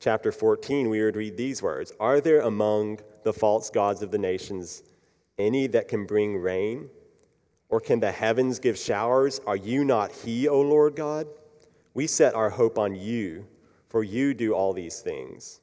chapter 0.00 0.32
14, 0.32 0.88
we 0.88 1.04
would 1.04 1.14
read 1.14 1.36
these 1.36 1.60
words 1.60 1.92
Are 2.00 2.18
there 2.22 2.40
among 2.40 3.00
the 3.22 3.34
false 3.34 3.68
gods 3.68 4.00
of 4.00 4.10
the 4.10 4.16
nations 4.16 4.82
any 5.36 5.66
that 5.66 5.88
can 5.88 6.06
bring 6.06 6.38
rain? 6.38 6.88
Or 7.68 7.78
can 7.78 8.00
the 8.00 8.10
heavens 8.10 8.58
give 8.58 8.78
showers? 8.78 9.42
Are 9.46 9.56
you 9.56 9.84
not 9.84 10.10
He, 10.10 10.48
O 10.48 10.58
Lord 10.58 10.96
God? 10.96 11.26
We 11.92 12.06
set 12.06 12.34
our 12.34 12.48
hope 12.48 12.78
on 12.78 12.94
you, 12.94 13.46
for 13.90 14.02
you 14.02 14.32
do 14.32 14.54
all 14.54 14.72
these 14.72 15.00
things. 15.00 15.60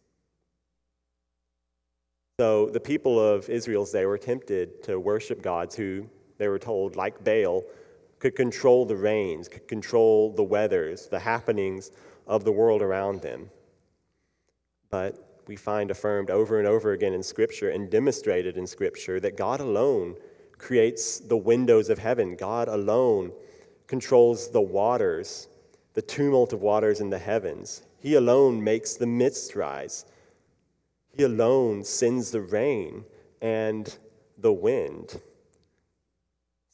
So 2.39 2.69
the 2.69 2.79
people 2.79 3.19
of 3.19 3.49
Israel's 3.49 3.91
day 3.91 4.05
were 4.05 4.19
tempted 4.19 4.83
to 4.83 4.99
worship 4.99 5.41
gods 5.41 5.75
who, 5.75 6.07
they 6.37 6.47
were 6.47 6.59
told, 6.59 6.95
like 6.95 7.23
Baal, 7.23 7.63
could 8.23 8.37
control 8.37 8.85
the 8.85 8.95
rains, 8.95 9.49
could 9.49 9.67
control 9.67 10.31
the 10.31 10.41
weathers, 10.41 11.07
the 11.07 11.19
happenings 11.19 11.91
of 12.25 12.45
the 12.45 12.51
world 12.53 12.81
around 12.81 13.21
them. 13.21 13.49
But 14.89 15.41
we 15.45 15.57
find 15.57 15.91
affirmed 15.91 16.29
over 16.29 16.57
and 16.57 16.65
over 16.65 16.93
again 16.93 17.11
in 17.11 17.21
Scripture 17.21 17.71
and 17.71 17.91
demonstrated 17.91 18.55
in 18.55 18.65
Scripture 18.65 19.19
that 19.19 19.35
God 19.35 19.59
alone 19.59 20.15
creates 20.57 21.19
the 21.19 21.35
windows 21.35 21.89
of 21.89 21.99
heaven. 21.99 22.37
God 22.37 22.69
alone 22.69 23.33
controls 23.87 24.49
the 24.49 24.61
waters, 24.61 25.49
the 25.93 26.01
tumult 26.01 26.53
of 26.53 26.61
waters 26.61 27.01
in 27.01 27.09
the 27.09 27.19
heavens. 27.19 27.81
He 27.99 28.13
alone 28.13 28.63
makes 28.63 28.93
the 28.93 29.05
mist 29.05 29.53
rise. 29.53 30.05
He 31.13 31.23
alone 31.23 31.83
sends 31.83 32.31
the 32.31 32.39
rain 32.39 33.03
and 33.41 33.93
the 34.37 34.53
wind. 34.53 35.19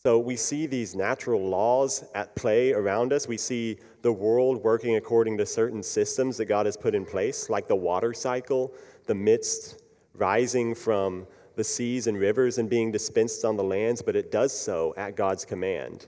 So 0.02 0.18
we 0.18 0.38
see 0.38 0.66
these 0.66 0.96
natural 0.96 1.46
laws 1.46 2.06
at 2.16 2.34
play 2.34 2.72
around 2.72 3.12
us. 3.12 3.28
We 3.28 3.36
see 3.36 3.80
the 4.02 4.14
world 4.14 4.64
working 4.64 4.96
according 4.96 5.38
to 5.40 5.46
certain 5.46 5.84
systems 5.84 6.38
that 6.38 6.46
God 6.46 6.66
has 6.66 6.78
put 6.78 6.96
in 6.96 7.06
place, 7.06 7.50
like 7.50 7.68
the 7.68 7.76
water 7.76 8.14
cycle, 8.14 8.74
the 9.08 9.16
mist 9.16 9.82
rising 10.14 10.74
from 10.74 11.28
the 11.58 11.66
seas 11.66 12.08
and 12.08 12.18
rivers 12.18 12.60
and 12.60 12.70
being 12.70 12.94
dispensed 12.94 13.44
on 13.44 13.58
the 13.58 13.64
lands, 13.64 14.02
but 14.02 14.16
it 14.16 14.32
does 14.32 14.58
so 14.58 14.94
at 14.96 15.18
God's 15.18 15.44
command. 15.44 16.08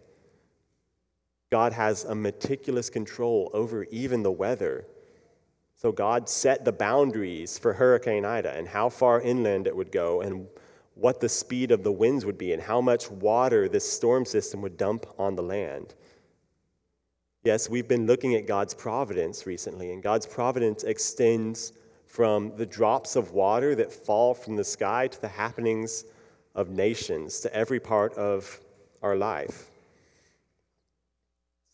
God 1.52 1.74
has 1.74 2.06
a 2.06 2.16
meticulous 2.16 2.90
control 2.90 3.52
over 3.54 3.84
even 3.92 4.24
the 4.24 4.32
weather. 4.32 4.86
So 5.76 5.92
God 5.92 6.30
set 6.30 6.64
the 6.64 6.72
boundaries 6.72 7.58
for 7.58 7.74
Hurricane 7.74 8.24
Ida 8.24 8.54
and 8.54 8.70
how 8.70 8.88
far 8.88 9.20
inland 9.20 9.68
it 9.68 9.76
would 9.76 9.92
go 9.92 10.22
and 10.22 10.48
what 11.02 11.20
the 11.20 11.28
speed 11.28 11.72
of 11.72 11.84
the 11.84 11.92
winds 11.92 12.26
would 12.26 12.38
be 12.38 12.54
and 12.54 12.62
how 12.62 12.80
much 12.80 13.10
water 13.10 13.68
this 13.68 13.92
storm 13.92 14.24
system 14.24 14.62
would 14.62 14.78
dump 14.78 15.06
on 15.18 15.36
the 15.36 15.42
land. 15.42 15.96
Yes, 17.44 17.68
we've 17.68 17.88
been 17.88 18.06
looking 18.06 18.36
at 18.36 18.46
God's 18.46 18.76
providence 18.76 19.48
recently, 19.48 19.94
and 19.94 20.04
God's 20.04 20.28
providence 20.28 20.84
extends 20.84 21.74
from 22.06 22.56
the 22.56 22.68
drops 22.68 23.16
of 23.16 23.32
water 23.32 23.74
that 23.74 23.92
fall 23.92 24.36
from 24.36 24.56
the 24.56 24.64
sky 24.64 25.08
to 25.08 25.20
the 25.20 25.28
happenings 25.28 26.06
of 26.54 26.70
nations, 26.70 27.40
to 27.40 27.52
every 27.52 27.80
part 27.80 28.14
of 28.14 28.60
our 29.02 29.16
life. 29.16 29.72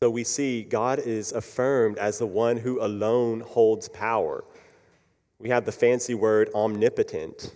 So 0.01 0.09
we 0.09 0.23
see 0.23 0.63
God 0.63 0.99
is 0.99 1.33
affirmed 1.33 1.97
as 1.97 2.17
the 2.17 2.27
one 2.27 2.55
who 2.55 2.79
alone 2.81 3.41
holds 3.41 3.89
power. 3.89 4.45
We 5.39 5.49
have 5.49 5.65
the 5.65 5.71
fancy 5.73 6.13
word 6.13 6.49
omnipotent. 6.55 7.55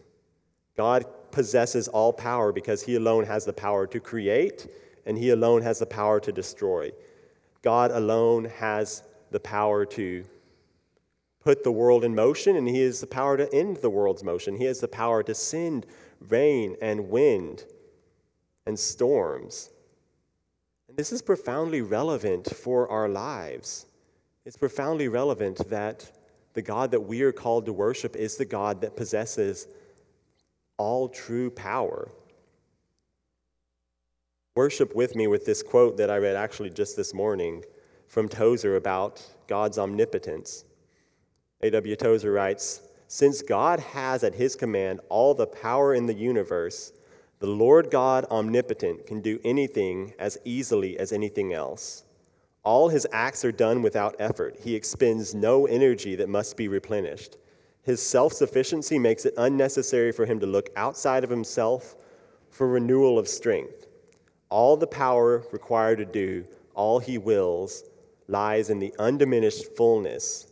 God 0.75 1.05
possesses 1.31 1.87
all 1.87 2.13
power 2.13 2.51
because 2.51 2.83
he 2.83 2.95
alone 2.95 3.25
has 3.25 3.45
the 3.45 3.53
power 3.53 3.87
to 3.87 3.99
create 3.99 4.67
and 5.05 5.17
he 5.17 5.29
alone 5.29 5.61
has 5.61 5.79
the 5.79 5.85
power 5.85 6.19
to 6.19 6.31
destroy. 6.31 6.91
God 7.61 7.91
alone 7.91 8.45
has 8.45 9.03
the 9.31 9.39
power 9.39 9.85
to 9.85 10.23
put 11.43 11.63
the 11.63 11.71
world 11.71 12.03
in 12.03 12.13
motion, 12.13 12.55
and 12.55 12.67
He 12.67 12.81
has 12.81 13.01
the 13.01 13.07
power 13.07 13.37
to 13.37 13.53
end 13.53 13.77
the 13.77 13.89
world's 13.89 14.23
motion. 14.23 14.55
He 14.55 14.65
has 14.65 14.79
the 14.79 14.87
power 14.87 15.23
to 15.23 15.33
send 15.33 15.85
rain 16.29 16.75
and 16.81 17.09
wind 17.09 17.65
and 18.65 18.77
storms. 18.77 19.71
And 20.87 20.97
this 20.97 21.11
is 21.11 21.21
profoundly 21.21 21.81
relevant 21.81 22.53
for 22.55 22.87
our 22.89 23.09
lives. 23.09 23.87
It's 24.45 24.57
profoundly 24.57 25.07
relevant 25.07 25.69
that 25.69 26.11
the 26.53 26.61
God 26.61 26.91
that 26.91 26.99
we 26.99 27.21
are 27.21 27.31
called 27.31 27.65
to 27.65 27.73
worship 27.73 28.15
is 28.15 28.37
the 28.37 28.45
God 28.45 28.81
that 28.81 28.95
possesses 28.95 29.67
all 30.81 31.07
true 31.07 31.51
power. 31.51 32.09
Worship 34.55 34.95
with 34.95 35.15
me 35.15 35.27
with 35.27 35.45
this 35.45 35.61
quote 35.61 35.95
that 35.97 36.09
I 36.09 36.17
read 36.17 36.35
actually 36.35 36.71
just 36.71 36.97
this 36.97 37.13
morning 37.13 37.63
from 38.07 38.27
Tozer 38.27 38.77
about 38.77 39.23
God's 39.45 39.77
omnipotence. 39.77 40.65
A.W. 41.61 41.95
Tozer 41.95 42.31
writes 42.31 42.81
Since 43.07 43.43
God 43.43 43.79
has 43.79 44.23
at 44.23 44.33
his 44.33 44.55
command 44.55 45.01
all 45.09 45.35
the 45.35 45.45
power 45.45 45.93
in 45.93 46.07
the 46.07 46.15
universe, 46.15 46.93
the 47.37 47.45
Lord 47.45 47.91
God 47.91 48.25
omnipotent 48.31 49.05
can 49.05 49.21
do 49.21 49.39
anything 49.45 50.15
as 50.17 50.39
easily 50.45 50.97
as 50.97 51.11
anything 51.11 51.53
else. 51.53 52.05
All 52.63 52.89
his 52.89 53.05
acts 53.11 53.45
are 53.45 53.51
done 53.51 53.83
without 53.83 54.15
effort. 54.17 54.57
He 54.63 54.73
expends 54.73 55.35
no 55.35 55.67
energy 55.67 56.15
that 56.15 56.27
must 56.27 56.57
be 56.57 56.67
replenished. 56.67 57.37
His 57.83 58.01
self 58.01 58.33
sufficiency 58.33 58.99
makes 58.99 59.25
it 59.25 59.33
unnecessary 59.37 60.11
for 60.11 60.25
him 60.25 60.39
to 60.39 60.45
look 60.45 60.69
outside 60.75 61.23
of 61.23 61.29
himself 61.29 61.95
for 62.49 62.67
renewal 62.67 63.17
of 63.17 63.27
strength. 63.27 63.87
All 64.49 64.77
the 64.77 64.87
power 64.87 65.43
required 65.51 65.97
to 65.97 66.05
do 66.05 66.45
all 66.75 66.99
he 66.99 67.17
wills 67.17 67.83
lies 68.27 68.69
in 68.69 68.79
the 68.79 68.93
undiminished 68.99 69.75
fullness 69.75 70.51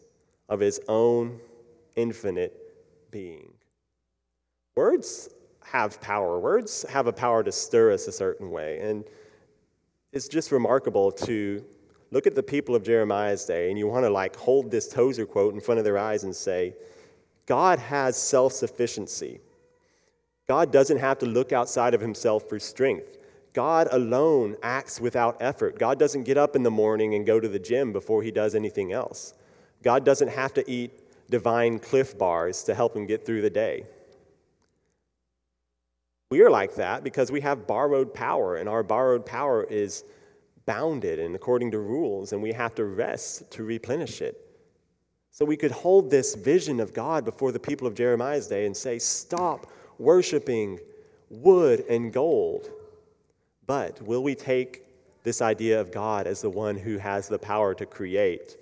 of 0.49 0.59
his 0.59 0.80
own 0.88 1.39
infinite 1.95 2.53
being. 3.11 3.53
Words 4.75 5.30
have 5.63 6.01
power. 6.01 6.39
Words 6.39 6.86
have 6.89 7.07
a 7.07 7.13
power 7.13 7.43
to 7.43 7.51
stir 7.51 7.91
us 7.91 8.07
a 8.07 8.11
certain 8.11 8.49
way. 8.49 8.80
And 8.80 9.05
it's 10.11 10.27
just 10.27 10.51
remarkable 10.51 11.11
to 11.11 11.63
look 12.11 12.25
at 12.25 12.34
the 12.34 12.41
people 12.41 12.75
of 12.75 12.84
Jeremiah's 12.84 13.45
day 13.45 13.69
and 13.69 13.77
you 13.77 13.88
want 13.88 14.03
to 14.03 14.09
like 14.09 14.36
hold 14.36 14.71
this 14.71 14.88
Tozer 14.88 15.25
quote 15.25 15.53
in 15.53 15.61
front 15.61 15.77
of 15.77 15.84
their 15.84 15.97
eyes 15.97 16.23
and 16.23 16.36
say, 16.36 16.73
God 17.50 17.80
has 17.80 18.16
self 18.16 18.54
sufficiency. 18.54 19.41
God 20.47 20.72
doesn't 20.72 21.00
have 21.00 21.18
to 21.20 21.26
look 21.26 21.52
outside 21.52 21.95
of 21.95 22.00
himself 22.00 22.47
for 22.47 22.60
strength. 22.60 23.18
God 23.54 23.88
alone 23.91 24.56
acts 24.62 25.02
without 25.02 25.36
effort. 25.41 25.80
God 25.80 25.97
doesn't 25.97 26.24
get 26.24 26.38
up 26.38 26.56
in 26.56 26.62
the 26.62 26.70
morning 26.70 27.16
and 27.16 27.26
go 27.26 27.39
to 27.39 27.47
the 27.47 27.58
gym 27.58 27.91
before 27.91 28.22
he 28.22 28.30
does 28.30 28.54
anything 28.54 28.93
else. 28.93 29.34
God 29.82 30.06
doesn't 30.06 30.28
have 30.28 30.54
to 30.54 30.72
eat 30.72 30.91
divine 31.32 31.80
Clif 31.80 32.16
bars 32.18 32.64
to 32.64 32.76
help 32.76 32.95
him 32.95 33.08
get 33.08 33.26
through 33.26 33.41
the 33.41 33.50
day. 33.50 33.86
We 36.30 36.41
are 36.41 36.52
like 36.52 36.76
that 36.76 37.04
because 37.04 37.32
we 37.32 37.41
have 37.41 37.66
borrowed 37.66 38.14
power, 38.14 38.58
and 38.58 38.70
our 38.70 38.84
borrowed 38.84 39.26
power 39.26 39.64
is 39.64 40.04
bounded 40.68 41.18
and 41.18 41.36
according 41.36 41.72
to 41.72 41.80
rules, 41.80 42.32
and 42.32 42.43
we 42.43 42.52
have 42.54 42.76
to 42.76 42.86
rest 42.86 43.50
to 43.52 43.64
replenish 43.64 44.22
it. 44.22 44.49
So 45.39 45.45
we 45.45 45.55
could 45.55 45.71
hold 45.71 46.11
this 46.11 46.35
vision 46.35 46.81
of 46.81 46.93
God 46.93 47.23
before 47.23 47.53
the 47.53 47.59
people 47.61 47.87
of 47.87 47.95
Jeremiah's 47.95 48.47
day 48.47 48.65
and 48.65 48.75
say, 48.75 48.99
Stop 48.99 49.71
worshiping 49.97 50.79
wood 51.29 51.85
and 51.89 52.11
gold. 52.11 52.69
But 53.65 54.01
will 54.01 54.21
we 54.21 54.35
take 54.35 54.83
this 55.23 55.41
idea 55.41 55.79
of 55.79 55.93
God 55.93 56.27
as 56.27 56.41
the 56.41 56.49
one 56.49 56.75
who 56.75 56.97
has 56.97 57.29
the 57.29 57.39
power 57.39 57.73
to 57.75 57.85
create 57.85 58.57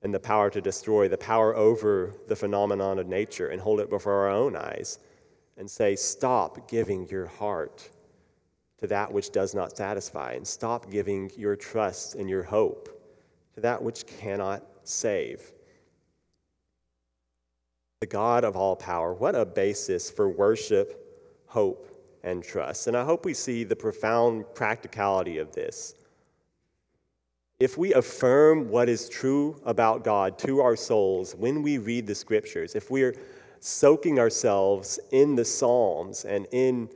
and 0.00 0.14
the 0.14 0.18
power 0.18 0.48
to 0.48 0.62
destroy, 0.62 1.06
the 1.06 1.18
power 1.18 1.54
over 1.54 2.14
the 2.28 2.36
phenomenon 2.36 2.98
of 2.98 3.06
nature, 3.06 3.48
and 3.48 3.60
hold 3.60 3.78
it 3.78 3.90
before 3.90 4.20
our 4.20 4.30
own 4.30 4.56
eyes 4.56 5.00
and 5.58 5.70
say, 5.70 5.94
Stop 5.94 6.66
giving 6.66 7.06
your 7.10 7.26
heart 7.26 7.90
to 8.78 8.86
that 8.86 9.12
which 9.12 9.32
does 9.32 9.54
not 9.54 9.76
satisfy, 9.76 10.32
and 10.32 10.46
stop 10.46 10.90
giving 10.90 11.30
your 11.36 11.56
trust 11.56 12.14
and 12.14 12.26
your 12.26 12.42
hope 12.42 12.88
to 13.54 13.60
that 13.60 13.82
which 13.82 14.06
cannot 14.06 14.64
save. 14.84 15.52
The 18.00 18.06
God 18.06 18.44
of 18.44 18.56
all 18.56 18.76
power, 18.76 19.12
what 19.12 19.34
a 19.34 19.44
basis 19.44 20.10
for 20.10 20.28
worship, 20.28 21.42
hope, 21.46 21.86
and 22.22 22.42
trust. 22.42 22.86
And 22.86 22.96
I 22.96 23.04
hope 23.04 23.24
we 23.24 23.34
see 23.34 23.64
the 23.64 23.76
profound 23.76 24.44
practicality 24.54 25.38
of 25.38 25.52
this 25.52 25.94
if 27.60 27.76
we 27.76 27.92
affirm 27.92 28.70
what 28.70 28.88
is 28.88 29.08
true 29.08 29.60
about 29.66 30.02
God 30.02 30.38
to 30.38 30.62
our 30.62 30.74
souls 30.74 31.34
when 31.34 31.62
we 31.62 31.76
read 31.76 32.06
the 32.06 32.14
scriptures, 32.14 32.74
if 32.74 32.90
we're 32.90 33.14
soaking 33.60 34.18
ourselves 34.18 34.98
in 35.12 35.36
the 35.36 35.44
Psalms 35.44 36.24
and 36.24 36.46
in 36.52 36.88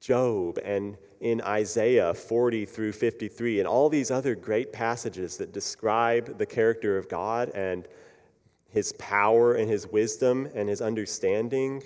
Job 0.00 0.58
and 0.64 0.96
in 1.20 1.42
Isaiah 1.42 2.14
40 2.14 2.64
through 2.64 2.92
53 2.92 3.60
and 3.60 3.68
all 3.68 3.90
these 3.90 4.10
other 4.10 4.34
great 4.34 4.72
passages 4.72 5.36
that 5.36 5.52
describe 5.52 6.38
the 6.38 6.46
character 6.46 6.96
of 6.96 7.08
God 7.10 7.50
and 7.50 7.86
his 8.72 8.92
power 8.94 9.54
and 9.54 9.70
his 9.70 9.86
wisdom 9.86 10.48
and 10.54 10.68
his 10.68 10.80
understanding, 10.80 11.82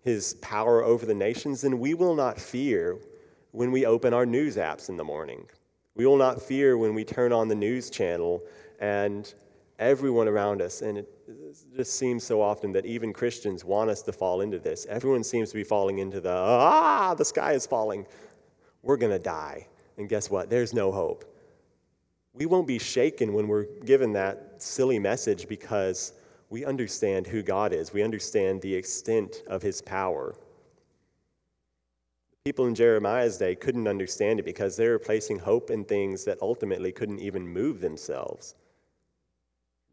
his 0.00 0.34
power 0.34 0.84
over 0.84 1.06
the 1.06 1.14
nations, 1.14 1.62
then 1.62 1.78
we 1.78 1.94
will 1.94 2.14
not 2.14 2.38
fear 2.38 2.98
when 3.52 3.72
we 3.72 3.86
open 3.86 4.12
our 4.12 4.26
news 4.26 4.56
apps 4.56 4.90
in 4.90 4.96
the 4.96 5.04
morning. 5.04 5.46
We 5.94 6.06
will 6.06 6.18
not 6.18 6.40
fear 6.40 6.76
when 6.76 6.94
we 6.94 7.02
turn 7.02 7.32
on 7.32 7.48
the 7.48 7.54
news 7.54 7.90
channel 7.90 8.42
and 8.78 9.32
everyone 9.78 10.28
around 10.28 10.60
us, 10.60 10.82
and 10.82 10.98
it 10.98 11.08
just 11.74 11.98
seems 11.98 12.24
so 12.24 12.42
often 12.42 12.72
that 12.72 12.84
even 12.84 13.12
Christians 13.12 13.64
want 13.64 13.90
us 13.90 14.02
to 14.02 14.12
fall 14.12 14.42
into 14.42 14.58
this. 14.58 14.86
Everyone 14.86 15.24
seems 15.24 15.48
to 15.48 15.54
be 15.54 15.64
falling 15.64 15.98
into 15.98 16.20
the, 16.20 16.32
ah, 16.32 17.14
the 17.14 17.24
sky 17.24 17.52
is 17.52 17.66
falling. 17.66 18.06
We're 18.82 18.96
going 18.96 19.12
to 19.12 19.18
die. 19.18 19.66
And 19.96 20.08
guess 20.08 20.30
what? 20.30 20.50
There's 20.50 20.74
no 20.74 20.92
hope. 20.92 21.24
We 22.32 22.46
won't 22.46 22.66
be 22.68 22.78
shaken 22.78 23.32
when 23.32 23.48
we're 23.48 23.66
given 23.84 24.12
that 24.12 24.62
silly 24.62 24.98
message 24.98 25.48
because 25.48 26.12
we 26.50 26.64
understand 26.64 27.26
who 27.26 27.42
God 27.42 27.72
is, 27.72 27.92
we 27.92 28.02
understand 28.02 28.60
the 28.60 28.74
extent 28.74 29.42
of 29.46 29.62
his 29.62 29.82
power. 29.82 30.34
People 32.44 32.66
in 32.66 32.74
Jeremiah's 32.74 33.36
day 33.36 33.54
couldn't 33.54 33.86
understand 33.86 34.40
it 34.40 34.44
because 34.44 34.76
they 34.76 34.88
were 34.88 34.98
placing 34.98 35.38
hope 35.38 35.70
in 35.70 35.84
things 35.84 36.24
that 36.24 36.40
ultimately 36.40 36.92
couldn't 36.92 37.20
even 37.20 37.46
move 37.46 37.80
themselves, 37.80 38.54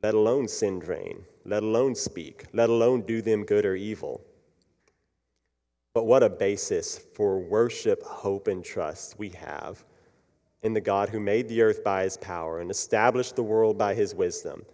let 0.02 0.14
alone 0.14 0.48
send 0.48 0.88
rain, 0.88 1.26
let 1.44 1.64
alone 1.64 1.96
speak, 1.96 2.46
let 2.54 2.70
alone 2.70 3.02
do 3.02 3.22
them 3.22 3.44
good 3.44 3.66
or 3.66 3.76
evil. 3.76 4.22
But 5.94 6.06
what 6.06 6.24
a 6.24 6.30
basis 6.30 6.98
for 6.98 7.40
worship, 7.40 8.04
hope, 8.04 8.48
and 8.48 8.64
trust 8.64 9.18
we 9.18 9.30
have 9.30 9.84
in 10.64 10.74
the 10.74 10.82
God 10.82 11.10
who 11.10 11.20
made 11.20 11.48
the 11.48 11.62
earth 11.62 11.84
by 11.84 12.04
his 12.04 12.18
power 12.18 12.60
and 12.60 12.72
established 12.72 13.36
the 13.36 13.44
world 13.44 13.78
by 13.78 13.94
his 13.94 14.16
wisdom, 14.16 14.66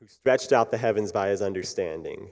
who 0.00 0.06
stretched 0.06 0.52
out 0.52 0.70
the 0.70 0.78
heavens 0.78 1.10
by 1.10 1.28
his 1.28 1.42
understanding. 1.42 2.30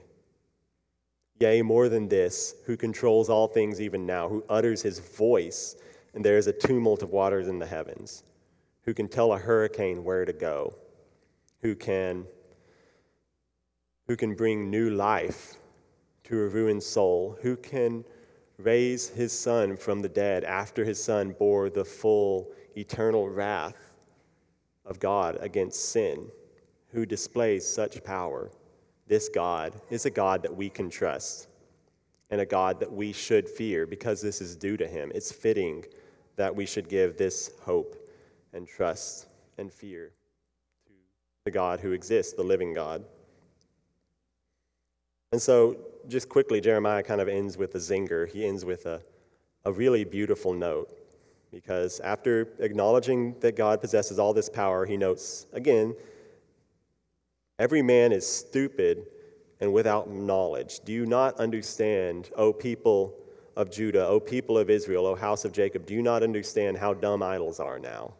Yea, 1.39 1.61
more 1.61 1.89
than 1.89 2.07
this, 2.07 2.55
who 2.65 2.77
controls 2.77 3.29
all 3.29 3.47
things 3.47 3.81
even 3.81 4.05
now, 4.05 4.27
who 4.27 4.43
utters 4.49 4.81
his 4.81 4.99
voice, 4.99 5.75
and 6.13 6.23
there 6.23 6.37
is 6.37 6.47
a 6.47 6.53
tumult 6.53 7.03
of 7.03 7.11
waters 7.11 7.47
in 7.47 7.59
the 7.59 7.65
heavens, 7.65 8.23
who 8.83 8.93
can 8.93 9.07
tell 9.07 9.33
a 9.33 9.37
hurricane 9.37 10.03
where 10.03 10.25
to 10.25 10.33
go, 10.33 10.73
who 11.61 11.75
can, 11.75 12.25
who 14.07 14.15
can 14.15 14.33
bring 14.33 14.71
new 14.71 14.89
life 14.89 15.55
to 16.23 16.41
a 16.41 16.47
ruined 16.47 16.81
soul, 16.81 17.37
who 17.41 17.55
can 17.55 18.03
raise 18.57 19.09
his 19.09 19.37
son 19.37 19.77
from 19.77 19.99
the 19.99 20.09
dead 20.09 20.43
after 20.43 20.83
his 20.83 21.03
son 21.03 21.35
bore 21.37 21.69
the 21.69 21.85
full 21.85 22.51
eternal 22.75 23.29
wrath 23.29 23.93
of 24.85 24.99
God 24.99 25.37
against 25.41 25.89
sin, 25.91 26.31
who 26.91 27.05
displays 27.05 27.65
such 27.65 28.03
power 28.03 28.51
this 29.07 29.29
God 29.29 29.73
is 29.89 30.05
a 30.05 30.09
God 30.09 30.41
that 30.43 30.55
we 30.55 30.69
can 30.69 30.89
trust 30.89 31.47
and 32.29 32.41
a 32.41 32.45
God 32.45 32.79
that 32.79 32.91
we 32.91 33.13
should 33.13 33.47
fear 33.47 33.87
because 33.87 34.21
this 34.21 34.41
is 34.41 34.55
due 34.55 34.75
to 34.77 34.87
him. 34.87 35.11
It's 35.15 35.31
fitting 35.31 35.85
that 36.35 36.53
we 36.53 36.65
should 36.65 36.89
give 36.89 37.17
this 37.17 37.51
hope 37.61 37.95
and 38.53 38.67
trust 38.67 39.27
and 39.57 39.71
fear 39.71 40.11
to 40.85 40.93
the 41.45 41.51
God 41.51 41.79
who 41.79 41.93
exists, 41.93 42.33
the 42.33 42.43
living 42.43 42.73
God. 42.73 43.03
And 45.31 45.41
so, 45.41 45.77
just 46.07 46.29
quickly, 46.29 46.61
Jeremiah 46.61 47.03
kind 47.03 47.19
of 47.19 47.27
ends 47.27 47.57
with 47.57 47.75
a 47.75 47.79
zinger. 47.79 48.29
He 48.29 48.45
ends 48.45 48.63
with 48.63 48.85
a, 48.85 49.01
a 49.65 49.71
really 49.71 50.03
beautiful 50.03 50.53
note. 50.53 50.89
Because 51.51 51.99
after 52.01 52.49
acknowledging 52.59 53.37
that 53.39 53.55
God 53.55 53.81
possesses 53.81 54.19
all 54.19 54.33
this 54.33 54.49
power, 54.49 54.85
he 54.85 54.97
notes 54.97 55.47
again, 55.53 55.95
every 57.59 57.81
man 57.81 58.11
is 58.11 58.27
stupid 58.27 59.07
and 59.59 59.73
without 59.73 60.09
knowledge. 60.09 60.81
Do 60.81 60.93
you 60.93 61.05
not 61.05 61.39
understand, 61.39 62.29
O 62.35 62.53
people 62.53 63.15
of 63.55 63.71
Judah, 63.71 64.07
O 64.07 64.19
people 64.19 64.57
of 64.57 64.69
Israel, 64.69 65.07
O 65.07 65.15
house 65.15 65.45
of 65.45 65.51
Jacob, 65.51 65.85
do 65.85 65.93
you 65.93 66.01
not 66.01 66.21
understand 66.21 66.77
how 66.77 66.93
dumb 66.93 67.23
idols 67.23 67.59
are 67.59 67.79
now? 67.79 68.13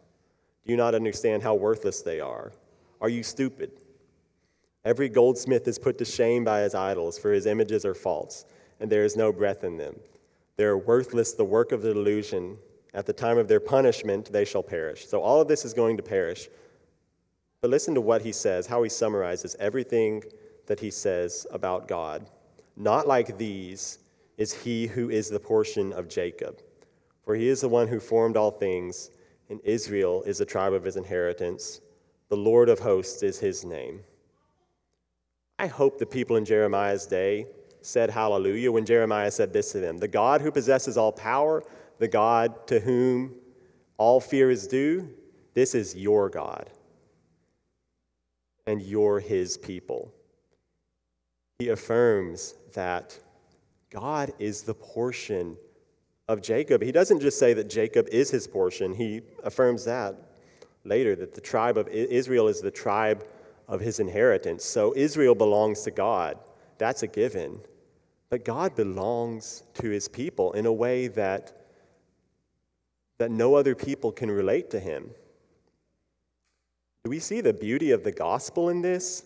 Do 0.65 0.71
you 0.71 0.77
not 0.77 0.95
understand 0.95 1.43
how 1.43 1.55
worthless 1.55 2.01
they 2.01 2.19
are? 2.19 2.51
Are 2.99 3.09
you 3.09 3.23
stupid? 3.23 3.71
Every 4.83 5.09
goldsmith 5.09 5.67
is 5.67 5.77
put 5.77 5.97
to 5.99 6.05
shame 6.05 6.43
by 6.43 6.61
his 6.61 6.73
idols, 6.73 7.19
for 7.19 7.31
his 7.31 7.45
images 7.45 7.85
are 7.85 7.93
false, 7.93 8.45
and 8.79 8.89
there 8.89 9.03
is 9.03 9.15
no 9.15 9.31
breath 9.31 9.63
in 9.63 9.77
them. 9.77 9.95
They 10.55 10.63
are 10.63 10.77
worthless, 10.77 11.33
the 11.33 11.45
work 11.45 11.71
of 11.71 11.81
the 11.81 11.93
delusion. 11.93 12.57
At 12.93 13.05
the 13.05 13.13
time 13.13 13.37
of 13.37 13.47
their 13.47 13.59
punishment, 13.59 14.31
they 14.31 14.45
shall 14.45 14.63
perish. 14.63 15.07
So 15.07 15.21
all 15.21 15.39
of 15.39 15.47
this 15.47 15.65
is 15.65 15.73
going 15.73 15.97
to 15.97 16.03
perish. 16.03 16.49
But 17.67 17.71
listen 17.71 17.95
to 17.95 18.01
what 18.01 18.21
he 18.21 18.31
says, 18.31 18.65
how 18.65 18.81
he 18.81 18.87
summarizes 18.87 19.57
everything 19.59 20.23
that 20.67 20.79
he 20.79 20.89
says 20.89 21.45
about 21.51 21.85
God. 21.85 22.25
Not 22.77 23.09
like 23.09 23.37
these 23.37 23.99
is 24.37 24.53
he 24.53 24.87
who 24.87 25.09
is 25.09 25.29
the 25.29 25.41
portion 25.41 25.91
of 25.91 26.07
Jacob, 26.07 26.61
for 27.25 27.35
he 27.35 27.49
is 27.49 27.59
the 27.59 27.67
one 27.67 27.89
who 27.89 27.99
formed 27.99 28.37
all 28.37 28.51
things, 28.51 29.11
and 29.49 29.59
Israel 29.65 30.23
is 30.23 30.37
the 30.37 30.45
tribe 30.45 30.71
of 30.71 30.85
his 30.85 30.95
inheritance. 30.95 31.81
The 32.29 32.37
Lord 32.37 32.69
of 32.69 32.79
hosts 32.79 33.21
is 33.21 33.37
his 33.37 33.65
name. 33.65 33.99
I 35.59 35.67
hope 35.67 35.99
the 35.99 36.05
people 36.05 36.37
in 36.37 36.45
Jeremiah's 36.45 37.05
day 37.05 37.47
said 37.81 38.09
hallelujah 38.09 38.71
when 38.71 38.85
Jeremiah 38.85 39.29
said 39.29 39.51
this 39.51 39.73
to 39.73 39.81
them 39.81 39.97
The 39.97 40.07
God 40.07 40.39
who 40.39 40.53
possesses 40.53 40.95
all 40.97 41.11
power 41.11 41.63
the 41.99 42.07
God 42.07 42.65
to 42.67 42.79
whom 42.79 43.35
all 43.97 44.21
fear 44.21 44.49
is 44.49 44.67
due, 44.67 45.09
this 45.53 45.75
is 45.75 45.97
your 45.97 46.29
God. 46.29 46.69
And 48.67 48.81
you're 48.81 49.19
his 49.19 49.57
people. 49.57 50.13
He 51.59 51.69
affirms 51.69 52.53
that 52.73 53.17
God 53.89 54.33
is 54.37 54.61
the 54.61 54.73
portion 54.75 55.57
of 56.27 56.41
Jacob. 56.41 56.83
He 56.83 56.91
doesn't 56.91 57.21
just 57.21 57.39
say 57.39 57.53
that 57.53 57.69
Jacob 57.69 58.07
is 58.11 58.29
his 58.29 58.45
portion, 58.47 58.93
he 58.93 59.21
affirms 59.43 59.85
that 59.85 60.15
later, 60.83 61.15
that 61.15 61.33
the 61.33 61.41
tribe 61.41 61.77
of 61.77 61.87
Israel 61.87 62.47
is 62.47 62.61
the 62.61 62.71
tribe 62.71 63.25
of 63.67 63.79
his 63.79 63.99
inheritance. 63.99 64.63
So 64.63 64.93
Israel 64.95 65.35
belongs 65.35 65.81
to 65.83 65.91
God. 65.91 66.37
That's 66.77 67.03
a 67.03 67.07
given. 67.07 67.59
But 68.29 68.45
God 68.45 68.75
belongs 68.75 69.63
to 69.75 69.89
his 69.89 70.07
people 70.07 70.51
in 70.53 70.65
a 70.65 70.73
way 70.73 71.07
that 71.07 71.53
that 73.17 73.31
no 73.31 73.55
other 73.55 73.73
people 73.73 74.11
can 74.11 74.29
relate 74.29 74.69
to 74.69 74.79
him. 74.79 75.09
Do 77.07 77.11
we 77.11 77.19
see 77.19 77.39
the 77.39 77.53
beauty 77.53 77.91
of 77.91 78.03
the 78.03 78.11
gospel 78.11 78.67
in 78.67 78.81
this? 78.81 79.23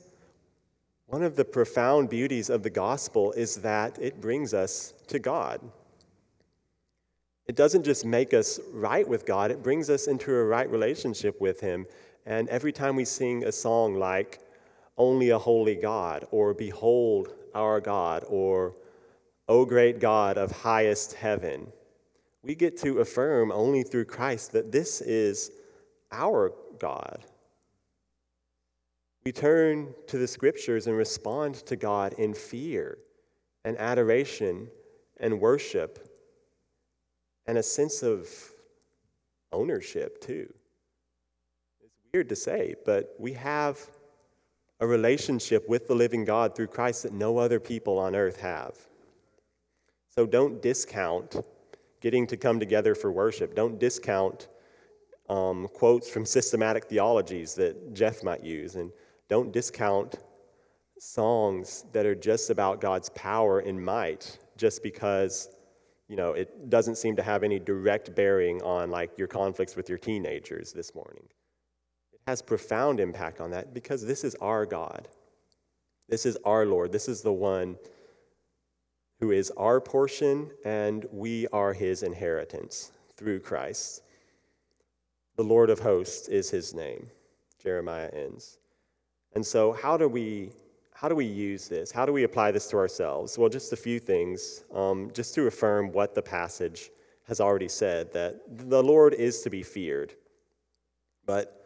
One 1.08 1.24
of 1.24 1.36
the 1.36 1.44
profound 1.44 2.12
beauties 2.12 2.52
of 2.52 2.62
the 2.62 2.70
gospel 2.70 3.32
is 3.32 3.56
that 3.56 3.98
it 3.98 4.22
brings 4.22 4.54
us 4.54 4.94
to 5.08 5.18
God. 5.18 5.60
It 7.48 7.56
doesn't 7.56 7.82
just 7.82 8.06
make 8.06 8.36
us 8.36 8.60
right 8.72 9.08
with 9.08 9.26
God, 9.26 9.50
it 9.50 9.64
brings 9.64 9.90
us 9.90 10.06
into 10.06 10.32
a 10.32 10.44
right 10.44 10.70
relationship 10.70 11.42
with 11.42 11.60
Him. 11.60 11.88
And 12.28 12.48
every 12.50 12.72
time 12.72 12.96
we 12.96 13.04
sing 13.04 13.46
a 13.46 13.52
song 13.52 13.96
like, 13.96 14.42
Only 14.96 15.32
a 15.32 15.40
Holy 15.40 15.74
God, 15.74 16.28
or 16.30 16.54
Behold 16.54 17.34
our 17.56 17.82
God, 17.82 18.24
or 18.30 18.76
O 19.50 19.66
great 19.66 20.00
God 20.00 20.38
of 20.38 20.52
highest 20.52 21.14
heaven, 21.14 21.66
we 22.44 22.54
get 22.54 22.78
to 22.82 23.00
affirm 23.00 23.52
only 23.52 23.82
through 23.82 24.06
Christ 24.06 24.52
that 24.52 24.72
this 24.72 25.02
is 25.02 25.50
our 26.12 26.54
God. 26.78 27.26
We 29.24 29.32
turn 29.32 29.94
to 30.08 30.18
the 30.18 30.28
scriptures 30.28 30.88
and 30.88 30.98
respond 30.98 31.56
to 31.68 31.76
God 31.76 32.14
in 32.14 32.34
fear 32.34 32.98
and 33.64 33.78
adoration 33.78 34.68
and 35.20 35.40
worship 35.40 36.08
and 37.46 37.58
a 37.58 37.64
sense 37.64 38.02
of 38.02 38.28
ownership, 39.52 40.22
too. 40.22 40.52
It's 41.84 42.00
weird 42.14 42.30
to 42.30 42.36
say, 42.36 42.76
but 42.86 43.16
we 43.20 43.34
have 43.34 43.80
a 44.80 44.88
relationship 44.88 45.70
with 45.70 45.88
the 45.88 45.94
living 45.94 46.26
God 46.26 46.56
through 46.56 46.68
Christ 46.68 47.04
that 47.04 47.14
no 47.14 47.38
other 47.38 47.60
people 47.60 48.00
on 48.00 48.16
earth 48.16 48.40
have. 48.40 48.76
So 50.10 50.26
don't 50.26 50.62
discount 50.62 51.36
getting 52.02 52.26
to 52.28 52.38
come 52.38 52.60
together 52.60 52.96
for 52.96 53.12
worship. 53.12 53.54
Don't 53.54 53.80
discount 53.80 54.48
um, 55.30 55.68
quotes 55.74 56.10
from 56.10 56.26
systematic 56.26 56.86
theologies 56.86 57.54
that 57.56 57.94
Jeff 57.94 58.24
might 58.24 58.44
use, 58.44 58.76
and 58.76 58.92
don't 59.32 59.52
discount 59.52 60.18
songs 61.00 61.86
that 61.92 62.06
are 62.06 62.14
just 62.14 62.52
about 62.52 62.80
God's 62.80 63.10
power 63.10 63.60
and 63.60 63.84
might 63.84 64.38
just 64.58 64.84
because 64.84 65.50
you 66.08 66.16
know 66.16 66.34
it 66.34 66.70
doesn't 66.70 66.98
seem 66.98 67.16
to 67.16 67.24
have 67.24 67.42
any 67.42 67.58
direct 67.58 68.14
bearing 68.14 68.62
on 68.62 68.92
like 68.92 69.18
your 69.18 69.28
conflicts 69.28 69.76
with 69.76 69.90
your 69.90 69.98
teenagers 69.98 70.72
this 70.72 70.94
morning 70.94 71.24
it 72.14 72.20
has 72.28 72.44
profound 72.44 73.00
impact 73.00 73.42
on 73.42 73.50
that 73.50 73.74
because 73.74 74.06
this 74.06 74.24
is 74.24 74.36
our 74.36 74.64
god 74.64 75.08
this 76.08 76.28
is 76.28 76.38
our 76.46 76.68
lord 76.68 76.92
this 76.92 77.08
is 77.08 77.24
the 77.24 77.34
one 77.34 77.76
who 79.22 79.32
is 79.32 79.52
our 79.52 79.80
portion, 79.80 80.50
and 80.66 81.06
we 81.12 81.48
are 81.54 81.74
his 81.74 82.02
inheritance 82.02 82.92
through 83.16 83.40
Christ. 83.40 84.02
The 85.38 85.44
Lord 85.44 85.70
of 85.70 85.80
hosts 85.80 86.28
is 86.28 86.50
his 86.50 86.74
name. 86.74 87.08
Jeremiah 87.62 88.10
ends. 88.12 88.58
And 89.34 89.46
so, 89.46 89.72
how 89.72 89.98
do 89.98 90.08
we 90.08 90.52
how 91.02 91.10
do 91.10 91.16
we 91.16 91.26
use 91.26 91.68
this? 91.68 91.92
How 91.92 92.06
do 92.06 92.14
we 92.14 92.26
apply 92.26 92.52
this 92.52 92.68
to 92.68 92.78
ourselves? 92.78 93.36
Well, 93.36 93.50
just 93.50 93.74
a 93.74 93.76
few 93.76 94.00
things, 94.00 94.64
um, 94.72 95.10
just 95.16 95.34
to 95.34 95.48
affirm 95.48 95.92
what 95.92 96.14
the 96.14 96.22
passage 96.22 96.92
has 97.28 97.42
already 97.42 97.70
said 97.70 98.14
that 98.14 98.40
the 98.70 98.84
Lord 98.84 99.16
is 99.16 99.42
to 99.42 99.50
be 99.50 99.64
feared. 99.64 100.14
But 101.26 101.66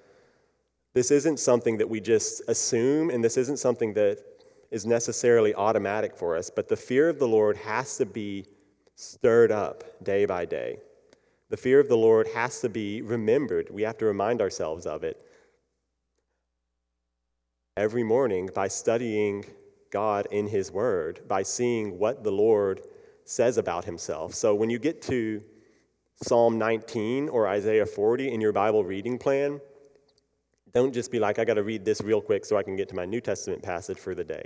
this 0.94 1.12
isn't 1.12 1.38
something 1.42 1.78
that 1.80 1.90
we 1.90 2.00
just 2.00 2.44
assume, 2.48 3.10
and 3.10 3.22
this 3.22 3.36
isn't 3.36 3.60
something 3.60 3.94
that 3.96 4.20
is 4.72 4.86
necessarily 4.86 5.54
automatic 5.54 6.16
for 6.16 6.38
us, 6.38 6.50
but 6.50 6.70
the 6.70 6.78
fear 6.78 7.10
of 7.10 7.20
the 7.20 7.28
Lord 7.28 7.58
has 7.58 7.98
to 7.98 8.06
be 8.06 8.46
stirred 8.96 9.52
up 9.52 9.84
day 10.04 10.26
by 10.26 10.46
day. 10.46 10.78
The 11.50 11.58
fear 11.58 11.82
of 11.82 11.90
the 11.90 11.98
Lord 11.98 12.28
has 12.34 12.62
to 12.62 12.70
be 12.70 13.02
remembered. 13.02 13.70
We 13.70 13.82
have 13.82 13.98
to 13.98 14.06
remind 14.06 14.42
ourselves 14.42 14.86
of 14.86 15.04
it 15.04 15.25
every 17.78 18.04
morning 18.04 18.50
by 18.56 18.70
studying 18.70 19.44
God 19.92 20.28
in 20.32 20.48
His 20.48 20.72
Word, 20.72 21.22
by 21.28 21.44
seeing 21.44 22.00
what 22.00 22.24
the 22.24 22.32
Lord 22.32 22.82
says 23.26 23.58
about 23.58 23.84
Himself. 23.84 24.34
So 24.34 24.56
when 24.56 24.70
you 24.70 24.80
get 24.80 25.02
to 25.04 25.44
Psalm 26.24 26.58
19 26.58 27.28
or 27.28 27.48
Isaiah 27.50 27.86
40 27.86 28.32
in 28.34 28.40
your 28.40 28.54
Bible 28.54 28.86
reading 28.86 29.18
plan, 29.18 29.60
don't 30.74 30.94
just 30.94 31.12
be 31.12 31.20
like, 31.20 31.38
I 31.38 31.44
got 31.44 31.56
to 31.56 31.64
read 31.64 31.84
this 31.84 32.00
real 32.02 32.22
quick 32.22 32.46
so 32.46 32.56
I 32.56 32.64
can 32.64 32.78
get 32.78 32.88
to 32.90 32.96
my 32.96 33.06
New 33.06 33.20
Testament 33.20 33.62
passage 33.62 33.98
for 33.98 34.16
the 34.16 34.24
day. 34.24 34.46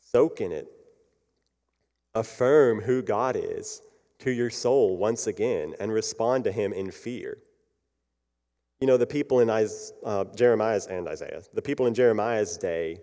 Soak 0.00 0.42
in 0.42 0.52
it. 0.52 0.70
Affirm 2.14 2.80
who 2.80 3.02
God 3.02 3.36
is 3.36 3.80
to 4.18 4.30
your 4.30 4.50
soul 4.50 4.96
once 4.96 5.26
again 5.26 5.74
and 5.80 5.92
respond 5.92 6.44
to 6.44 6.52
him 6.52 6.72
in 6.72 6.90
fear. 6.90 7.38
You 8.80 8.86
know, 8.86 8.96
the 8.96 9.06
people 9.06 9.40
in 9.40 9.50
uh, 9.50 10.24
Jeremiah's 10.36 10.86
and 10.86 11.08
Isaiah, 11.08 11.42
the 11.52 11.62
people 11.62 11.86
in 11.86 11.94
Jeremiah's 11.94 12.56
day 12.56 13.00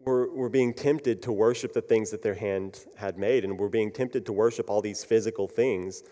were, 0.00 0.34
were 0.34 0.48
being 0.48 0.74
tempted 0.74 1.22
to 1.22 1.32
worship 1.32 1.72
the 1.72 1.80
things 1.80 2.10
that 2.10 2.22
their 2.22 2.34
hand 2.34 2.86
had 2.96 3.18
made 3.18 3.44
and 3.44 3.58
were 3.58 3.68
being 3.68 3.92
tempted 3.92 4.26
to 4.26 4.32
worship 4.32 4.68
all 4.68 4.80
these 4.80 5.04
physical 5.04 5.46
things. 5.46 6.02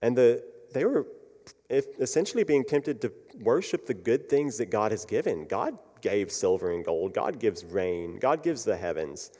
And 0.00 0.16
the, 0.16 0.44
they 0.72 0.84
were 0.84 1.06
essentially 1.70 2.44
being 2.44 2.64
tempted 2.64 3.00
to 3.00 3.12
worship 3.40 3.86
the 3.86 3.94
good 3.94 4.28
things 4.28 4.58
that 4.58 4.70
God 4.70 4.92
has 4.92 5.04
given. 5.04 5.46
God 5.46 5.76
gave 6.00 6.30
silver 6.30 6.72
and 6.72 6.84
gold, 6.84 7.14
God 7.14 7.38
gives 7.38 7.64
rain, 7.64 8.18
God 8.18 8.42
gives 8.42 8.64
the 8.64 8.76
heavens. 8.76 9.32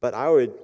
But 0.00 0.14
I 0.14 0.28
would 0.28 0.54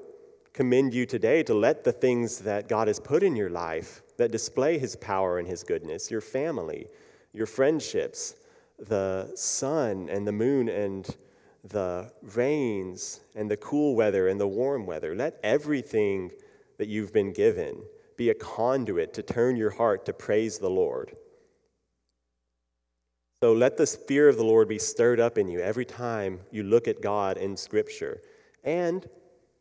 commend 0.53 0.95
you 0.95 1.07
today 1.07 1.43
to 1.45 1.55
let 1.55 1.85
the 1.85 1.93
things 1.93 2.39
that 2.39 2.69
God 2.69 2.89
has 2.89 2.99
put 2.99 3.23
in 3.23 3.37
your 3.37 3.51
life 3.51 4.03
that 4.19 4.33
display 4.33 4.79
His 4.79 4.97
power 4.97 5.39
and 5.39 5.47
His 5.47 5.63
goodness, 5.63 6.11
your 6.11 6.21
family, 6.21 6.87
your 7.33 7.47
friendships, 7.47 8.37
the 8.79 9.31
sun 9.35 10.09
and 10.11 10.27
the 10.27 10.33
moon 10.33 10.69
and 10.69 11.17
the 11.65 12.11
rains 12.35 13.21
and 13.35 13.51
the 13.51 13.57
cool 13.57 13.95
weather 13.95 14.29
and 14.29 14.41
the 14.41 14.47
warm 14.47 14.87
weather, 14.87 15.15
let 15.15 15.39
everything 15.43 16.31
that 16.79 16.89
you've 16.89 17.13
been 17.13 17.33
given 17.33 17.83
be 18.17 18.31
a 18.31 18.35
conduit 18.35 19.13
to 19.15 19.23
turn 19.23 19.57
your 19.57 19.71
heart 19.71 20.07
to 20.07 20.13
praise 20.13 20.59
the 20.59 20.71
Lord. 20.71 21.15
So 23.43 23.53
let 23.53 23.77
the 23.77 23.87
fear 23.87 24.29
of 24.29 24.37
the 24.37 24.45
Lord 24.45 24.69
be 24.69 24.79
stirred 24.79 25.21
up 25.21 25.37
in 25.37 25.49
you 25.49 25.61
every 25.61 25.85
time 25.85 26.41
you 26.51 26.63
look 26.63 26.89
at 26.89 27.03
God 27.03 27.37
in 27.37 27.57
Scripture. 27.57 28.23
And 28.65 29.07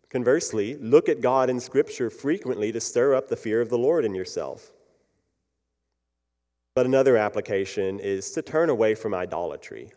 conversely, 0.10 0.76
look 0.78 1.10
at 1.10 1.22
God 1.22 1.50
in 1.50 1.60
Scripture 1.60 2.10
frequently 2.10 2.72
to 2.72 2.80
stir 2.80 3.16
up 3.16 3.28
the 3.28 3.36
fear 3.36 3.62
of 3.62 3.70
the 3.70 3.78
Lord 3.78 4.06
in 4.06 4.16
yourself. 4.16 4.72
But 6.76 6.86
another 6.86 7.16
application 7.16 8.00
is 8.00 8.32
to 8.32 8.42
turn 8.42 8.70
away 8.70 8.96
from 8.96 9.14
idolatry. 9.14 9.92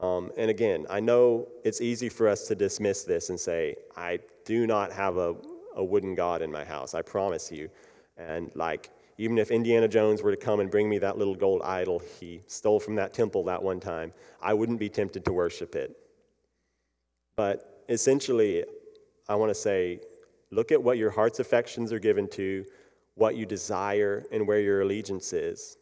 Um, 0.00 0.32
and 0.36 0.50
again, 0.50 0.86
I 0.90 0.98
know 0.98 1.46
it's 1.62 1.80
easy 1.80 2.08
for 2.08 2.26
us 2.26 2.48
to 2.48 2.54
dismiss 2.54 3.04
this 3.04 3.30
and 3.30 3.38
say, 3.38 3.76
I 3.96 4.18
do 4.44 4.66
not 4.66 4.92
have 4.92 5.18
a, 5.18 5.36
a 5.76 5.84
wooden 5.84 6.14
God 6.14 6.42
in 6.42 6.50
my 6.50 6.64
house, 6.64 6.94
I 6.94 7.02
promise 7.02 7.52
you. 7.52 7.68
And 8.16 8.50
like, 8.54 8.90
even 9.18 9.36
if 9.38 9.50
Indiana 9.50 9.86
Jones 9.86 10.22
were 10.22 10.30
to 10.30 10.36
come 10.36 10.60
and 10.60 10.70
bring 10.70 10.88
me 10.88 10.98
that 10.98 11.18
little 11.18 11.34
gold 11.34 11.60
idol 11.62 12.00
he 12.18 12.40
stole 12.46 12.80
from 12.80 12.94
that 12.94 13.12
temple 13.12 13.44
that 13.44 13.62
one 13.62 13.78
time, 13.78 14.12
I 14.40 14.54
wouldn't 14.54 14.80
be 14.80 14.88
tempted 14.88 15.24
to 15.26 15.32
worship 15.32 15.74
it. 15.74 15.94
But 17.36 17.84
essentially, 17.88 18.64
I 19.30 19.36
want 19.36 19.50
to 19.50 19.54
say 19.54 20.00
look 20.50 20.72
at 20.72 20.82
what 20.82 20.98
your 20.98 21.10
heart's 21.10 21.38
affections 21.38 21.92
are 21.92 22.00
given 22.00 22.28
to, 22.30 22.64
what 23.14 23.36
you 23.36 23.46
desire, 23.46 24.24
and 24.32 24.46
where 24.46 24.60
your 24.60 24.82
allegiance 24.82 25.32
is 25.32 25.78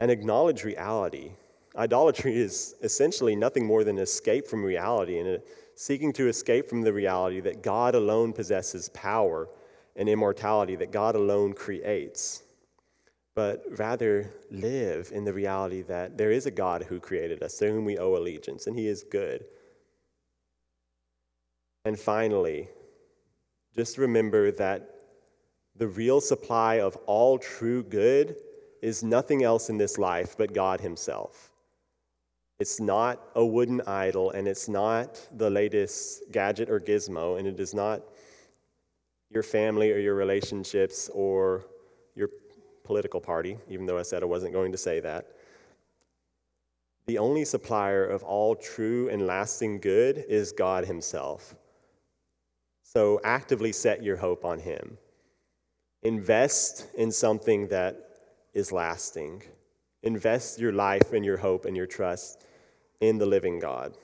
and 0.00 0.10
acknowledge 0.10 0.64
reality. 0.64 1.32
Idolatry 1.76 2.36
is 2.36 2.74
essentially 2.82 3.36
nothing 3.36 3.64
more 3.64 3.84
than 3.84 3.98
escape 3.98 4.46
from 4.48 4.64
reality 4.64 5.20
and 5.20 5.36
uh, 5.36 5.38
seeking 5.76 6.12
to 6.14 6.28
escape 6.28 6.66
from 6.66 6.82
the 6.82 6.92
reality 6.92 7.40
that 7.40 7.62
God 7.62 7.94
alone 7.94 8.32
possesses 8.32 8.88
power 8.88 9.48
and 9.94 10.08
immortality, 10.08 10.74
that 10.76 10.90
God 10.90 11.14
alone 11.14 11.52
creates, 11.52 12.42
but 13.34 13.62
rather 13.78 14.32
live 14.50 15.12
in 15.14 15.24
the 15.24 15.32
reality 15.32 15.82
that 15.82 16.18
there 16.18 16.32
is 16.32 16.46
a 16.46 16.50
God 16.50 16.82
who 16.82 16.98
created 16.98 17.42
us, 17.42 17.58
to 17.58 17.70
whom 17.70 17.84
we 17.84 17.98
owe 17.98 18.16
allegiance, 18.16 18.66
and 18.66 18.76
He 18.76 18.88
is 18.88 19.04
good. 19.04 19.44
And 21.84 21.98
finally, 21.98 22.68
just 23.74 23.96
remember 23.96 24.50
that 24.52 24.90
the 25.76 25.88
real 25.88 26.20
supply 26.20 26.80
of 26.80 26.96
all 27.06 27.38
true 27.38 27.82
good 27.82 28.36
is 28.82 29.02
nothing 29.02 29.42
else 29.42 29.70
in 29.70 29.78
this 29.78 29.98
life 29.98 30.36
but 30.36 30.52
God 30.52 30.80
Himself. 30.80 31.52
It's 32.58 32.80
not 32.80 33.22
a 33.34 33.44
wooden 33.44 33.80
idol, 33.86 34.32
and 34.32 34.46
it's 34.46 34.68
not 34.68 35.26
the 35.38 35.48
latest 35.48 36.30
gadget 36.30 36.68
or 36.68 36.78
gizmo, 36.78 37.38
and 37.38 37.48
it 37.48 37.58
is 37.58 37.72
not 37.72 38.02
your 39.30 39.42
family 39.42 39.90
or 39.92 39.98
your 39.98 40.14
relationships 40.14 41.08
or 41.14 41.64
your 42.14 42.28
political 42.84 43.20
party, 43.20 43.56
even 43.68 43.86
though 43.86 43.98
I 43.98 44.02
said 44.02 44.22
I 44.22 44.26
wasn't 44.26 44.52
going 44.52 44.72
to 44.72 44.78
say 44.78 45.00
that. 45.00 45.28
The 47.06 47.16
only 47.16 47.46
supplier 47.46 48.04
of 48.04 48.22
all 48.22 48.54
true 48.54 49.08
and 49.08 49.26
lasting 49.26 49.80
good 49.80 50.24
is 50.28 50.52
God 50.52 50.84
Himself. 50.84 51.54
So 52.92 53.20
actively 53.22 53.70
set 53.70 54.02
your 54.02 54.16
hope 54.16 54.44
on 54.44 54.58
Him. 54.58 54.98
Invest 56.02 56.88
in 56.96 57.12
something 57.12 57.68
that 57.68 57.94
is 58.52 58.72
lasting. 58.72 59.44
Invest 60.02 60.58
your 60.58 60.72
life 60.72 61.12
and 61.12 61.24
your 61.24 61.36
hope 61.36 61.66
and 61.66 61.76
your 61.76 61.86
trust 61.86 62.46
in 63.00 63.16
the 63.16 63.26
living 63.26 63.60
God. 63.60 63.96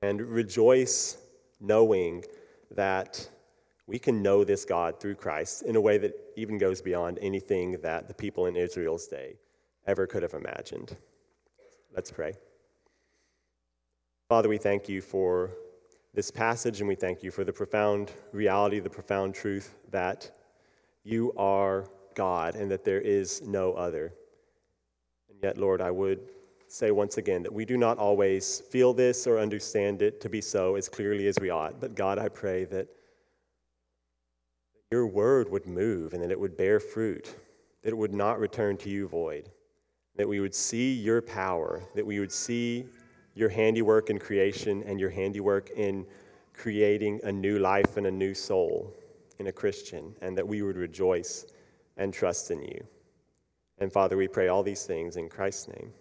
And 0.00 0.22
rejoice 0.22 1.18
knowing 1.60 2.24
that 2.70 3.28
we 3.86 3.98
can 3.98 4.22
know 4.22 4.42
this 4.42 4.64
God 4.64 4.98
through 5.00 5.16
Christ 5.16 5.64
in 5.64 5.76
a 5.76 5.80
way 5.82 5.98
that 5.98 6.14
even 6.34 6.56
goes 6.56 6.80
beyond 6.80 7.18
anything 7.20 7.72
that 7.82 8.08
the 8.08 8.14
people 8.14 8.46
in 8.46 8.56
Israel's 8.56 9.06
day 9.06 9.36
ever 9.86 10.06
could 10.06 10.22
have 10.22 10.32
imagined. 10.32 10.96
Let's 11.94 12.10
pray. 12.10 12.32
Father, 14.30 14.48
we 14.48 14.56
thank 14.56 14.88
you 14.88 15.02
for 15.02 15.50
this 16.14 16.30
passage 16.30 16.80
and 16.80 16.88
we 16.88 16.94
thank 16.94 17.22
you 17.22 17.30
for 17.30 17.44
the 17.44 17.52
profound 17.52 18.12
reality, 18.32 18.80
the 18.80 18.90
profound 18.90 19.34
truth 19.34 19.74
that 19.90 20.30
you 21.04 21.32
are 21.36 21.86
God 22.14 22.56
and 22.56 22.70
that 22.70 22.84
there 22.84 23.00
is 23.00 23.42
no 23.42 23.72
other. 23.74 24.12
And 25.28 25.38
yet, 25.42 25.58
Lord, 25.58 25.80
I 25.80 25.90
would 25.90 26.20
say 26.66 26.90
once 26.90 27.16
again 27.16 27.42
that 27.42 27.52
we 27.52 27.64
do 27.64 27.76
not 27.76 27.98
always 27.98 28.60
feel 28.60 28.92
this 28.92 29.26
or 29.26 29.38
understand 29.38 30.02
it 30.02 30.20
to 30.20 30.28
be 30.28 30.40
so 30.40 30.74
as 30.74 30.88
clearly 30.88 31.26
as 31.26 31.38
we 31.40 31.50
ought. 31.50 31.80
But 31.80 31.94
God, 31.94 32.18
I 32.18 32.28
pray 32.28 32.64
that 32.66 32.88
your 34.90 35.06
word 35.06 35.50
would 35.50 35.66
move 35.66 36.14
and 36.14 36.22
that 36.22 36.30
it 36.30 36.40
would 36.40 36.56
bear 36.56 36.80
fruit, 36.80 37.34
that 37.82 37.90
it 37.90 37.96
would 37.96 38.14
not 38.14 38.38
return 38.38 38.76
to 38.78 38.90
you 38.90 39.06
void, 39.06 39.50
that 40.16 40.28
we 40.28 40.40
would 40.40 40.54
see 40.54 40.94
your 40.94 41.22
power, 41.22 41.82
that 41.94 42.04
we 42.04 42.20
would 42.20 42.32
see 42.32 42.86
your 43.38 43.48
handiwork 43.48 44.10
in 44.10 44.18
creation 44.18 44.82
and 44.82 44.98
your 44.98 45.10
handiwork 45.10 45.70
in 45.76 46.04
creating 46.54 47.20
a 47.22 47.30
new 47.30 47.60
life 47.60 47.96
and 47.96 48.08
a 48.08 48.10
new 48.10 48.34
soul 48.34 48.92
in 49.38 49.46
a 49.46 49.52
Christian, 49.52 50.12
and 50.20 50.36
that 50.36 50.46
we 50.46 50.62
would 50.62 50.76
rejoice 50.76 51.46
and 51.96 52.12
trust 52.12 52.50
in 52.50 52.60
you. 52.60 52.84
And 53.78 53.92
Father, 53.92 54.16
we 54.16 54.26
pray 54.26 54.48
all 54.48 54.64
these 54.64 54.84
things 54.84 55.16
in 55.16 55.28
Christ's 55.28 55.68
name. 55.68 55.92